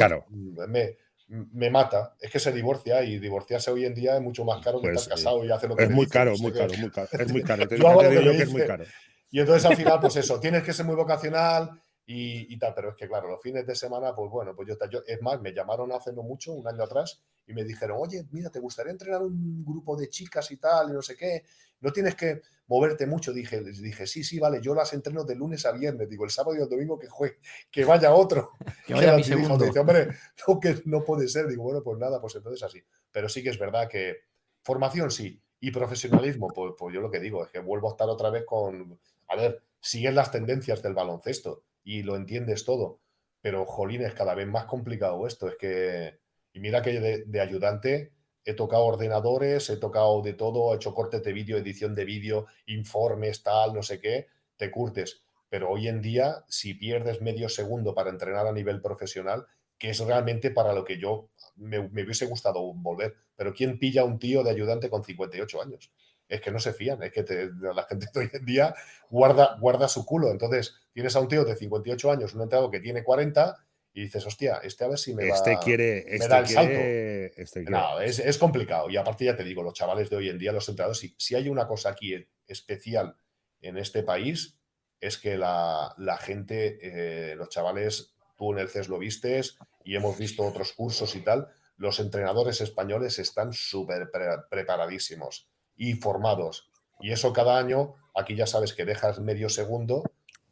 me, 0.67 0.97
me, 1.27 1.69
mata. 1.69 2.15
Es 2.19 2.31
que 2.31 2.39
se 2.39 2.51
divorcia 2.51 3.03
y 3.03 3.19
divorciarse 3.19 3.71
hoy 3.71 3.85
en 3.85 3.93
día 3.93 4.15
es 4.15 4.21
mucho 4.21 4.43
más 4.43 4.63
caro 4.63 4.81
que 4.81 4.89
pues, 4.89 5.01
estar 5.01 5.17
casado 5.17 5.45
y 5.45 5.51
hacer 5.51 5.69
lo 5.69 5.75
que 5.75 5.83
Es 5.83 5.89
muy 5.89 6.07
caro, 6.07 6.35
muy 6.37 6.51
caro, 6.51 6.73
muy 6.77 6.91
caro. 6.91 7.09
Es 7.11 7.31
muy 7.31 7.43
caro. 7.43 7.63
es 7.69 8.49
muy 8.49 8.65
caro. 8.65 8.83
Y 9.31 9.39
entonces 9.39 9.65
al 9.65 9.75
final, 9.75 9.99
pues 9.99 10.15
eso, 10.15 10.39
tienes 10.39 10.63
que 10.63 10.73
ser 10.73 10.85
muy 10.85 10.95
vocacional 10.95 11.81
y, 12.11 12.57
tal, 12.57 12.73
pero 12.73 12.89
es 12.89 12.95
que 12.95 13.07
claro, 13.07 13.29
los 13.29 13.39
fines 13.39 13.67
de 13.67 13.75
semana, 13.75 14.15
pues 14.15 14.31
bueno, 14.31 14.55
pues 14.55 14.67
yo, 14.67 14.75
yo, 14.89 15.03
es 15.05 15.21
más, 15.21 15.39
me 15.41 15.53
llamaron 15.53 15.91
hace 15.91 16.11
no 16.11 16.23
mucho, 16.23 16.53
un 16.53 16.67
año 16.67 16.83
atrás, 16.83 17.21
y 17.45 17.53
me 17.53 17.63
dijeron, 17.63 17.97
oye, 18.01 18.25
mira, 18.31 18.49
¿te 18.49 18.59
gustaría 18.59 18.91
entrenar 18.91 19.21
un 19.21 19.63
grupo 19.63 19.95
de 19.95 20.09
chicas 20.09 20.49
y 20.49 20.57
tal, 20.57 20.89
y 20.89 20.93
no 20.93 21.03
sé 21.03 21.15
qué? 21.15 21.43
No 21.81 21.93
tienes 21.93 22.15
que 22.15 22.41
moverte 22.65 23.05
mucho. 23.05 23.31
Dije, 23.31 23.61
les 23.61 23.79
dije, 23.79 24.07
sí, 24.07 24.23
sí, 24.23 24.39
vale, 24.39 24.59
yo 24.59 24.73
las 24.73 24.91
entreno 24.93 25.23
de 25.23 25.35
lunes 25.35 25.67
a 25.67 25.71
viernes. 25.71 26.09
Digo, 26.09 26.25
el 26.25 26.31
sábado 26.31 26.57
y 26.57 26.63
el 26.63 26.67
domingo 26.67 26.97
que 26.97 27.07
juegue, 27.07 27.37
que 27.69 27.85
vaya 27.85 28.11
otro. 28.11 28.53
Que 28.87 28.95
vaya 28.95 29.15
mi 29.15 29.23
segundo. 29.23 29.63
Dice, 29.63 29.79
hombre, 29.79 30.07
no, 30.47 30.59
que 30.59 30.81
no 30.85 31.03
puede 31.03 31.27
ser. 31.27 31.47
Digo, 31.47 31.61
bueno, 31.61 31.83
pues 31.83 31.99
nada, 31.99 32.19
pues 32.19 32.35
entonces 32.35 32.63
así. 32.63 32.83
Pero 33.11 33.29
sí 33.29 33.43
que 33.43 33.49
es 33.49 33.59
verdad 33.59 33.87
que 33.87 34.17
formación 34.63 35.11
sí, 35.11 35.39
y 35.59 35.69
profesionalismo, 35.69 36.47
pues, 36.47 36.73
pues 36.75 36.93
yo 36.93 37.01
lo 37.01 37.11
que 37.11 37.19
digo 37.19 37.45
es 37.45 37.51
que 37.51 37.59
vuelvo 37.59 37.87
a 37.89 37.91
estar 37.91 38.09
otra 38.09 38.31
vez 38.31 38.45
con, 38.45 38.99
a 39.27 39.35
ver, 39.35 39.61
siguen 39.79 40.15
las 40.15 40.31
tendencias 40.31 40.81
del 40.81 40.95
baloncesto 40.95 41.65
y 41.89 42.03
lo 42.03 42.15
entiendes 42.15 42.65
todo, 42.65 43.01
pero 43.41 43.65
jolín, 43.65 44.03
es 44.03 44.13
cada 44.13 44.35
vez 44.35 44.47
más 44.47 44.65
complicado 44.65 45.25
esto. 45.25 45.47
Es 45.47 45.55
que 45.57 46.19
y 46.53 46.59
mira 46.59 46.83
que 46.83 47.25
de, 47.25 47.41
ayudante 47.41 48.13
he 48.45 48.53
tocado 48.53 48.85
ordenadores, 48.85 49.71
he 49.71 49.77
tocado 49.77 50.21
de 50.21 50.33
todo, 50.33 50.71
he 50.71 50.75
hecho 50.75 50.93
cortes 50.93 51.23
de 51.23 51.33
vídeo, 51.33 51.57
edición 51.57 51.95
de 51.95 52.05
vídeo, 52.05 52.45
informes, 52.67 53.41
tal, 53.41 53.73
no 53.73 53.81
sé 53.81 53.99
qué, 53.99 54.27
te 54.55 54.69
curtes. 54.69 55.23
Pero 55.49 55.71
hoy 55.71 55.87
en 55.87 56.03
día, 56.03 56.43
si 56.47 56.75
pierdes 56.75 57.21
medio 57.21 57.49
segundo 57.49 57.95
para 57.95 58.11
entrenar 58.11 58.45
a 58.45 58.53
nivel 58.53 58.81
profesional, 58.81 59.47
que 59.79 59.89
es 59.89 59.99
realmente 59.99 60.51
para 60.51 60.73
lo 60.73 60.83
que 60.83 60.99
yo 60.99 61.29
me, 61.55 61.79
hubiese 61.79 62.27
gustado 62.27 62.61
volver. 62.73 63.15
Pero 63.35 63.53
¿quién 63.53 63.79
pilla 63.79 64.01
a 64.01 64.05
un 64.05 64.19
tío 64.19 64.43
de 64.43 64.51
ayudante 64.51 64.91
con 64.91 65.03
58 65.03 65.61
años? 65.61 65.91
Es 66.29 66.41
que 66.41 66.51
no 66.51 66.59
se 66.59 66.73
fían, 66.73 67.01
es 67.03 67.11
que 67.11 67.49
la 67.59 67.83
gente 67.83 68.07
de 68.13 68.19
hoy 68.19 68.29
en 68.31 68.45
día 68.45 68.75
guarda, 69.09 69.57
guarda 69.59 69.87
su 69.87 70.05
culo. 70.05 70.29
Entonces, 70.31 70.75
tienes 70.93 71.15
a 71.15 71.19
un 71.19 71.27
tío 71.27 71.43
de 71.43 71.55
58 71.55 72.11
años, 72.11 72.33
un 72.33 72.43
entrenador 72.43 72.71
que 72.71 72.79
tiene 72.79 73.03
40 73.03 73.57
y 73.93 74.01
dices, 74.03 74.25
hostia, 74.25 74.59
este 74.63 74.85
a 74.85 74.87
ver 74.87 74.99
si 74.99 75.15
me 75.15 75.27
este 75.27 75.55
va 75.55 75.59
quiere, 75.59 76.05
me 76.07 76.15
este 76.15 76.27
da 76.27 76.39
el 76.39 76.45
quiere, 76.45 77.33
salto. 77.33 77.41
Este 77.41 77.63
no, 77.63 77.99
es, 77.99 78.19
es, 78.19 78.37
complicado. 78.37 78.89
Y 78.89 78.97
aparte 78.97 79.25
ya 79.25 79.35
te 79.35 79.43
digo, 79.43 79.63
los 79.63 79.73
chavales 79.73 80.09
de 80.09 80.15
hoy 80.15 80.29
en 80.29 80.37
día, 80.37 80.51
los 80.51 80.69
entrenadores, 80.69 80.99
si, 80.99 81.15
si 81.17 81.35
hay 81.35 81.49
una 81.49 81.67
cosa 81.67 81.89
aquí 81.89 82.15
especial 82.47 83.15
en 83.61 83.77
este 83.77 84.03
país, 84.03 84.55
es 85.01 85.17
que 85.17 85.37
la, 85.37 85.93
la 85.97 86.17
gente, 86.17 86.77
eh, 86.81 87.35
los 87.35 87.49
chavales, 87.49 88.13
tú 88.37 88.53
en 88.53 88.59
el 88.59 88.69
CES 88.69 88.89
lo 88.89 88.99
vistes 88.99 89.57
y 89.83 89.95
hemos 89.95 90.17
visto 90.17 90.43
otros 90.45 90.73
cursos 90.73 91.15
y 91.15 91.21
tal, 91.21 91.47
los 91.77 91.99
entrenadores 91.99 92.61
españoles 92.61 93.17
están 93.19 93.53
súper 93.53 94.11
preparadísimos 94.49 95.49
y 95.79 95.93
formados. 95.93 96.69
Y 96.99 97.11
eso 97.11 97.33
cada 97.33 97.57
año, 97.57 97.95
aquí 98.13 98.35
ya 98.35 98.45
sabes 98.45 98.73
que 98.73 98.85
dejas 98.85 99.19
medio 99.19 99.49
segundo 99.49 100.03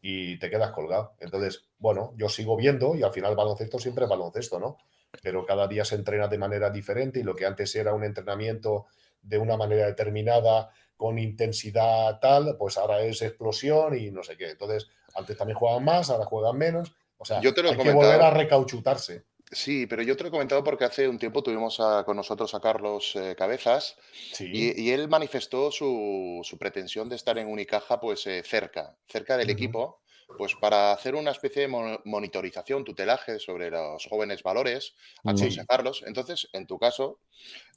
y 0.02 0.40
te 0.40 0.50
quedas 0.50 0.72
colgado. 0.72 1.14
Entonces, 1.20 1.66
bueno, 1.78 2.14
yo 2.18 2.30
sigo 2.30 2.56
viendo 2.56 2.96
y 2.96 3.04
al 3.04 3.12
final 3.12 3.36
baloncesto 3.36 3.78
siempre 3.78 4.06
es 4.06 4.10
baloncesto, 4.10 4.58
¿no? 4.60 4.78
Pero 5.22 5.46
cada 5.46 5.68
día 5.68 5.84
se 5.84 5.96
entrena 5.96 6.30
de 6.30 6.38
manera 6.38 6.70
diferente 6.70 7.20
y 7.20 7.24
lo 7.24 7.36
que 7.36 7.46
antes 7.46 7.76
era 7.76 7.94
un 7.94 8.06
entrenamiento 8.06 8.88
de 9.22 9.38
una 9.38 9.58
manera 9.58 9.86
determinada, 9.86 10.70
con 10.96 11.20
intensidad 11.20 12.20
tal, 12.20 12.56
pues 12.58 12.78
ahora 12.78 13.02
es 13.02 13.22
explosión 13.22 13.98
y 13.98 14.10
no 14.10 14.24
sé 14.24 14.38
qué. 14.38 14.50
Entonces, 14.50 14.88
antes 15.14 15.38
también 15.38 15.58
jugaban 15.58 15.84
más, 15.84 16.10
ahora 16.10 16.26
juegan 16.26 16.58
menos. 16.58 16.96
O 17.18 17.26
sea, 17.26 17.42
yo 17.42 17.54
te 17.54 17.62
lo 17.62 17.70
hay 17.70 17.78
que 17.78 17.92
volver 17.92 18.22
a 18.22 18.32
recauchutarse. 18.32 19.26
Sí, 19.52 19.88
pero 19.88 20.04
yo 20.04 20.18
te 20.18 20.24
lo 20.24 20.28
he 20.28 20.32
comentado 20.32 20.62
porque 20.64 20.84
hace 20.84 21.08
un 21.08 21.18
tiempo 21.18 21.42
tuvimos 21.42 21.80
con 22.06 22.18
nosotros 22.18 22.54
a 22.54 22.60
Carlos 22.60 23.16
eh, 23.16 23.34
Cabezas 23.38 23.96
y, 24.40 24.92
él 24.92 25.08
manifestó 25.08 25.72
su, 25.72 26.42
pretensión 26.60 27.08
de 27.08 27.16
estar 27.16 27.38
en 27.38 27.48
Unicaja 27.48 28.00
pues 28.00 28.28
eh, 28.28 28.44
cerca, 28.44 28.98
cerca 29.08 29.38
del 29.38 29.50
equipo, 29.50 30.02
pues 30.38 30.54
para 30.56 30.92
hacer 30.92 31.16
una 31.16 31.32
especie 31.32 31.62
de 31.62 31.68
mo- 31.70 32.02
monitorización, 32.04 32.84
tutelaje 32.84 33.40
sobre 33.40 33.72
los 33.72 34.06
jóvenes 34.06 34.44
valores, 34.44 34.96
aconsejarlos. 35.24 36.04
Entonces, 36.06 36.50
en 36.52 36.68
tu 36.68 36.78
caso, 36.78 37.22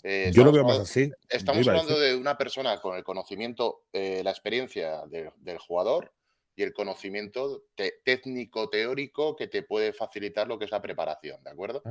eh, 0.03 0.33
Yo 0.35 0.43
lo 0.43 0.51
veo 0.51 0.65
más 0.65 0.81
así. 0.81 1.09
Estamos 1.29 1.69
hablando 1.69 2.01
de 2.01 2.17
una 2.17 2.37
persona 2.37 2.81
con 2.81 2.97
el 2.97 3.05
conocimiento, 3.05 3.85
la 3.93 4.31
experiencia 4.31 5.03
de- 5.07 5.31
del 5.37 5.59
jugador 5.59 6.13
y 6.61 6.65
el 6.65 6.75
conocimiento 6.75 7.65
te- 7.75 8.01
técnico-teórico 8.05 9.37
que 9.37 9.49
te 9.49 9.63
puede 9.63 9.93
facilitar 9.93 10.49
lo 10.49 10.59
que 10.59 10.67
es 10.67 10.71
la 10.71 10.83
preparación, 10.83 11.43
¿de 11.43 11.51
acuerdo? 11.51 11.87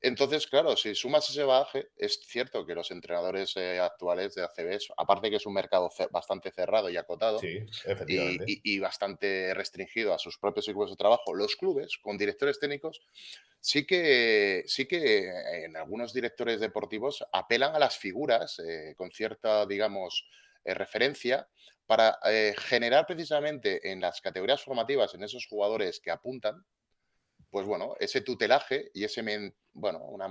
Entonces, 0.00 0.46
claro, 0.46 0.76
si 0.76 0.94
sumas 0.94 1.28
ese 1.30 1.42
bagaje, 1.44 1.88
es 1.96 2.20
cierto 2.24 2.64
que 2.66 2.74
los 2.74 2.90
entrenadores 2.92 3.56
eh, 3.56 3.80
actuales 3.80 4.34
de 4.34 4.42
ACB, 4.44 4.78
aparte 4.96 5.30
que 5.30 5.36
es 5.36 5.46
un 5.46 5.54
mercado 5.54 5.90
ce- 5.90 6.08
bastante 6.12 6.52
cerrado 6.52 6.88
y 6.90 6.96
acotado 6.96 7.42
Sí, 7.42 7.64
y, 8.06 8.34
efectivamente. 8.34 8.52
y- 8.52 8.60
y 8.64 8.78
bastante 8.80 9.54
restringido 9.54 10.14
a 10.14 10.18
sus 10.18 10.38
propios 10.38 10.68
equipos 10.68 10.90
de 10.90 10.96
trabajo, 10.96 11.34
los 11.34 11.56
clubes 11.56 11.98
con 11.98 12.16
directores 12.18 12.58
técnicos 12.60 13.00
sí 13.60 13.86
que, 13.86 14.62
sí 14.66 14.86
que 14.86 15.28
eh, 15.28 15.64
en 15.64 15.76
algunos 15.76 16.12
directores 16.12 16.60
deportivos 16.60 17.24
apelan 17.32 17.74
a 17.74 17.78
las 17.78 17.96
figuras 17.98 18.58
eh, 18.60 18.94
con 18.96 19.10
cierta, 19.10 19.66
digamos, 19.66 20.28
eh, 20.64 20.74
referencia 20.74 21.48
para 21.88 22.18
eh, 22.26 22.54
generar 22.58 23.06
precisamente 23.06 23.90
en 23.90 24.00
las 24.02 24.20
categorías 24.20 24.62
formativas, 24.62 25.14
en 25.14 25.22
esos 25.24 25.46
jugadores 25.46 26.00
que 26.00 26.10
apuntan, 26.10 26.62
pues 27.50 27.66
bueno, 27.66 27.94
ese 27.98 28.20
tutelaje 28.20 28.90
y 28.92 29.04
ese, 29.04 29.22
men- 29.22 29.56
bueno, 29.72 30.00
una 30.00 30.28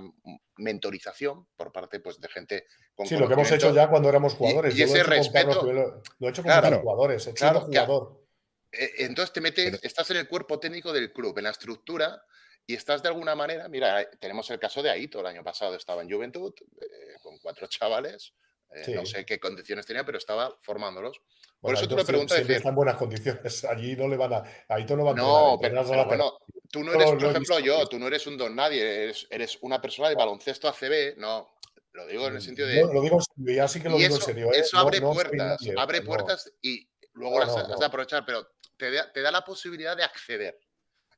mentorización 0.56 1.48
por 1.56 1.72
parte 1.72 1.98
pues, 1.98 2.20
de 2.20 2.28
gente 2.28 2.66
con 2.94 3.06
Sí, 3.08 3.16
lo 3.16 3.26
que 3.26 3.34
hemos 3.34 3.50
hecho 3.50 3.74
ya 3.74 3.90
cuando 3.90 4.08
éramos 4.08 4.34
jugadores. 4.34 4.76
y 4.78 4.82
he 4.82 4.84
ese 4.84 4.98
hecho 5.00 5.04
con 5.08 5.32
Carlos 5.32 5.56
respeto- 5.56 5.60
Cuelo, 5.62 6.02
lo 6.20 6.26
he 6.26 6.30
hecho 6.30 6.42
con 6.44 6.52
Claro, 6.52 6.80
jugadores, 6.80 7.26
he 7.26 7.34
claro, 7.34 7.58
sido 7.60 7.70
que- 7.72 7.78
jugador. 7.80 8.24
Eh, 8.70 8.90
Entonces 8.98 9.32
te 9.32 9.40
metes, 9.40 9.80
estás 9.82 10.08
en 10.12 10.18
el 10.18 10.28
cuerpo 10.28 10.60
técnico 10.60 10.92
del 10.92 11.12
club, 11.12 11.36
en 11.38 11.44
la 11.44 11.50
estructura, 11.50 12.22
y 12.66 12.74
estás 12.74 13.02
de 13.02 13.08
alguna 13.08 13.34
manera, 13.34 13.66
mira, 13.68 14.08
tenemos 14.20 14.48
el 14.50 14.60
caso 14.60 14.80
de 14.80 14.90
Aito, 14.90 15.18
el 15.18 15.26
año 15.26 15.42
pasado 15.42 15.74
estaba 15.74 16.02
en 16.02 16.10
Juventud, 16.12 16.54
eh, 16.80 17.14
con 17.20 17.36
cuatro 17.38 17.66
chavales, 17.66 18.34
eh, 18.74 18.94
no 18.94 19.04
Sí. 19.06 19.12
sé 19.12 19.24
qué 19.26 19.38
condiciones 19.40 19.86
tenía, 19.86 20.04
pero 20.04 20.18
estaba 20.18 20.56
formándolos. 20.60 21.18
Por 21.18 21.72
Bueno, 21.72 21.78
eso 21.80 21.88
tú 21.88 21.96
le 21.96 22.04
preguntas, 22.04 22.38
decir, 22.38 22.56
está 22.56 22.68
en 22.68 22.74
buenas 22.74 22.96
condiciones. 22.96 23.64
Allí 23.64 23.96
no 23.96 24.06
le 24.08 24.16
van 24.16 24.32
a. 24.34 24.44
Ahí 24.68 24.84
no 24.88 25.04
va 25.04 25.10
a 25.10 25.12
entrenar, 25.12 25.16
no, 25.16 25.54
entrenar 25.54 25.58
pero, 25.58 25.80
a 25.80 25.84
pero 25.84 25.96
la 25.96 26.04
bueno, 26.06 26.38
tú 26.70 26.84
no 26.84 26.92
eres, 26.92 27.10
lo 27.10 27.18
por 27.18 27.24
he 27.26 27.30
ejemplo, 27.30 27.58
yo, 27.58 27.86
tú 27.86 27.98
no 27.98 28.06
eres 28.06 28.26
un 28.26 28.36
don 28.36 28.54
nadie, 28.54 29.04
eres, 29.04 29.26
eres 29.30 29.58
una 29.62 29.80
persona 29.80 30.08
de 30.08 30.14
baloncesto 30.14 30.68
ACB, 30.68 31.16
no, 31.16 31.48
lo 31.92 32.06
digo 32.06 32.28
en 32.28 32.36
el 32.36 32.42
sentido 32.42 32.68
de... 32.68 32.76
Yo 32.80 32.92
lo 32.92 33.00
digo 33.02 33.16
en 33.16 33.22
serio, 33.22 33.56
ya 33.56 33.66
sí 33.66 33.80
que 33.80 33.88
lo 33.88 33.96
digo 33.96 34.08
eso, 34.14 34.16
en 34.18 34.22
serio. 34.36 34.46
¿eh? 34.52 34.58
eso 34.60 34.76
No- 34.76 34.82
abre 34.82 35.00
no 35.00 35.12
puertas, 35.12 35.36
nadie, 35.36 35.74
abre 35.76 36.00
no. 36.00 36.06
puertas 36.06 36.52
y 36.62 36.88
luego 37.14 37.38
No, 37.40 37.44
las 37.46 37.48
no, 37.56 37.62
has 37.62 37.68
no. 37.70 37.76
de 37.76 37.86
aprovechar, 37.86 38.24
pero 38.24 38.46
te 38.76 38.92
da, 38.92 39.10
te 39.12 39.20
da 39.22 39.32
la 39.32 39.42
posibilidad 39.44 39.96
de 39.96 40.04
acceder. 40.04 40.60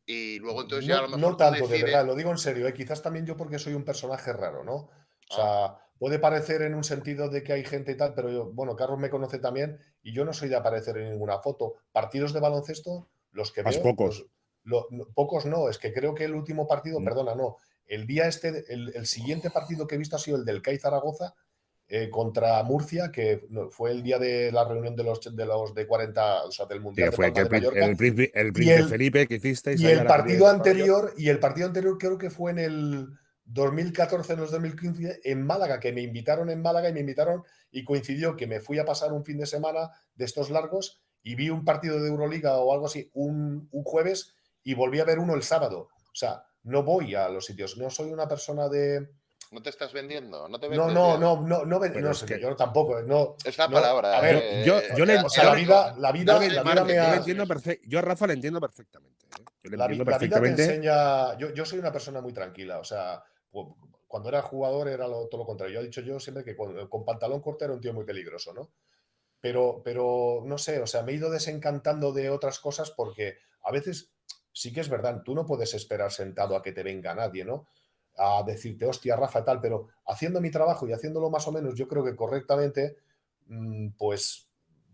Y 0.06 0.38
luego 0.38 0.62
entonces 0.62 0.86
ya 0.86 0.94
a 0.94 1.02
No, 1.02 1.02
lo 1.02 1.08
no 1.10 1.16
mejor 1.18 1.32
tú 1.32 1.38
tanto, 1.38 1.54
de 1.56 1.62
decides- 1.68 1.84
verdad, 1.84 2.06
lo 2.06 2.14
digo 2.14 2.30
en 2.30 2.38
serio. 2.38 2.66
¿eh? 2.66 2.72
Quizás 2.72 3.02
también 3.02 3.26
yo 3.26 3.36
porque 3.36 3.58
soy 3.58 3.74
un 3.74 3.84
personaje 3.84 4.32
raro, 4.32 4.64
¿no? 4.64 4.74
O 4.74 4.90
Ah. 5.42 5.86
Puede 6.00 6.18
parecer 6.18 6.62
en 6.62 6.74
un 6.74 6.82
sentido 6.82 7.28
de 7.28 7.42
que 7.44 7.52
hay 7.52 7.62
gente 7.62 7.92
y 7.92 7.96
tal, 7.96 8.14
pero 8.14 8.30
yo, 8.30 8.50
bueno, 8.52 8.74
Carlos 8.74 8.98
me 8.98 9.10
conoce 9.10 9.38
también 9.38 9.78
y 10.02 10.14
yo 10.14 10.24
no 10.24 10.32
soy 10.32 10.48
de 10.48 10.56
aparecer 10.56 10.96
en 10.96 11.10
ninguna 11.10 11.40
foto. 11.40 11.74
Partidos 11.92 12.32
de 12.32 12.40
baloncesto, 12.40 13.10
los 13.32 13.52
que 13.52 13.62
Más 13.62 13.74
veo, 13.76 13.82
pocos. 13.84 14.24
los- 14.64 14.86
pocos 15.14 15.44
no, 15.44 15.68
es 15.68 15.76
que 15.76 15.92
creo 15.92 16.14
que 16.14 16.24
el 16.24 16.34
último 16.34 16.66
partido, 16.66 17.00
Mm. 17.00 17.04
perdona, 17.04 17.34
no, 17.34 17.58
el 17.86 18.06
día 18.06 18.26
este, 18.26 18.64
el, 18.72 18.92
el 18.96 19.04
siguiente 19.06 19.50
partido 19.50 19.86
que 19.86 19.96
he 19.96 19.98
visto 19.98 20.16
ha 20.16 20.18
sido 20.18 20.38
el 20.38 20.44
del 20.46 20.62
CAI 20.62 20.78
Zaragoza 20.78 21.34
eh, 21.92 22.08
contra 22.08 22.62
Murcia, 22.62 23.10
que 23.12 23.46
fue 23.70 23.90
el 23.90 24.02
día 24.02 24.18
de 24.18 24.50
la 24.52 24.64
reunión 24.64 24.94
de 24.96 25.02
los 25.02 25.20
de 25.36 25.44
los 25.44 25.74
de 25.74 25.86
40, 25.86 26.44
o 26.44 26.50
sea, 26.52 26.64
del 26.66 26.80
Mundial 26.80 27.12
fue 27.12 27.30
de 27.32 27.40
el, 27.42 27.50
Mallorca. 27.50 27.84
el 27.84 27.96
príncipe, 27.96 28.40
el 28.40 28.52
príncipe 28.52 28.84
Felipe 28.84 29.26
que 29.26 29.34
hicisteis. 29.34 29.80
Y 29.80 29.86
el 29.88 30.06
partido 30.06 30.46
anterior, 30.46 31.12
y 31.18 31.28
el 31.28 31.40
partido 31.40 31.66
anterior 31.66 31.98
creo 31.98 32.16
que 32.16 32.30
fue 32.30 32.52
en 32.52 32.58
el 32.60 33.08
2014, 33.44 34.32
en 34.34 34.38
el 34.38 34.50
2015, 34.50 35.20
en 35.24 35.44
Málaga, 35.44 35.80
que 35.80 35.92
me 35.92 36.02
invitaron 36.02 36.50
en 36.50 36.62
Málaga 36.62 36.88
y 36.88 36.92
me 36.92 37.00
invitaron 37.00 37.42
y 37.70 37.84
coincidió 37.84 38.36
que 38.36 38.46
me 38.46 38.60
fui 38.60 38.78
a 38.78 38.84
pasar 38.84 39.12
un 39.12 39.24
fin 39.24 39.38
de 39.38 39.46
semana 39.46 39.90
de 40.14 40.24
estos 40.24 40.50
largos 40.50 41.00
y 41.22 41.34
vi 41.34 41.50
un 41.50 41.64
partido 41.64 42.00
de 42.00 42.08
Euroliga 42.08 42.58
o 42.58 42.72
algo 42.72 42.86
así 42.86 43.10
un, 43.12 43.68
un 43.70 43.84
jueves 43.84 44.34
y 44.62 44.74
volví 44.74 45.00
a 45.00 45.04
ver 45.04 45.18
uno 45.18 45.34
el 45.34 45.42
sábado. 45.42 45.88
O 46.06 46.14
sea, 46.14 46.44
no 46.62 46.82
voy 46.82 47.14
a 47.14 47.28
los 47.28 47.46
sitios, 47.46 47.76
no 47.76 47.90
soy 47.90 48.12
una 48.12 48.28
persona 48.28 48.68
de... 48.68 49.08
No 49.50 49.60
te 49.62 49.70
estás 49.70 49.92
vendiendo, 49.92 50.48
no 50.48 50.60
te 50.60 50.68
No, 50.68 50.86
vendes 50.86 50.94
no, 50.94 51.18
no, 51.18 51.40
no, 51.40 51.64
no, 51.64 51.80
Pero 51.80 52.00
no 52.00 52.10
es 52.12 52.22
que- 52.22 52.40
yo 52.40 52.54
tampoco, 52.54 53.02
no. 53.02 53.34
Es 53.44 53.58
la 53.58 53.66
no, 53.66 53.74
palabra. 53.74 54.16
a 54.16 54.20
ver, 54.20 54.36
eh, 54.40 54.62
yo- 54.64 54.80
yo 54.96 55.04
le- 55.04 55.14
eh, 55.14 55.22
O 55.24 55.28
sea, 55.28 55.44
la 55.44 55.52
eh, 55.54 55.56
vida, 55.56 55.94
la 55.98 56.12
vida, 56.12 56.34
la 56.38 56.62
vida 56.62 56.84
me 56.84 56.94
Yo, 56.94 57.02
ha... 57.02 57.16
entiendo 57.16 57.46
perfec- 57.46 57.80
yo 57.84 57.98
a 57.98 58.02
Rafa 58.02 58.28
le 58.28 58.34
entiendo 58.34 58.60
perfectamente. 58.60 59.26
¿eh? 59.26 59.44
Yo 59.64 59.70
le 59.70 59.76
La, 59.76 59.84
entiendo 59.86 60.04
la 60.08 60.18
vida 60.18 60.36
te 60.36 60.40
perfectamente. 60.40 60.62
enseña. 60.64 61.36
Yo, 61.38 61.52
yo 61.52 61.64
soy 61.64 61.80
una 61.80 61.90
persona 61.92 62.20
muy 62.20 62.32
tranquila. 62.32 62.78
O 62.78 62.84
sea, 62.84 63.20
pu- 63.52 63.74
cuando 64.06 64.28
era 64.28 64.40
jugador 64.42 64.86
era 64.88 65.08
lo- 65.08 65.26
todo 65.26 65.40
lo 65.40 65.46
contrario. 65.46 65.74
Yo 65.74 65.80
he 65.80 65.84
dicho 65.84 66.00
yo 66.00 66.20
siempre 66.20 66.44
que 66.44 66.54
con, 66.54 66.88
con 66.88 67.04
pantalón 67.04 67.40
corto 67.40 67.64
era 67.64 67.74
un 67.74 67.80
tío 67.80 67.92
muy 67.92 68.04
peligroso, 68.04 68.52
¿no? 68.54 68.70
Pero, 69.40 69.80
pero 69.84 70.42
no 70.44 70.58
sé, 70.58 70.80
o 70.80 70.86
sea, 70.86 71.02
me 71.02 71.10
he 71.10 71.16
ido 71.16 71.28
desencantando 71.30 72.12
de 72.12 72.30
otras 72.30 72.60
cosas 72.60 72.90
porque 72.92 73.38
a 73.64 73.72
veces 73.72 74.12
sí 74.52 74.72
que 74.72 74.80
es 74.80 74.88
verdad, 74.88 75.22
tú 75.24 75.34
no 75.34 75.44
puedes 75.44 75.74
esperar 75.74 76.12
sentado 76.12 76.54
a 76.54 76.62
que 76.62 76.70
te 76.72 76.82
venga 76.84 77.14
nadie, 77.14 77.44
¿no? 77.44 77.66
A 78.22 78.42
decirte, 78.42 78.84
hostia, 78.84 79.16
Rafa, 79.16 79.42
tal, 79.42 79.60
pero 79.62 79.88
haciendo 80.06 80.42
mi 80.42 80.50
trabajo 80.50 80.86
y 80.86 80.92
haciéndolo 80.92 81.30
más 81.30 81.48
o 81.48 81.52
menos, 81.52 81.74
yo 81.74 81.88
creo 81.88 82.04
que 82.04 82.14
correctamente, 82.14 82.96
mm, 83.46 83.92
pues 83.96 84.46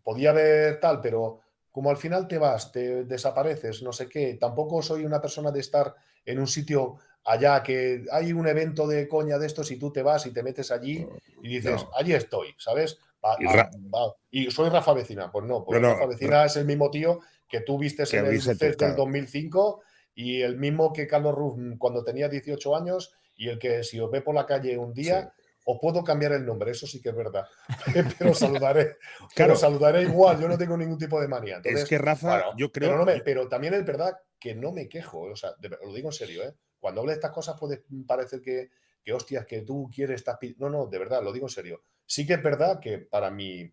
podía 0.04 0.30
haber 0.30 0.78
tal, 0.78 1.00
pero 1.00 1.40
como 1.72 1.90
al 1.90 1.96
final 1.96 2.28
te 2.28 2.38
vas, 2.38 2.70
te 2.70 3.04
desapareces, 3.04 3.82
no 3.82 3.92
sé 3.92 4.08
qué, 4.08 4.34
tampoco 4.34 4.80
soy 4.80 5.04
una 5.04 5.20
persona 5.20 5.50
de 5.50 5.58
estar 5.60 5.92
en 6.24 6.38
un 6.38 6.46
sitio 6.46 6.98
allá 7.24 7.64
que 7.64 8.04
hay 8.12 8.32
un 8.32 8.46
evento 8.46 8.86
de 8.86 9.08
coña 9.08 9.38
de 9.38 9.46
estos 9.48 9.72
y 9.72 9.76
tú 9.76 9.92
te 9.92 10.02
vas 10.02 10.24
y 10.26 10.32
te 10.32 10.44
metes 10.44 10.70
allí 10.70 11.04
y 11.42 11.48
dices, 11.48 11.82
No. 11.82 11.90
allí 11.96 12.12
estoy, 12.14 12.54
¿sabes? 12.58 12.96
Va- 13.24 13.36
Y 13.40 13.44
va- 13.46 13.52
Ra- 13.54 13.70
va- 13.92 14.14
y 14.30 14.48
soy 14.52 14.68
Rafa 14.68 14.92
Vecina, 14.94 15.32
pues 15.32 15.44
no, 15.44 15.64
pues 15.64 15.80
No, 15.80 15.88
no, 15.88 15.94
Rafa 15.94 16.06
Vecina 16.06 16.44
es 16.44 16.56
el 16.56 16.64
mismo 16.66 16.88
tío 16.90 17.18
que 17.48 17.60
tú 17.62 17.76
vistes 17.76 18.08
Que 18.10 18.18
en 18.18 18.26
el 18.26 18.30
viste 18.30 18.52
tú, 18.52 18.58
CES 18.58 18.68
del 18.68 18.76
claro. 18.76 18.94
2005 18.96 19.82
y 20.16 20.42
el 20.42 20.56
mismo 20.56 20.92
que 20.92 21.06
Carlos 21.06 21.34
Ruz 21.36 21.54
mm, 21.56 21.76
cuando 21.78 22.02
tenía 22.02 22.28
18 22.28 22.74
años 22.74 23.12
y 23.36 23.48
el 23.48 23.58
que 23.60 23.84
si 23.84 24.00
os 24.00 24.10
ve 24.10 24.20
por 24.22 24.34
la 24.34 24.46
calle 24.46 24.76
un 24.76 24.92
día, 24.92 25.32
os 25.66 25.78
puedo 25.80 26.02
cambiar 26.02 26.32
el 26.32 26.44
nombre, 26.44 26.70
eso 26.72 26.86
sí 26.86 27.00
que 27.00 27.10
es 27.10 27.14
verdad, 27.16 27.44
pero 28.18 28.34
saludaré, 28.34 28.96
Claro. 29.18 29.30
pero 29.34 29.56
saludaré 29.56 30.02
igual, 30.02 30.40
yo 30.40 30.48
no 30.48 30.56
tengo 30.58 30.76
ningún 30.76 30.98
tipo 30.98 31.20
de 31.20 31.28
manía. 31.28 31.56
Es 31.58 31.66
Entonces, 31.66 31.88
que 31.88 31.98
Rafa, 31.98 32.28
bueno, 32.28 32.56
yo 32.56 32.72
creo. 32.72 32.88
pero, 32.88 32.98
no 32.98 33.04
me- 33.04 33.20
pero 33.20 33.48
también 33.48 33.74
es 33.74 33.84
verdad 33.84 34.16
que 34.40 34.54
no 34.54 34.72
me 34.72 34.88
quejo, 34.88 35.20
o 35.20 35.36
sea, 35.36 35.50
de 35.60 35.68
lo 35.68 35.92
digo 35.94 36.08
en 36.08 36.12
serio, 36.12 36.42
¿eh? 36.44 36.54
Cuando 36.78 37.00
hablo 37.00 37.10
de 37.10 37.16
estas 37.16 37.32
cosas 37.32 37.58
puede 37.58 37.84
parecer 38.06 38.40
que, 38.40 38.70
que 39.02 39.12
hostias, 39.12 39.44
que 39.46 39.62
tú 39.62 39.90
quieres, 39.92 40.16
estás 40.16 40.38
No, 40.58 40.70
no, 40.70 40.86
de 40.86 40.98
verdad, 40.98 41.22
lo 41.22 41.32
digo 41.32 41.46
en 41.46 41.50
serio. 41.50 41.82
Sí 42.06 42.26
que 42.26 42.34
es 42.34 42.42
verdad 42.42 42.78
que 42.80 42.98
para 42.98 43.30
mi 43.30 43.70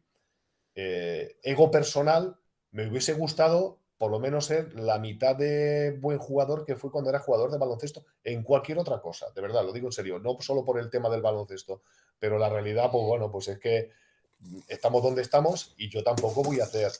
eh, 0.75 1.37
ego 1.43 1.69
personal 1.69 2.35
me 2.71 2.87
hubiese 2.87 3.13
gustado 3.13 3.82
por 4.03 4.11
lo 4.11 4.19
menos 4.19 4.47
ser 4.47 4.77
la 4.77 4.99
mitad 4.99 5.33
de 5.33 5.97
buen 6.01 6.17
jugador 6.17 6.65
que 6.65 6.75
fui 6.75 6.89
cuando 6.89 7.09
era 7.09 7.19
jugador 7.19 7.51
de 7.51 7.57
baloncesto 7.57 8.03
en 8.25 8.43
cualquier 8.43 8.77
otra 8.77 8.99
cosa, 8.99 9.27
de 9.33 9.39
verdad, 9.39 9.63
lo 9.63 9.71
digo 9.71 9.87
en 9.87 9.93
serio, 9.93 10.19
no 10.19 10.35
solo 10.41 10.65
por 10.65 10.77
el 10.77 10.89
tema 10.89 11.09
del 11.09 11.21
baloncesto, 11.21 11.83
pero 12.19 12.37
la 12.37 12.49
realidad, 12.49 12.91
pues 12.91 13.01
bueno, 13.05 13.31
pues 13.31 13.47
es 13.47 13.59
que 13.59 13.91
estamos 14.67 15.03
donde 15.03 15.21
estamos 15.21 15.73
y 15.77 15.89
yo 15.89 16.03
tampoco 16.03 16.43
voy 16.43 16.59
a 16.59 16.65
hacer 16.65 16.91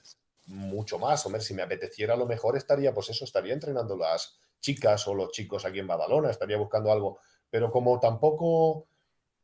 mucho 0.46 0.98
más. 0.98 1.26
Hombre, 1.26 1.42
si 1.42 1.54
me 1.54 1.62
apeteciera, 1.62 2.14
a 2.14 2.18
lo 2.18 2.26
mejor 2.26 2.56
estaría, 2.56 2.94
pues 2.94 3.10
eso, 3.10 3.26
estaría 3.26 3.54
entrenando 3.54 3.98
las 3.98 4.40
chicas 4.62 5.06
o 5.06 5.14
los 5.14 5.34
chicos 5.34 5.66
aquí 5.66 5.80
en 5.80 5.88
Badalona, 5.88 6.32
estaría 6.32 6.56
buscando 6.56 6.90
algo. 6.90 7.20
Pero 7.50 7.70
como 7.70 8.00
tampoco 8.00 8.88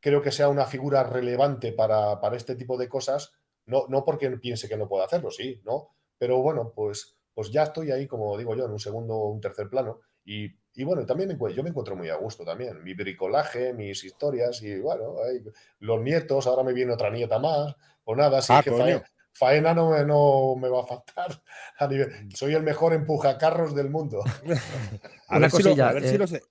creo 0.00 0.22
que 0.22 0.32
sea 0.32 0.48
una 0.48 0.64
figura 0.64 1.02
relevante 1.02 1.72
para, 1.72 2.22
para 2.22 2.38
este 2.38 2.56
tipo 2.56 2.78
de 2.78 2.88
cosas, 2.88 3.32
no, 3.66 3.84
no 3.90 4.02
porque 4.02 4.30
piense 4.38 4.66
que 4.66 4.78
no 4.78 4.88
puedo 4.88 5.04
hacerlo, 5.04 5.30
sí, 5.30 5.60
¿no? 5.62 5.90
Pero 6.16 6.38
bueno, 6.42 6.72
pues, 6.74 7.19
pues 7.34 7.50
ya 7.50 7.64
estoy 7.64 7.90
ahí, 7.90 8.06
como 8.06 8.36
digo 8.38 8.54
yo, 8.56 8.64
en 8.66 8.72
un 8.72 8.80
segundo 8.80 9.14
o 9.14 9.30
un 9.30 9.40
tercer 9.40 9.68
plano. 9.68 10.00
Y, 10.24 10.46
y 10.74 10.84
bueno, 10.84 11.04
también 11.06 11.28
me 11.28 11.34
encuentro, 11.34 11.56
yo 11.56 11.62
me 11.62 11.70
encuentro 11.70 11.96
muy 11.96 12.08
a 12.08 12.16
gusto 12.16 12.44
también. 12.44 12.82
Mi 12.82 12.94
bricolaje, 12.94 13.72
mis 13.72 14.04
historias 14.04 14.62
y 14.62 14.78
bueno, 14.80 15.14
ahí, 15.24 15.42
los 15.80 16.00
nietos, 16.00 16.46
ahora 16.46 16.62
me 16.62 16.72
viene 16.72 16.92
otra 16.92 17.10
nieta 17.10 17.38
más. 17.38 17.74
O 18.04 18.14
nada, 18.14 18.40
sí 18.42 18.52
Ah, 18.54 18.62
que 18.62 18.70
coño. 18.70 18.82
faena, 18.82 19.02
faena 19.32 19.74
no, 19.74 19.90
me- 19.90 20.04
no 20.04 20.56
me 20.56 20.68
va 20.68 20.80
a 20.82 20.86
faltar. 20.86 21.42
A 21.78 21.86
nivel- 21.86 22.34
soy 22.34 22.54
el 22.54 22.62
mejor 22.62 22.92
empujacarros 22.92 23.74
del 23.74 23.88
mundo. 23.90 24.22
A 25.28 25.36
Una 25.36 25.40
ver, 25.46 25.50
si 25.50 25.62
lo, 25.62 25.70
cosilla, 25.70 25.88
a 25.88 25.92
ver 25.92 26.02
si 26.08 26.14
eh, 26.14 26.18
lo 26.18 26.26
sé. 26.26 26.42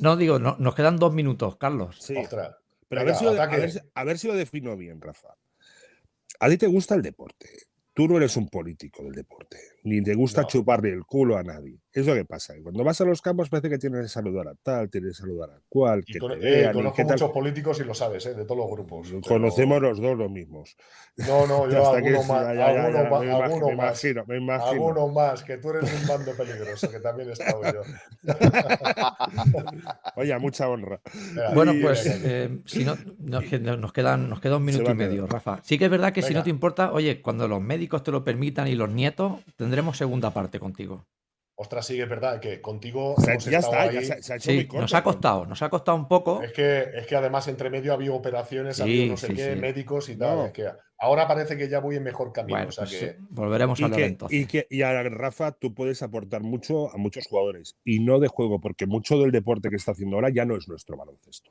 No 0.00 0.16
digo, 0.16 0.38
no- 0.38 0.56
nos 0.58 0.74
quedan 0.74 0.96
dos 0.96 1.12
minutos, 1.12 1.56
Carlos. 1.56 1.96
Sí, 2.00 2.16
Ostras. 2.16 2.56
pero 2.88 3.00
a 3.00 3.04
ver, 3.04 3.14
si 3.16 3.24
lo, 3.24 3.30
a, 3.30 3.46
ver, 3.46 3.70
si- 3.72 3.80
a 3.94 4.04
ver 4.04 4.18
si 4.18 4.28
lo 4.28 4.34
defino 4.34 4.76
bien, 4.76 5.00
Rafa. 5.00 5.34
A 6.40 6.48
ti 6.48 6.56
te 6.58 6.66
gusta 6.66 6.94
el 6.94 7.02
deporte. 7.02 7.48
Tú 7.92 8.06
no 8.08 8.16
eres 8.16 8.36
un 8.36 8.48
político 8.48 9.02
del 9.02 9.12
deporte. 9.12 9.58
Ni 9.82 10.02
te 10.02 10.14
gusta 10.14 10.42
No. 10.42 10.48
chuparle 10.48 10.90
el 10.90 11.04
culo 11.04 11.36
a 11.36 11.42
nadie. 11.42 11.78
Es 11.92 12.06
lo 12.06 12.14
que 12.14 12.24
pasa. 12.24 12.54
que 12.54 12.62
Cuando 12.62 12.84
vas 12.84 13.00
a 13.00 13.04
los 13.04 13.20
campos 13.20 13.48
parece 13.48 13.68
que 13.68 13.76
tienes 13.78 14.02
que 14.02 14.08
saludar 14.08 14.46
a 14.46 14.54
tal, 14.62 14.88
tienes 14.88 15.16
que 15.16 15.22
saludar 15.22 15.50
a 15.50 15.58
cual, 15.68 16.04
Y 16.06 16.12
que 16.12 16.18
con- 16.20 16.38
te 16.38 16.48
eh, 16.48 16.60
vean, 16.60 16.70
y 16.70 16.74
conozco 16.74 16.96
qué 16.96 17.02
tal. 17.04 17.14
muchos 17.14 17.30
políticos 17.32 17.80
y 17.80 17.84
lo 17.84 17.94
sabes, 17.94 18.26
¿eh? 18.26 18.34
de 18.34 18.44
todos 18.44 18.58
los 18.58 18.70
grupos. 18.70 19.08
pero- 19.08 19.20
Conocemos 19.22 19.82
los 19.82 20.00
dos 20.00 20.16
los 20.16 20.30
mismos. 20.30 20.76
No, 21.16 21.46
no, 21.48 21.68
yo 21.70 21.82
Hasta 21.84 22.00
que 22.02 22.08
alguno 22.10 22.22
más. 22.32 22.46
ya, 22.46 22.54
ya, 22.54 22.90
ya, 22.92 22.98
alguno 23.44 23.66
más. 23.70 23.72
imagino, 24.04 24.24
me 24.28 24.36
imagino. 24.36 24.70
Alguno 24.70 25.08
más, 25.08 25.42
que 25.42 25.56
tú 25.58 25.70
eres 25.70 25.92
un 26.00 26.06
bando 26.06 26.32
peligroso, 26.36 26.88
que 26.90 27.00
también 27.00 27.30
he 27.30 27.32
estado 27.32 27.60
yo. 27.72 27.82
Oye, 30.16 30.32
a 30.32 30.38
mucha 30.38 30.68
honra. 30.68 31.00
Bueno, 31.54 31.72
y 31.72 31.80
pues 31.82 32.06
eh, 32.06 32.58
si 32.66 32.84
no, 32.84 32.96
nos, 33.18 33.44
que- 33.44 33.58
nos 33.58 33.92
quedan, 33.92 34.28
nos 34.28 34.40
queda 34.40 34.56
un 34.58 34.64
minuto 34.64 34.90
y 34.90 34.94
medio, 34.94 35.26
Rafa. 35.26 35.60
Sí 35.62 35.78
que 35.78 35.86
es 35.86 35.90
verdad 35.90 36.12
que 36.12 36.22
si 36.22 36.28
Venga. 36.28 36.40
no 36.40 36.44
te 36.44 36.50
importa, 36.50 36.92
oye, 36.92 37.20
cuando 37.22 37.48
los 37.48 37.60
médicos 37.60 38.02
te 38.02 38.10
lo 38.10 38.24
permitan 38.24 38.68
y 38.68 38.74
los 38.74 38.90
nietos, 38.90 39.40
tendremos 39.70 39.96
segunda 39.96 40.32
parte 40.32 40.58
contigo. 40.58 41.06
Ostras, 41.56 41.86
sí, 41.86 42.00
es 42.00 42.08
verdad 42.08 42.40
que 42.40 42.60
contigo 42.62 43.14
O 43.14 43.20
sea, 43.20 43.34
hemos 43.34 43.44
ya 43.44 43.58
estado 43.58 43.82
está, 43.84 43.98
ahí. 43.98 44.06
ya 44.06 44.16
se, 44.16 44.22
se 44.22 44.32
ha 44.32 44.36
hecho 44.36 44.50
muy 44.52 44.66
corto. 44.66 44.80
nos 44.80 44.94
ha 44.94 45.02
costado, 45.02 45.46
nos 45.46 45.62
ha 45.62 45.68
costado 45.68 45.96
un 45.98 46.08
poco. 46.08 46.42
Es 46.42 46.52
que, 46.52 46.80
es 46.94 47.06
que 47.06 47.16
además 47.16 47.48
entre 47.48 47.68
medio 47.70 47.92
había 47.92 48.12
operaciones, 48.12 48.76
Sí, 48.76 48.82
había 48.82 49.06
no 49.06 49.16
sé 49.16 49.26
sí, 49.28 49.34
qué, 49.34 49.54
sí. 49.54 49.60
médicos 49.60 50.08
y 50.08 50.16
tal. 50.16 50.36
No. 50.38 50.46
Es 50.46 50.52
que 50.52 50.68
ahora 50.98 51.28
parece 51.28 51.56
que 51.58 51.68
ya 51.68 51.80
voy 51.80 51.96
en 51.96 52.02
mejor 52.04 52.32
camino. 52.32 52.56
Bueno, 52.56 52.68
o 52.68 52.72
sea 52.72 52.84
pues 52.86 52.98
que 52.98 53.16
volveremos 53.28 53.82
a 53.82 53.82
Y 53.82 53.84
hablar 53.84 54.00
que, 54.00 54.06
entonces. 54.06 54.38
y, 54.40 54.46
que, 54.46 54.66
y 54.70 54.82
a 54.82 55.02
Rafa 55.02 55.52
tú 55.52 55.74
puedes 55.74 56.02
aportar 56.02 56.42
mucho 56.42 56.90
a 56.94 56.96
muchos 56.96 57.26
jugadores 57.26 57.76
y 57.84 58.00
no 58.00 58.20
de 58.20 58.28
juego, 58.28 58.60
porque 58.60 58.86
mucho 58.86 59.18
del 59.18 59.30
deporte 59.30 59.68
que 59.70 59.76
está 59.76 59.92
haciendo 59.92 60.16
ahora 60.16 60.30
ya 60.30 60.46
no 60.46 60.56
es 60.56 60.66
nuestro 60.68 60.96
baloncesto. 60.96 61.50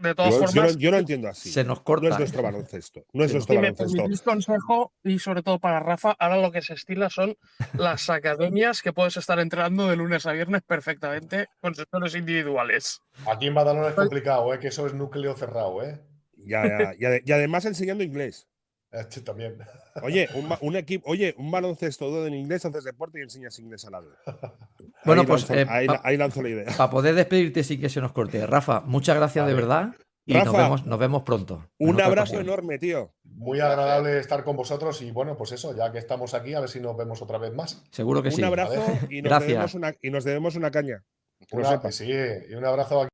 De 0.00 0.14
todas 0.14 0.32
Yo, 0.32 0.40
yo 0.40 0.46
formas, 0.46 0.72
no, 0.74 0.78
yo 0.80 0.90
no 0.90 0.96
entiendo 0.96 1.28
así. 1.28 1.50
Se 1.52 1.62
nos 1.62 1.78
No 1.78 1.84
corta. 1.84 2.08
es 2.08 2.18
nuestro 2.18 2.42
baloncesto. 2.42 3.04
No 3.12 3.22
es 3.24 3.32
nuestro 3.34 3.52
si 3.54 3.60
baloncesto. 3.60 3.96
permitís 3.96 4.22
consejo, 4.22 4.92
y 5.04 5.18
sobre 5.18 5.42
todo 5.42 5.58
para 5.58 5.78
Rafa, 5.80 6.16
ahora 6.18 6.38
lo 6.38 6.50
que 6.50 6.62
se 6.62 6.72
estila 6.72 7.10
son 7.10 7.36
las 7.74 8.08
academias 8.08 8.80
que 8.80 8.92
puedes 8.94 9.18
estar 9.18 9.38
entrenando 9.38 9.88
de 9.88 9.96
lunes 9.96 10.24
a 10.24 10.32
viernes 10.32 10.62
perfectamente 10.66 11.48
con 11.60 11.74
sectores 11.74 12.14
individuales. 12.14 13.02
aquí 13.26 13.46
en 13.48 13.54
Badalona 13.54 13.88
es 13.88 13.94
complicado, 13.94 14.54
¿eh? 14.54 14.58
que 14.58 14.68
eso 14.68 14.86
es 14.86 14.94
núcleo 14.94 15.36
cerrado. 15.36 15.82
¿eh? 15.82 16.00
Ya, 16.36 16.64
ya, 16.66 16.94
y 16.98 17.02
ade- 17.04 17.22
y 17.26 17.32
además 17.32 17.66
enseñando 17.66 18.02
inglés. 18.02 18.48
Este 18.90 19.20
también. 19.20 19.58
Oye, 20.02 20.28
un, 20.34 20.48
un 20.60 20.76
equipo, 20.76 21.10
oye, 21.10 21.34
un 21.38 21.50
baloncesto 21.50 22.06
todo 22.06 22.26
en 22.26 22.34
inglés, 22.34 22.64
haces 22.64 22.84
deporte 22.84 23.18
y 23.18 23.22
enseñas 23.22 23.58
inglés 23.58 23.84
al 23.86 23.92
lado. 23.92 24.08
Bueno, 25.04 25.22
ahí 25.22 25.26
pues, 25.26 25.48
lanzo, 25.48 25.54
eh, 25.54 25.66
ahí, 25.70 25.86
pa- 25.86 26.00
ahí 26.04 26.16
lanzo 26.18 26.42
la 26.42 26.48
idea. 26.50 26.76
Para 26.76 26.90
poder 26.90 27.14
despedirte 27.14 27.64
sin 27.64 27.80
que 27.80 27.88
se 27.88 28.02
nos 28.02 28.12
corte. 28.12 28.46
Rafa, 28.46 28.82
muchas 28.82 29.16
gracias 29.16 29.46
de 29.46 29.54
verdad. 29.54 29.94
Y 30.26 30.34
nos 30.34 30.52
vemos, 30.52 30.84
nos 30.86 30.98
vemos 30.98 31.22
pronto. 31.22 31.66
Un 31.78 31.98
abrazo 32.02 32.34
ocasión. 32.34 32.42
enorme, 32.42 32.78
tío. 32.78 33.14
Muy 33.24 33.56
Gracias. 33.56 33.78
agradable 33.78 34.18
estar 34.18 34.44
con 34.44 34.56
vosotros 34.56 35.00
y 35.00 35.10
bueno, 35.10 35.36
pues 35.38 35.52
eso, 35.52 35.74
ya 35.74 35.90
que 35.90 35.98
estamos 35.98 36.34
aquí, 36.34 36.52
a 36.52 36.60
ver 36.60 36.68
si 36.68 36.80
nos 36.80 36.96
vemos 36.98 37.22
otra 37.22 37.38
vez 37.38 37.52
más. 37.54 37.82
Seguro 37.90 38.22
que 38.22 38.28
Un 38.28 38.34
sí. 38.34 38.42
abrazo 38.42 38.84
y 39.08 39.22
nos, 39.22 39.30
Gracias. 39.30 39.48
debemos 39.48 39.74
una, 39.74 39.94
y 40.02 40.10
nos 40.10 40.24
debemos 40.24 40.54
una 40.56 40.70
caña. 40.70 41.02
Que 41.48 41.56
Una- 41.56 41.90
sí, 41.90 42.12
y 42.50 42.54
un 42.54 42.64
abrazo 42.66 43.08